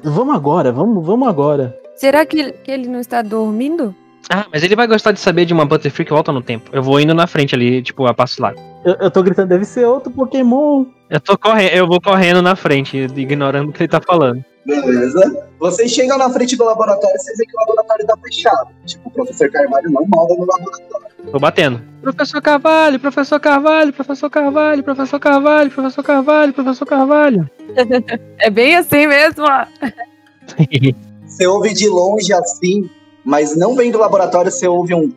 Vamos 0.03 0.35
agora, 0.35 0.73
vamos, 0.73 1.05
vamos 1.05 1.29
agora. 1.29 1.77
Será 1.95 2.25
que 2.25 2.55
ele 2.67 2.89
não 2.89 3.01
está 3.01 3.21
dormindo? 3.21 3.95
Ah, 4.31 4.47
mas 4.53 4.63
ele 4.63 4.77
vai 4.77 4.87
gostar 4.87 5.13
de 5.13 5.21
saber 5.21 5.45
de 5.45 5.53
uma 5.53 5.67
Butterfree 5.67 6.05
que 6.05 6.13
volta 6.13 6.33
no 6.33 6.43
tempo. 6.43 6.71
Eu 6.73 6.83
vou 6.83 6.99
indo 6.99 7.15
na 7.15 7.27
frente 7.27 7.55
ali, 7.55 7.83
tipo, 7.83 8.07
a 8.07 8.15
passo 8.15 8.41
largo. 8.41 8.61
Eu, 8.85 8.95
eu 8.95 9.11
tô 9.11 9.23
gritando, 9.23 9.49
deve 9.49 9.65
ser 9.65 9.85
outro 9.85 10.11
Pokémon. 10.11 10.87
Eu 11.11 11.21
tô 11.21 11.37
correndo, 11.37 11.73
eu 11.73 11.87
vou 11.87 12.01
correndo 12.01 12.41
na 12.41 12.57
frente, 12.57 12.97
ignorando 12.97 13.69
o 13.69 13.73
que 13.73 13.83
ele 13.83 13.89
tá 13.89 14.01
falando. 14.01 14.45
Beleza. 14.67 15.47
Vocês 15.59 15.93
chegam 15.93 16.17
na 16.17 16.31
frente 16.31 16.57
do 16.57 16.65
laboratório 16.65 17.17
e 17.17 17.19
vocês 17.19 17.37
veem 17.37 17.49
que 17.49 17.57
o 17.57 17.61
laboratório 17.61 18.07
tá 18.07 18.17
fechado. 18.23 18.69
Tipo, 18.87 19.09
o 19.09 19.13
professor 19.13 19.51
Carvalho 19.51 19.91
não 19.91 20.07
mora 20.07 20.35
no 20.35 20.47
laboratório. 20.47 21.07
Tô 21.31 21.39
batendo. 21.39 21.83
Professor 22.03 22.41
Carvalho, 22.41 23.01
professor 23.01 23.41
Carvalho, 23.41 23.93
professor 23.93 24.31
Carvalho, 24.31 24.83
professor 24.83 25.21
Carvalho, 25.21 25.71
professor 25.71 26.03
Carvalho, 26.03 26.53
professor 26.53 26.87
Carvalho. 26.87 27.51
É 28.39 28.51
bem 28.51 28.77
assim 28.77 29.07
mesmo. 29.07 29.45
Você 31.27 31.47
ouve 31.47 31.75
de 31.75 31.89
longe 31.89 32.33
assim, 32.33 32.89
mas 33.25 33.57
não 33.57 33.75
vem 33.75 33.91
do 33.91 33.99
laboratório, 33.99 34.51
você 34.51 34.67
ouve 34.69 34.95
um. 34.95 35.11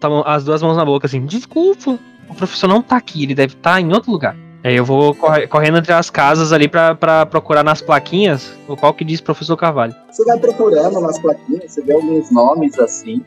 Tá 0.00 0.08
as 0.26 0.44
duas 0.44 0.62
mãos 0.62 0.76
na 0.76 0.84
boca, 0.84 1.06
assim, 1.06 1.24
desculpa. 1.26 1.98
O 2.28 2.34
professor 2.34 2.66
não 2.68 2.82
tá 2.82 2.96
aqui, 2.96 3.22
ele 3.22 3.34
deve 3.34 3.54
estar 3.54 3.80
em 3.80 3.92
outro 3.92 4.10
lugar. 4.10 4.36
Aí 4.64 4.76
eu 4.76 4.84
vou 4.84 5.12
corre- 5.14 5.46
correndo 5.48 5.78
entre 5.78 5.92
as 5.92 6.08
casas 6.08 6.52
ali 6.52 6.68
pra, 6.68 6.94
pra 6.94 7.26
procurar 7.26 7.64
nas 7.64 7.80
plaquinhas 7.80 8.52
o 8.68 8.76
qual 8.76 8.94
que 8.94 9.04
diz 9.04 9.20
professor 9.20 9.56
Carvalho. 9.56 9.94
Você 10.10 10.24
vai 10.24 10.38
procurando 10.38 11.00
nas 11.00 11.18
plaquinhas, 11.18 11.72
você 11.72 11.82
vê 11.82 11.92
alguns 11.94 12.30
nomes 12.30 12.78
assim, 12.78 13.22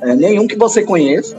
é, 0.00 0.14
nenhum 0.14 0.46
que 0.46 0.56
você 0.56 0.82
conheça, 0.82 1.36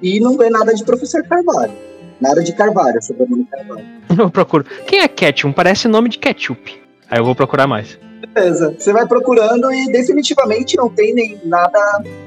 e 0.00 0.18
não 0.20 0.36
vê 0.38 0.48
nada 0.50 0.74
de 0.74 0.84
professor 0.84 1.22
Carvalho. 1.22 1.72
Nada 2.20 2.42
de 2.42 2.52
Carvalho, 2.54 3.02
sobrenome 3.02 3.44
Carvalho. 3.44 3.84
Eu 4.18 4.30
procuro. 4.30 4.64
Quem 4.86 5.00
é 5.00 5.08
Ketchum? 5.08 5.52
Parece 5.52 5.86
nome 5.88 6.08
de 6.08 6.18
ketchup. 6.18 6.80
Aí 7.10 7.18
eu 7.18 7.24
vou 7.24 7.34
procurar 7.34 7.66
mais. 7.66 7.98
Beleza. 8.26 8.74
Você 8.78 8.92
vai 8.92 9.06
procurando 9.06 9.72
e 9.72 9.90
definitivamente 9.90 10.76
não 10.76 10.88
tem 10.88 11.12
nem 11.12 11.40
nada 11.44 11.78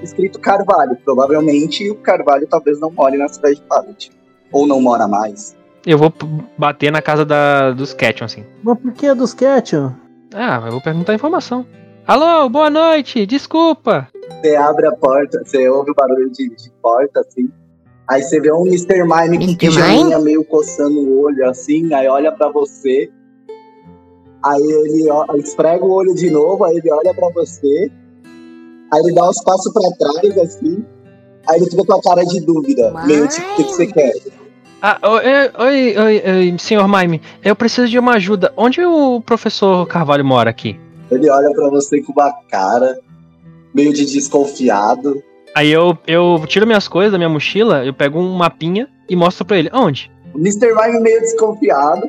escrito 0.04 0.40
Carvalho. 0.40 0.98
Provavelmente 1.04 1.90
o 1.90 1.96
Carvalho 1.96 2.48
talvez 2.48 2.80
não 2.80 2.92
more 2.92 3.18
na 3.18 3.28
cidade 3.28 3.56
de 3.56 3.62
Pallet. 3.62 4.12
Ou 4.52 4.68
não 4.68 4.82
mora 4.82 5.08
mais. 5.08 5.56
Eu 5.86 5.98
vou 5.98 6.12
bater 6.58 6.92
na 6.92 7.02
casa 7.02 7.24
da, 7.24 7.72
dos 7.72 7.94
Ketchum, 7.94 8.26
assim. 8.26 8.44
Mas 8.64 8.78
por 8.80 8.92
que 8.92 9.14
dos 9.14 9.34
Ketchum? 9.34 9.92
Ah, 10.34 10.62
eu 10.66 10.72
vou 10.72 10.82
perguntar 10.82 11.14
a 11.14 11.16
informação. 11.16 11.66
Alô, 12.08 12.50
boa 12.50 12.70
noite, 12.70 13.26
desculpa. 13.26 14.08
Você 14.30 14.56
abre 14.56 14.88
a 14.88 14.92
porta, 14.92 15.42
você 15.44 15.68
ouve 15.70 15.92
o 15.92 15.96
barulho 15.96 16.30
de, 16.32 16.50
de 16.50 16.72
porta, 16.82 17.22
assim. 17.22 17.50
Aí 18.08 18.22
você 18.22 18.40
vê 18.40 18.52
um 18.52 18.66
Mr. 18.68 19.04
Mime 19.04 19.38
com 19.38 19.44
Mr. 19.44 19.58
pijaminha 19.58 20.20
meio 20.20 20.44
coçando 20.44 21.00
o 21.00 21.24
olho, 21.24 21.48
assim. 21.50 21.94
Aí 21.94 22.08
olha 22.08 22.32
pra 22.32 22.50
você. 22.50 23.10
Aí 24.46 24.62
ele 24.62 25.10
ó, 25.10 25.26
esfrega 25.38 25.84
o 25.84 25.92
olho 25.92 26.14
de 26.14 26.30
novo, 26.30 26.64
aí 26.66 26.78
ele 26.78 26.92
olha 26.92 27.14
pra 27.14 27.30
você. 27.30 27.92
Aí 28.94 29.02
ele 29.02 29.14
dá 29.14 29.28
uns 29.28 29.44
passos 29.44 29.74
pra 29.74 29.90
trás, 29.98 30.38
assim. 30.38 30.86
Aí 31.50 31.60
ele 31.60 31.70
fica 31.70 31.84
com 31.84 31.94
a 31.94 32.02
cara 32.02 32.24
de 32.24 32.40
dúvida. 32.42 32.94
Meio 33.06 33.28
tipo, 33.28 33.48
o 33.52 33.56
que, 33.56 33.64
que 33.64 33.74
você 33.74 33.88
quer? 33.88 34.14
Ah, 34.82 35.00
oi, 35.04 35.24
oi, 35.58 35.98
oi, 35.98 36.24
oi, 36.28 36.56
senhor 36.60 36.88
Mime, 36.88 37.20
eu 37.44 37.56
preciso 37.56 37.88
de 37.88 37.98
uma 37.98 38.14
ajuda. 38.14 38.54
Onde 38.56 38.86
o 38.86 39.20
professor 39.22 39.88
Carvalho 39.88 40.24
mora 40.24 40.52
aqui? 40.52 40.80
Ele 41.10 41.28
olha 41.30 41.50
pra 41.52 41.70
você 41.70 42.02
com 42.02 42.12
uma 42.12 42.32
cara 42.52 43.00
meio 43.74 43.92
de 43.92 44.06
desconfiado. 44.06 45.24
Aí 45.56 45.72
eu, 45.72 45.98
eu 46.06 46.44
tiro 46.48 46.68
minhas 46.68 46.88
coisas 46.88 47.12
da 47.12 47.18
minha 47.18 47.30
mochila, 47.30 47.84
eu 47.84 47.94
pego 47.94 48.20
um 48.20 48.36
mapinha 48.36 48.88
e 49.10 49.16
mostro 49.16 49.44
pra 49.44 49.58
ele. 49.58 49.72
Onde? 49.74 50.12
O 50.36 50.38
Mr. 50.38 50.74
Mime 50.76 51.00
meio 51.00 51.22
desconfiado. 51.22 52.08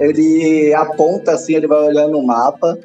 Ele 0.00 0.72
aponta 0.74 1.32
assim, 1.32 1.54
ele 1.54 1.66
vai 1.66 1.86
olhando 1.86 2.18
o 2.18 2.26
mapa. 2.26 2.78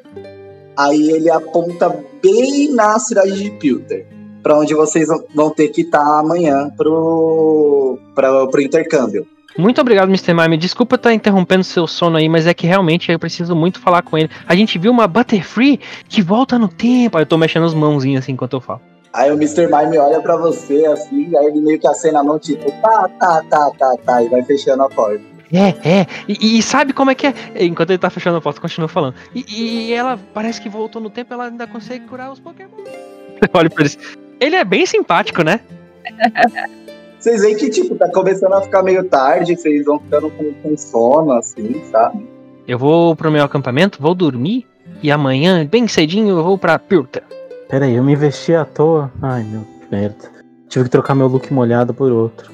Aí 0.76 1.10
ele 1.10 1.30
aponta 1.30 1.94
bem 2.22 2.72
na 2.74 2.98
cidade 2.98 3.32
de 3.42 3.50
Pilter. 3.50 4.06
Pra 4.42 4.58
onde 4.58 4.72
vocês 4.74 5.08
vão- 5.34 5.50
ter 5.50 5.68
que 5.68 5.82
estar 5.82 6.18
amanhã 6.20 6.70
pro, 6.76 7.98
pra, 8.14 8.46
pro 8.46 8.62
intercâmbio. 8.62 9.26
Muito 9.58 9.80
obrigado, 9.80 10.08
Mr. 10.08 10.32
Mime. 10.32 10.56
Desculpa 10.56 10.94
estar 10.94 11.12
interrompendo 11.12 11.64
seu 11.64 11.86
sono 11.86 12.16
aí, 12.16 12.28
mas 12.28 12.46
é 12.46 12.54
que 12.54 12.66
realmente 12.66 13.10
eu 13.10 13.18
preciso 13.18 13.54
muito 13.54 13.80
falar 13.80 14.00
com 14.02 14.16
ele. 14.16 14.30
A 14.46 14.54
gente 14.54 14.78
viu 14.78 14.92
uma 14.92 15.06
Butterfree 15.06 15.80
que 16.08 16.22
volta 16.22 16.58
no 16.58 16.68
tempo. 16.68 17.18
Aí 17.18 17.22
eu 17.24 17.26
tô 17.26 17.36
mexendo 17.36 17.66
as 17.66 17.74
mãozinhas 17.74 18.22
assim 18.24 18.32
enquanto 18.32 18.54
eu 18.54 18.60
falo. 18.60 18.80
Aí 19.12 19.28
o 19.30 19.34
Mr. 19.34 19.66
Mime 19.66 19.98
olha 19.98 20.20
pra 20.20 20.36
você, 20.36 20.86
assim, 20.86 21.36
aí 21.36 21.46
ele 21.46 21.60
meio 21.60 21.80
que 21.80 21.86
acena 21.86 22.20
a 22.20 22.24
mão, 22.24 22.38
tipo, 22.38 22.70
tá, 22.80 23.10
tá, 23.18 23.42
tá, 23.50 23.70
tá, 23.76 23.96
tá, 24.06 24.22
e 24.22 24.28
vai 24.28 24.40
fechando 24.44 24.84
a 24.84 24.88
porta. 24.88 25.20
É, 25.52 26.00
é. 26.00 26.06
E, 26.28 26.58
e 26.58 26.62
sabe 26.62 26.92
como 26.92 27.10
é 27.10 27.14
que 27.14 27.26
é? 27.26 27.34
Enquanto 27.56 27.90
ele 27.90 27.98
tá 27.98 28.08
fechando 28.08 28.36
a 28.36 28.40
porta, 28.40 28.60
continua 28.60 28.88
falando. 28.88 29.14
E, 29.34 29.44
e 29.88 29.92
ela 29.92 30.18
parece 30.32 30.60
que 30.60 30.68
voltou 30.68 31.02
no 31.02 31.10
tempo, 31.10 31.34
ela 31.34 31.46
ainda 31.46 31.66
consegue 31.66 32.06
curar 32.06 32.30
os 32.30 32.38
Pokémon. 32.38 32.70
Olha 33.52 33.70
pra 33.70 33.82
eles. 33.82 33.98
Ele 34.38 34.56
é 34.56 34.64
bem 34.64 34.86
simpático, 34.86 35.42
né? 35.42 35.60
Vocês 37.20 37.42
veem 37.42 37.54
que, 37.54 37.68
tipo, 37.68 37.94
tá 37.96 38.10
começando 38.10 38.54
a 38.54 38.62
ficar 38.62 38.82
meio 38.82 39.04
tarde, 39.04 39.54
vocês 39.54 39.84
vão 39.84 39.98
ficando 39.98 40.30
com, 40.30 40.54
com 40.54 40.74
sono, 40.74 41.32
assim, 41.32 41.82
sabe? 41.90 42.26
Eu 42.66 42.78
vou 42.78 43.14
pro 43.14 43.30
meu 43.30 43.44
acampamento, 43.44 44.00
vou 44.00 44.14
dormir. 44.14 44.66
E 45.02 45.12
amanhã, 45.12 45.66
bem 45.66 45.86
cedinho, 45.86 46.38
eu 46.38 46.42
vou 46.42 46.56
pra 46.56 46.78
Pilta. 46.78 47.22
Pera 47.68 47.84
aí, 47.84 47.94
eu 47.94 48.02
me 48.02 48.14
investi 48.14 48.54
à 48.54 48.64
toa. 48.64 49.12
Ai, 49.20 49.42
meu, 49.42 49.66
merda. 49.90 50.30
Tive 50.66 50.86
que 50.86 50.90
trocar 50.90 51.14
meu 51.14 51.26
look 51.26 51.52
molhado 51.52 51.92
por 51.92 52.10
outro. 52.10 52.50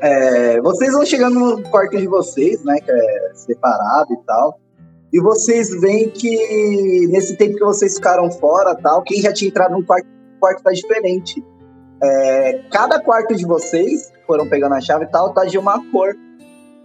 É, 0.00 0.60
vocês 0.62 0.92
vão 0.92 1.04
chegando 1.04 1.38
no 1.38 1.62
quarto 1.68 1.96
de 1.96 2.06
vocês, 2.06 2.64
né, 2.64 2.80
que 2.80 2.90
é 2.90 3.30
separado 3.34 4.12
e 4.14 4.16
tal. 4.26 4.58
E 5.12 5.20
vocês 5.20 5.70
veem 5.80 6.08
que 6.08 7.06
nesse 7.08 7.36
tempo 7.36 7.56
que 7.56 7.64
vocês 7.64 7.96
ficaram 7.96 8.30
fora 8.30 8.74
tal, 8.76 9.02
quem 9.02 9.20
já 9.20 9.32
tinha 9.32 9.48
entrado 9.48 9.72
no 9.72 9.84
quarto, 9.84 10.06
quarto 10.38 10.62
tá 10.62 10.70
diferente. 10.70 11.44
É, 12.02 12.62
cada 12.70 12.98
quarto 13.00 13.34
de 13.34 13.44
vocês, 13.44 14.10
foram 14.26 14.48
pegando 14.48 14.74
a 14.74 14.80
chave 14.80 15.04
e 15.04 15.08
tal, 15.08 15.34
tá 15.34 15.44
de 15.44 15.58
uma 15.58 15.84
cor. 15.90 16.14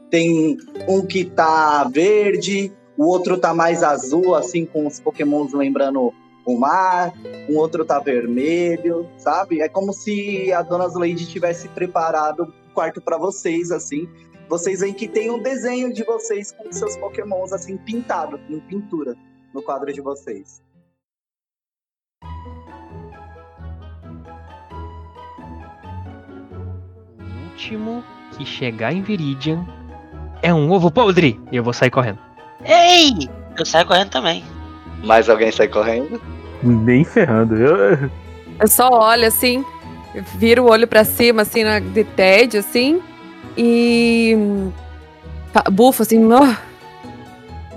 Tem 0.09 0.57
um 0.88 1.05
que 1.05 1.24
tá 1.24 1.89
verde, 1.91 2.74
o 2.97 3.05
outro 3.05 3.38
tá 3.38 3.53
mais 3.53 3.84
azul, 3.84 4.36
assim, 4.36 4.66
com 4.66 4.88
os 4.88 4.99
pokémons 4.99 5.53
lembrando 5.53 6.11
o 6.45 6.57
mar, 6.57 7.13
um 7.49 7.57
outro 7.57 7.86
tá 7.86 7.99
vermelho, 7.99 9.07
sabe? 9.18 9.61
É 9.61 9.70
como 9.70 9.93
se 9.93 10.51
a 10.51 10.61
Dona 10.61 10.88
Zuleide 10.88 11.26
tivesse 11.26 11.68
preparado 11.70 12.53
quarto 12.76 13.01
para 13.01 13.17
vocês, 13.17 13.71
assim. 13.71 14.07
Vocês 14.47 14.82
veem 14.82 14.93
que 14.93 15.07
tem 15.07 15.32
um 15.32 15.41
desenho 15.41 15.91
de 15.91 16.03
vocês 16.03 16.51
com 16.51 16.71
seus 16.71 16.95
pokémons, 16.97 17.51
assim, 17.51 17.78
pintado, 17.78 18.39
em 18.47 18.59
pintura, 18.59 19.15
no 19.53 19.63
quadro 19.63 19.91
de 19.91 20.01
vocês. 20.01 20.61
O 27.19 27.49
último 27.49 28.03
que 28.38 28.45
chegar 28.45 28.93
em 28.93 29.01
Viridian 29.01 29.65
é 30.43 30.53
um 30.53 30.69
ovo 30.71 30.91
podre. 30.91 31.39
E 31.51 31.55
eu 31.55 31.63
vou 31.63 31.73
sair 31.73 31.89
correndo. 31.89 32.19
Ei! 32.63 33.28
Eu 33.57 33.65
saio 33.65 33.88
correndo 33.88 34.09
também. 34.09 34.43
Mais 35.03 35.30
alguém 35.30 35.51
sai 35.51 35.67
correndo? 35.67 36.21
Nem 36.61 37.03
ferrando. 37.03 37.55
Eu, 37.55 38.09
Eu 38.59 38.67
só 38.67 38.89
olho 38.89 39.28
assim, 39.28 39.63
viro 40.36 40.63
o 40.63 40.70
olho 40.70 40.88
pra 40.88 41.03
cima, 41.03 41.41
assim, 41.43 41.63
na, 41.63 41.80
de 41.80 42.03
tédio, 42.03 42.59
assim, 42.59 43.01
e. 43.57 44.36
fa- 45.53 45.63
Bufo, 45.72 46.01
assim, 46.03 46.20
ó. 46.32 46.53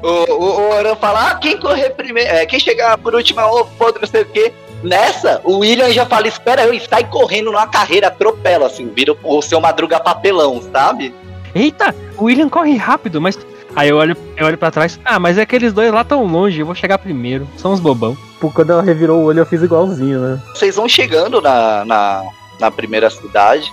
O, 0.03 0.33
o, 0.33 0.45
o 0.61 0.75
Oran 0.75 0.95
fala, 0.97 1.31
ah, 1.31 1.35
quem 1.37 1.59
correr 1.59 1.91
primeiro, 1.91 2.31
é, 2.31 2.47
quem 2.47 2.61
chegar 2.61 2.97
por 2.99 3.15
último, 3.15 3.41
ô, 3.41 3.65
podre, 3.65 4.01
não 4.03 4.09
sei 4.09 4.23
o 4.23 4.27
quê. 4.27 4.53
Nessa, 4.83 5.41
o 5.43 5.59
William 5.59 5.91
já 5.91 6.07
fala, 6.07 6.29
espera 6.29 6.63
eu, 6.65 6.73
e 6.73 6.79
sai 6.81 7.03
correndo 7.05 7.47
numa 7.51 7.67
carreira, 7.67 8.07
atropela, 8.07 8.67
assim, 8.67 8.89
vira 8.95 9.17
o 9.25 9.43
seu 9.43 9.61
madruga 9.61 9.99
papelão, 9.99 10.63
sabe? 10.73 11.13
Eita, 11.53 11.93
o 12.17 12.25
William 12.25 12.49
corre 12.49 12.77
rápido, 12.77 13.21
mas. 13.21 13.37
Aí 13.79 13.91
eu 13.91 13.97
olho, 13.97 14.17
eu 14.37 14.45
olho 14.45 14.59
pra 14.59 14.73
trás. 14.73 14.99
Ah, 15.05 15.21
mas 15.21 15.39
é 15.39 15.43
aqueles 15.43 15.73
dois 15.73 15.93
lá 15.93 16.03
tão 16.03 16.25
longe, 16.25 16.59
eu 16.59 16.67
vou 16.67 16.75
chegar 16.75 16.99
primeiro. 16.99 17.47
São 17.57 17.73
uns 17.73 17.79
bobão. 17.79 18.17
pô, 18.41 18.51
quando 18.51 18.73
ela 18.73 18.83
revirou 18.83 19.21
o 19.21 19.25
olho, 19.27 19.39
eu 19.39 19.47
fiz 19.47 19.63
igualzinho, 19.63 20.19
né? 20.19 20.43
Vocês 20.53 20.75
vão 20.75 20.89
chegando 20.89 21.41
na, 21.41 21.85
na, 21.85 22.25
na 22.59 22.71
primeira 22.73 23.09
cidade, 23.09 23.73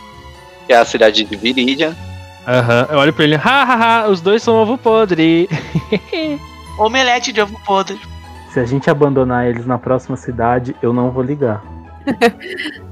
que 0.67 0.73
é 0.73 0.77
a 0.77 0.85
cidade 0.85 1.23
de 1.23 1.35
Viridian. 1.35 1.95
Aham, 2.47 2.87
eu 2.91 2.99
olho 2.99 3.13
pra 3.13 3.23
ele. 3.23 3.33
Ha, 3.33 3.39
ha, 3.41 4.03
ha, 4.03 4.07
os 4.07 4.21
dois 4.21 4.43
são 4.43 4.53
ovo 4.53 4.77
podre. 4.77 5.49
Omelete 6.77 7.33
de 7.33 7.41
ovo 7.41 7.59
podre. 7.65 7.99
Se 8.53 8.59
a 8.59 8.65
gente 8.65 8.87
abandonar 8.91 9.47
eles 9.47 9.65
na 9.65 9.79
próxima 9.79 10.15
cidade, 10.15 10.75
eu 10.83 10.93
não 10.93 11.09
vou 11.09 11.23
ligar. 11.23 11.63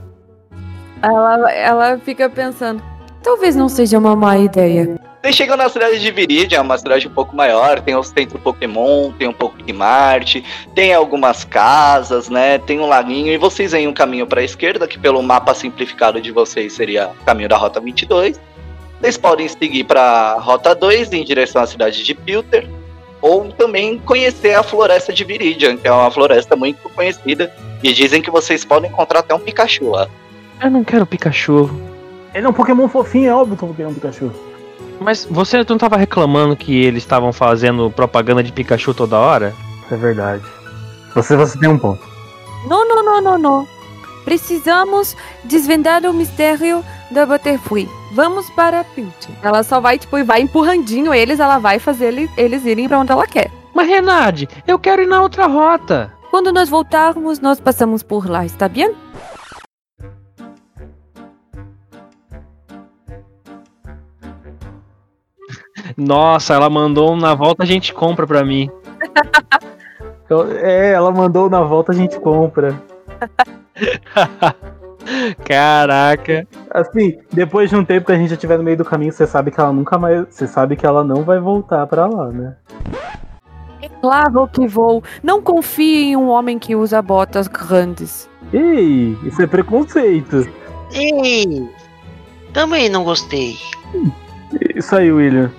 Ela, 1.03 1.51
ela 1.51 1.97
fica 1.97 2.29
pensando. 2.29 2.81
Talvez 3.21 3.57
não 3.57 3.67
seja 3.67 3.99
uma 3.99 4.15
má 4.15 4.37
ideia. 4.37 4.97
Vocês 5.23 5.37
chegam 5.37 5.55
na 5.55 5.69
cidade 5.69 6.01
de 6.01 6.11
Viridian, 6.11 6.57
é 6.57 6.61
uma 6.61 6.77
cidade 6.77 7.07
um 7.07 7.11
pouco 7.11 7.33
maior, 7.33 7.79
tem 7.79 7.95
o 7.95 8.03
centro 8.03 8.37
Pokémon, 8.37 9.09
tem 9.13 9.25
um 9.25 9.33
pouco 9.33 9.63
de 9.63 9.71
Marte, 9.71 10.43
tem 10.75 10.93
algumas 10.93 11.45
casas, 11.45 12.27
né? 12.27 12.57
Tem 12.57 12.77
um 12.77 12.85
laguinho 12.85 13.31
e 13.31 13.37
vocês 13.37 13.71
veem 13.71 13.87
um 13.87 13.93
caminho 13.93 14.27
para 14.27 14.41
a 14.41 14.43
esquerda, 14.43 14.85
que 14.85 14.99
pelo 14.99 15.23
mapa 15.23 15.53
simplificado 15.53 16.19
de 16.19 16.29
vocês 16.29 16.73
seria 16.73 17.07
o 17.07 17.23
caminho 17.23 17.47
da 17.47 17.55
Rota 17.55 17.79
22. 17.79 18.37
Vocês 18.99 19.17
podem 19.17 19.47
seguir 19.47 19.85
para 19.85 20.01
a 20.01 20.39
Rota 20.41 20.75
2 20.75 21.13
em 21.13 21.23
direção 21.23 21.61
à 21.61 21.67
cidade 21.67 22.03
de 22.03 22.13
Pilter, 22.13 22.67
ou 23.21 23.49
também 23.53 23.99
conhecer 23.99 24.55
a 24.55 24.61
floresta 24.61 25.13
de 25.13 25.23
Viridian, 25.23 25.77
que 25.77 25.87
é 25.87 25.91
uma 25.93 26.11
floresta 26.11 26.57
muito 26.57 26.89
conhecida 26.89 27.49
e 27.81 27.93
dizem 27.93 28.21
que 28.21 28.29
vocês 28.29 28.65
podem 28.65 28.91
encontrar 28.91 29.19
até 29.19 29.33
um 29.33 29.39
Pikachu 29.39 29.91
lá. 29.91 30.05
eu 30.61 30.69
não 30.69 30.83
quero 30.83 31.05
Pikachu. 31.05 31.69
Ele 32.35 32.45
é 32.45 32.49
um 32.49 32.53
Pokémon 32.53 32.89
fofinho, 32.89 33.29
é 33.29 33.33
óbvio 33.33 33.55
que 33.55 33.63
eu 33.63 33.67
vou 33.67 33.75
querer 33.77 33.87
um 33.87 33.93
Pikachu. 33.93 34.52
Mas 35.03 35.25
você 35.29 35.63
não 35.67 35.77
tava 35.77 35.97
reclamando 35.97 36.55
que 36.55 36.83
eles 36.83 37.03
estavam 37.03 37.33
fazendo 37.33 37.91
propaganda 37.91 38.41
de 38.41 38.51
Pikachu 38.51 38.93
toda 38.93 39.17
hora? 39.19 39.53
É 39.91 39.95
verdade. 39.95 40.41
Você, 41.13 41.35
você 41.35 41.59
tem 41.59 41.69
um 41.69 41.77
ponto. 41.77 42.01
Não, 42.67 42.87
não, 42.87 43.03
não, 43.03 43.21
não, 43.21 43.37
não. 43.37 43.67
Precisamos 44.23 45.15
desvendar 45.43 46.05
o 46.05 46.13
mistério 46.13 46.83
da 47.11 47.25
Butterfree. 47.25 47.89
Vamos 48.13 48.49
para 48.51 48.83
Pilcher. 48.85 49.35
Ela 49.43 49.61
só 49.63 49.81
vai, 49.81 49.99
tipo, 49.99 50.17
e 50.17 50.23
vai 50.23 50.41
empurrandinho 50.41 51.13
eles, 51.13 51.39
ela 51.39 51.57
vai 51.59 51.77
fazer 51.79 52.05
ele- 52.05 52.29
eles 52.37 52.65
irem 52.65 52.87
pra 52.87 52.99
onde 52.99 53.11
ela 53.11 53.27
quer. 53.27 53.51
Mas 53.73 53.87
Renade, 53.89 54.47
eu 54.65 54.79
quero 54.79 55.01
ir 55.01 55.07
na 55.07 55.21
outra 55.21 55.45
rota. 55.47 56.13
Quando 56.31 56.53
nós 56.53 56.69
voltarmos, 56.69 57.39
nós 57.39 57.59
passamos 57.59 58.01
por 58.01 58.29
lá, 58.29 58.45
está 58.45 58.69
bem? 58.69 58.93
Nossa, 65.97 66.53
ela 66.53 66.69
mandou 66.69 67.13
um 67.13 67.17
na 67.17 67.33
volta 67.35 67.63
a 67.63 67.65
gente 67.65 67.93
compra 67.93 68.25
pra 68.27 68.43
mim. 68.43 68.69
Eu- 70.29 70.51
é, 70.57 70.91
ela 70.93 71.11
mandou 71.11 71.49
na 71.49 71.61
volta, 71.61 71.91
a 71.91 71.95
gente 71.95 72.19
compra. 72.19 72.81
Caraca. 75.45 76.47
Assim, 76.71 77.17
depois 77.31 77.69
de 77.69 77.75
um 77.75 77.83
tempo 77.83 78.05
que 78.05 78.11
a 78.11 78.17
gente 78.17 78.29
já 78.29 78.35
estiver 78.35 78.57
no 78.57 78.63
meio 78.63 78.77
do 78.77 78.85
caminho, 78.85 79.11
você 79.11 79.27
sabe 79.27 79.51
que 79.51 79.59
ela 79.59 79.73
nunca 79.73 79.97
mais. 79.97 80.25
Você 80.29 80.47
sabe 80.47 80.75
que 80.75 80.85
ela 80.85 81.03
não 81.03 81.23
vai 81.23 81.39
voltar 81.39 81.85
pra 81.87 82.07
lá, 82.07 82.27
né? 82.29 82.55
É 83.81 83.89
claro 84.01 84.47
que 84.47 84.65
vou. 84.65 85.03
Não 85.21 85.41
confie 85.41 86.11
em 86.11 86.15
um 86.15 86.29
homem 86.29 86.57
que 86.57 86.75
usa 86.75 87.01
botas 87.01 87.47
grandes. 87.47 88.29
Ei, 88.53 89.17
isso 89.25 89.41
é 89.41 89.47
preconceito. 89.47 90.47
Ei! 90.93 91.69
Também 92.53 92.87
não 92.87 93.03
gostei. 93.03 93.55
Isso 94.75 94.95
aí, 94.95 95.11
William. 95.11 95.51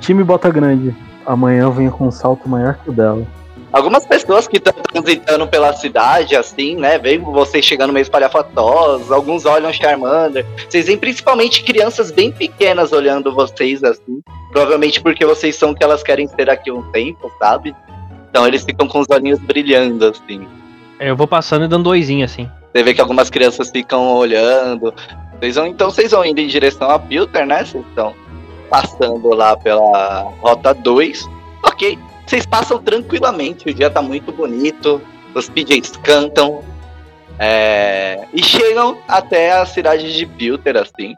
Time 0.00 0.24
bota 0.24 0.50
grande. 0.50 0.94
Amanhã 1.26 1.62
eu 1.62 1.72
venho 1.72 1.92
com 1.92 2.08
um 2.08 2.10
salto 2.10 2.48
maior 2.48 2.74
que 2.74 2.90
o 2.90 2.92
dela. 2.92 3.26
Algumas 3.72 4.04
pessoas 4.04 4.48
que 4.48 4.56
estão 4.56 4.72
transitando 4.72 5.46
pela 5.46 5.72
cidade, 5.72 6.34
assim, 6.34 6.74
né? 6.74 6.98
Veem 6.98 7.20
vocês 7.20 7.64
chegando 7.64 7.92
meio 7.92 8.02
espalhafatosos, 8.02 9.12
alguns 9.12 9.46
olham 9.46 9.72
Charmander. 9.72 10.44
Vocês 10.68 10.86
veem 10.86 10.98
principalmente 10.98 11.62
crianças 11.62 12.10
bem 12.10 12.32
pequenas 12.32 12.90
olhando 12.92 13.32
vocês, 13.32 13.84
assim. 13.84 14.20
Provavelmente 14.50 15.00
porque 15.00 15.24
vocês 15.24 15.54
são 15.54 15.70
o 15.70 15.74
que 15.74 15.84
elas 15.84 16.02
querem 16.02 16.26
ser 16.26 16.50
aqui 16.50 16.72
um 16.72 16.82
tempo, 16.90 17.30
sabe? 17.38 17.76
Então 18.28 18.44
eles 18.44 18.64
ficam 18.64 18.88
com 18.88 18.98
os 18.98 19.06
olhinhos 19.08 19.38
brilhando, 19.38 20.06
assim. 20.06 20.48
Eu 20.98 21.14
vou 21.14 21.28
passando 21.28 21.64
e 21.64 21.68
dando 21.68 21.88
oizinho 21.88 22.24
assim. 22.24 22.50
Você 22.72 22.82
vê 22.82 22.92
que 22.92 23.00
algumas 23.00 23.30
crianças 23.30 23.70
ficam 23.70 24.16
olhando. 24.16 24.92
Vocês 25.38 25.54
vão, 25.54 25.66
então 25.66 25.90
vocês 25.90 26.10
vão 26.10 26.24
indo 26.24 26.40
em 26.40 26.48
direção 26.48 26.90
a 26.90 26.98
Pilter, 26.98 27.46
né? 27.46 27.64
Vocês 27.64 27.84
estão 27.86 28.14
passando 28.70 29.28
lá 29.34 29.56
pela 29.56 30.22
rota 30.40 30.72
2. 30.72 31.28
Ok. 31.64 31.98
Vocês 32.26 32.46
passam 32.46 32.78
tranquilamente, 32.78 33.68
o 33.68 33.74
dia 33.74 33.90
tá 33.90 34.00
muito 34.00 34.30
bonito, 34.32 35.02
os 35.34 35.48
PJs 35.48 35.96
cantam. 36.02 36.62
é, 37.42 38.26
e 38.34 38.42
chegam 38.44 38.98
até 39.08 39.52
a 39.52 39.64
cidade 39.66 40.14
de 40.14 40.26
Pilter, 40.26 40.76
assim. 40.76 41.14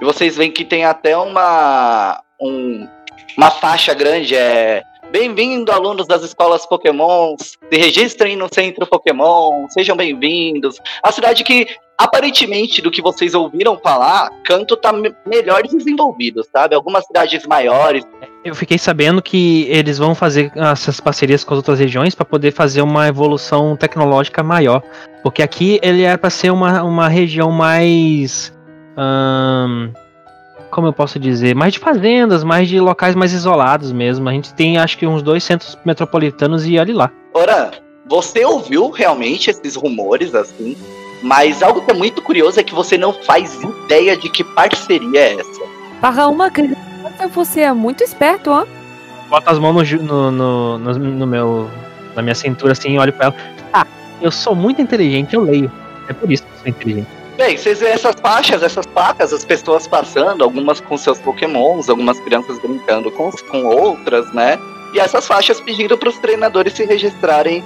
E 0.00 0.04
vocês 0.04 0.34
veem 0.36 0.50
que 0.50 0.64
tem 0.64 0.84
até 0.86 1.16
uma. 1.16 2.20
um- 2.40 2.88
uma 3.36 3.50
faixa 3.50 3.92
grande, 3.92 4.34
é. 4.34 4.82
Bem-vindo, 5.18 5.72
alunos 5.72 6.06
das 6.06 6.22
escolas 6.22 6.66
Pokémons. 6.66 7.56
Se 7.72 7.78
registrem 7.78 8.36
no 8.36 8.52
Centro 8.52 8.86
Pokémon. 8.86 9.66
Sejam 9.70 9.96
bem-vindos. 9.96 10.76
A 11.02 11.10
cidade 11.10 11.42
que, 11.42 11.66
aparentemente, 11.96 12.82
do 12.82 12.90
que 12.90 13.00
vocês 13.00 13.32
ouviram 13.32 13.78
falar, 13.78 14.28
Canto 14.44 14.76
tá 14.76 14.92
me- 14.92 15.14
melhor 15.24 15.62
desenvolvido, 15.62 16.44
sabe? 16.52 16.74
Algumas 16.74 17.06
cidades 17.06 17.46
maiores. 17.46 18.04
Eu 18.44 18.54
fiquei 18.54 18.76
sabendo 18.76 19.22
que 19.22 19.66
eles 19.70 19.96
vão 19.96 20.14
fazer 20.14 20.52
essas 20.54 21.00
parcerias 21.00 21.42
com 21.42 21.54
as 21.54 21.58
outras 21.60 21.78
regiões 21.78 22.14
para 22.14 22.26
poder 22.26 22.50
fazer 22.52 22.82
uma 22.82 23.08
evolução 23.08 23.74
tecnológica 23.74 24.42
maior. 24.42 24.82
Porque 25.22 25.42
aqui 25.42 25.80
ele 25.82 26.02
era 26.02 26.18
para 26.18 26.28
ser 26.28 26.50
uma, 26.52 26.82
uma 26.82 27.08
região 27.08 27.50
mais. 27.50 28.52
ahn, 28.98 29.92
como 30.76 30.88
eu 30.88 30.92
posso 30.92 31.18
dizer? 31.18 31.54
Mais 31.56 31.72
de 31.72 31.78
fazendas, 31.78 32.44
mais 32.44 32.68
de 32.68 32.78
locais 32.78 33.14
mais 33.14 33.32
isolados 33.32 33.92
mesmo. 33.92 34.28
A 34.28 34.32
gente 34.32 34.52
tem 34.52 34.76
acho 34.76 34.98
que 34.98 35.06
uns 35.06 35.22
dois 35.22 35.42
centros 35.42 35.76
metropolitanos 35.86 36.66
e 36.66 36.78
olhe 36.78 36.92
lá. 36.92 37.10
Ora, 37.32 37.70
você 38.06 38.44
ouviu 38.44 38.90
realmente 38.90 39.48
esses 39.50 39.74
rumores, 39.74 40.34
assim, 40.34 40.76
mas 41.22 41.62
algo 41.62 41.80
que 41.80 41.90
é 41.90 41.94
muito 41.94 42.20
curioso 42.20 42.60
é 42.60 42.62
que 42.62 42.74
você 42.74 42.98
não 42.98 43.14
faz 43.14 43.58
ideia 43.62 44.18
de 44.18 44.28
que 44.28 44.44
parceria 44.44 45.18
é 45.18 45.34
essa. 45.40 45.62
Para 45.98 46.28
uma 46.28 46.50
criança, 46.50 46.76
você 47.32 47.62
é 47.62 47.72
muito 47.72 48.04
esperto, 48.04 48.50
ó. 48.50 48.66
Boto 49.30 49.48
as 49.50 49.58
mãos 49.58 49.90
no, 49.92 50.30
no, 50.30 50.78
no- 50.78 50.98
no 50.98 51.26
meu, 51.26 51.70
na 52.14 52.20
minha 52.20 52.34
cintura 52.34 52.72
assim 52.72 52.90
e 52.90 52.98
olho 52.98 53.14
pra 53.14 53.26
ela. 53.26 53.34
Ah, 53.72 53.86
eu 54.20 54.30
sou 54.30 54.54
muito 54.54 54.82
inteligente, 54.82 55.34
eu 55.34 55.40
leio. 55.40 55.72
É 56.06 56.12
por 56.12 56.30
isso 56.30 56.42
que 56.42 56.50
eu 56.52 56.58
sou 56.58 56.68
inteligente. 56.68 57.08
Bem, 57.36 57.56
vocês 57.56 57.80
veem 57.80 57.92
essas 57.92 58.16
faixas, 58.18 58.62
essas 58.62 58.86
placas, 58.86 59.30
as 59.30 59.44
pessoas 59.44 59.86
passando, 59.86 60.42
algumas 60.42 60.80
com 60.80 60.96
seus 60.96 61.18
pokémons, 61.18 61.90
algumas 61.90 62.18
crianças 62.20 62.58
brincando 62.58 63.10
com, 63.10 63.30
com 63.30 63.64
outras, 63.64 64.32
né? 64.32 64.58
E 64.94 64.98
essas 64.98 65.26
faixas 65.26 65.60
pedindo 65.60 65.98
para 65.98 66.08
os 66.08 66.16
treinadores 66.16 66.72
se 66.72 66.86
registrarem 66.86 67.62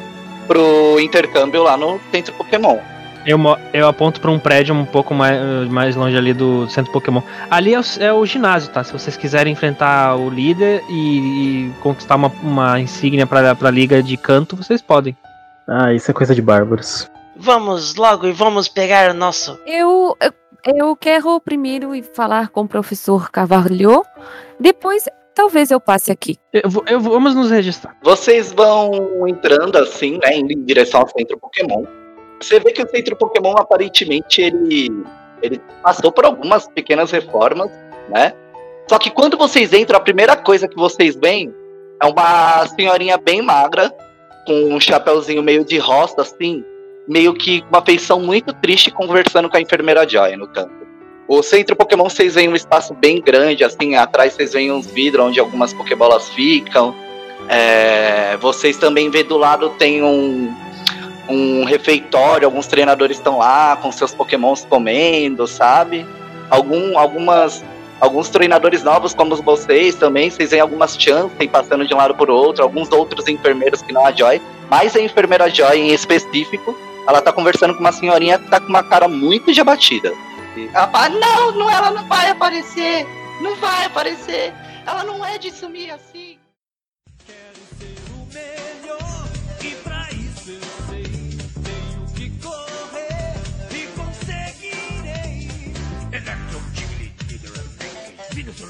pro 0.48 0.98
intercâmbio 0.98 1.62
lá 1.62 1.76
no 1.76 2.00
centro 2.10 2.34
Pokémon. 2.34 2.78
Eu, 3.24 3.38
eu 3.72 3.86
aponto 3.86 4.20
pra 4.20 4.30
um 4.30 4.38
prédio 4.38 4.74
um 4.74 4.84
pouco 4.84 5.14
mais, 5.14 5.36
eh, 5.36 5.68
mais 5.68 5.94
longe 5.94 6.16
ali 6.16 6.32
do 6.32 6.68
centro 6.68 6.90
Pokémon. 6.90 7.22
Ali 7.48 7.74
é 7.74 7.78
o, 7.78 7.82
é 8.00 8.12
o 8.12 8.26
ginásio, 8.26 8.72
tá? 8.72 8.82
Se 8.82 8.92
vocês 8.92 9.16
quiserem 9.16 9.52
enfrentar 9.52 10.16
o 10.16 10.28
líder 10.28 10.82
e, 10.88 11.68
e 11.68 11.72
conquistar 11.80 12.16
uma, 12.16 12.32
uma 12.42 12.80
insígnia 12.80 13.26
pra, 13.26 13.54
pra 13.54 13.70
liga 13.70 14.02
de 14.02 14.16
canto, 14.16 14.56
vocês 14.56 14.82
podem. 14.82 15.16
Ah, 15.68 15.92
isso 15.92 16.10
é 16.10 16.14
coisa 16.14 16.34
de 16.34 16.42
bárbaros. 16.42 17.08
Vamos 17.42 17.94
logo 17.94 18.26
e 18.26 18.32
vamos 18.32 18.68
pegar 18.68 19.10
o 19.10 19.14
nosso. 19.14 19.58
Eu, 19.66 20.14
eu, 20.20 20.32
eu 20.76 20.96
quero 20.96 21.40
primeiro 21.40 21.94
ir 21.94 22.02
falar 22.14 22.48
com 22.48 22.62
o 22.62 22.68
professor 22.68 23.30
Carvalho. 23.30 24.04
Depois, 24.58 25.04
talvez 25.34 25.70
eu 25.70 25.80
passe 25.80 26.12
aqui. 26.12 26.36
Eu, 26.52 26.68
vou- 26.68 26.84
eu 26.86 27.00
vou- 27.00 27.12
vamos 27.14 27.34
nos 27.34 27.50
registrar. 27.50 27.96
Vocês 28.02 28.52
vão 28.52 29.26
entrando 29.26 29.78
assim, 29.78 30.18
né, 30.22 30.36
indo 30.36 30.52
em 30.52 30.62
direção 30.64 31.00
ao 31.00 31.08
centro 31.08 31.38
Pokémon. 31.38 31.84
Você 32.42 32.60
vê 32.60 32.72
que 32.72 32.82
o 32.82 32.88
centro 32.90 33.16
Pokémon 33.16 33.54
aparentemente 33.58 34.42
ele, 34.42 34.90
ele 35.42 35.58
passou 35.82 36.12
por 36.12 36.26
algumas 36.26 36.66
pequenas 36.68 37.10
reformas, 37.10 37.70
né? 38.10 38.34
Só 38.88 38.98
que 38.98 39.10
quando 39.10 39.38
vocês 39.38 39.72
entram, 39.72 39.96
a 39.98 40.02
primeira 40.02 40.36
coisa 40.36 40.68
que 40.68 40.76
vocês 40.76 41.16
veem 41.16 41.54
é 42.02 42.06
uma 42.06 42.66
senhorinha 42.66 43.16
bem 43.16 43.40
magra, 43.40 43.90
com 44.46 44.74
um 44.74 44.80
chapéuzinho 44.80 45.42
meio 45.42 45.64
de 45.64 45.78
roça, 45.78 46.22
assim, 46.22 46.64
meio 47.10 47.34
que 47.34 47.64
uma 47.68 47.82
feição 47.82 48.20
muito 48.20 48.54
triste 48.54 48.88
conversando 48.88 49.50
com 49.50 49.56
a 49.56 49.60
enfermeira 49.60 50.08
Joy 50.08 50.36
no 50.36 50.46
canto. 50.46 50.70
O 51.26 51.42
centro 51.42 51.74
Pokémon 51.74 52.08
vocês 52.08 52.36
veem 52.36 52.48
um 52.48 52.54
espaço 52.54 52.94
bem 52.94 53.20
grande, 53.20 53.64
assim, 53.64 53.96
atrás 53.96 54.32
vocês 54.34 54.52
veem 54.52 54.70
uns 54.70 54.86
vidros 54.86 55.26
onde 55.26 55.40
algumas 55.40 55.72
Pokébolas 55.72 56.28
ficam. 56.28 56.94
É, 57.48 58.36
vocês 58.36 58.76
também 58.76 59.10
vê 59.10 59.24
do 59.24 59.36
lado 59.36 59.70
tem 59.70 60.04
um, 60.04 60.54
um 61.28 61.64
refeitório, 61.64 62.46
alguns 62.46 62.68
treinadores 62.68 63.16
estão 63.16 63.38
lá 63.38 63.76
com 63.76 63.90
seus 63.90 64.14
Pokémons 64.14 64.64
comendo, 64.64 65.48
sabe? 65.48 66.06
Algum, 66.48 66.96
algumas, 66.96 67.64
alguns 68.00 68.28
treinadores 68.28 68.84
novos 68.84 69.14
como 69.14 69.34
vocês 69.34 69.96
também, 69.96 70.30
vocês 70.30 70.50
veem 70.50 70.62
algumas 70.62 70.96
Chansey 70.96 71.48
passando 71.48 71.84
de 71.84 71.92
um 71.92 71.96
lado 71.96 72.14
por 72.14 72.30
outro, 72.30 72.62
alguns 72.62 72.88
outros 72.92 73.26
enfermeiros 73.26 73.82
que 73.82 73.92
não 73.92 74.06
a 74.06 74.12
Joy, 74.12 74.40
mas 74.70 74.94
a 74.94 75.00
enfermeira 75.00 75.50
Joy 75.50 75.76
em 75.76 75.92
específico, 75.92 76.76
ela 77.06 77.20
tá 77.20 77.32
conversando 77.32 77.74
com 77.74 77.80
uma 77.80 77.92
senhorinha 77.92 78.38
que 78.38 78.48
tá 78.48 78.60
com 78.60 78.68
uma 78.68 78.82
cara 78.82 79.08
muito 79.08 79.52
de 79.52 79.60
abatida. 79.60 80.12
Ela 80.56 80.88
fala, 80.88 81.08
não, 81.10 81.52
não, 81.52 81.70
ela 81.70 81.90
não 81.90 82.06
vai 82.08 82.28
aparecer, 82.30 83.06
não 83.40 83.56
vai 83.56 83.84
aparecer, 83.84 84.52
ela 84.86 85.04
não 85.04 85.24
é 85.24 85.38
de 85.38 85.50
sumir 85.50 85.90
assim. 85.90 86.38
o 88.12 88.26
melhor 88.32 89.28
e 89.62 89.70
pra 89.82 90.08
isso 90.12 90.50
eu 90.50 90.60
sei 90.88 91.02
tenho 91.64 92.06
que 92.14 92.30
correr 92.42 93.34
e 93.70 93.86
conseguirei. 93.96 95.48
Electro 96.12 96.60
Jiggly, 96.74 97.14
Leader 98.34 98.52
of 98.52 98.66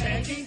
Ranking, 0.00 0.46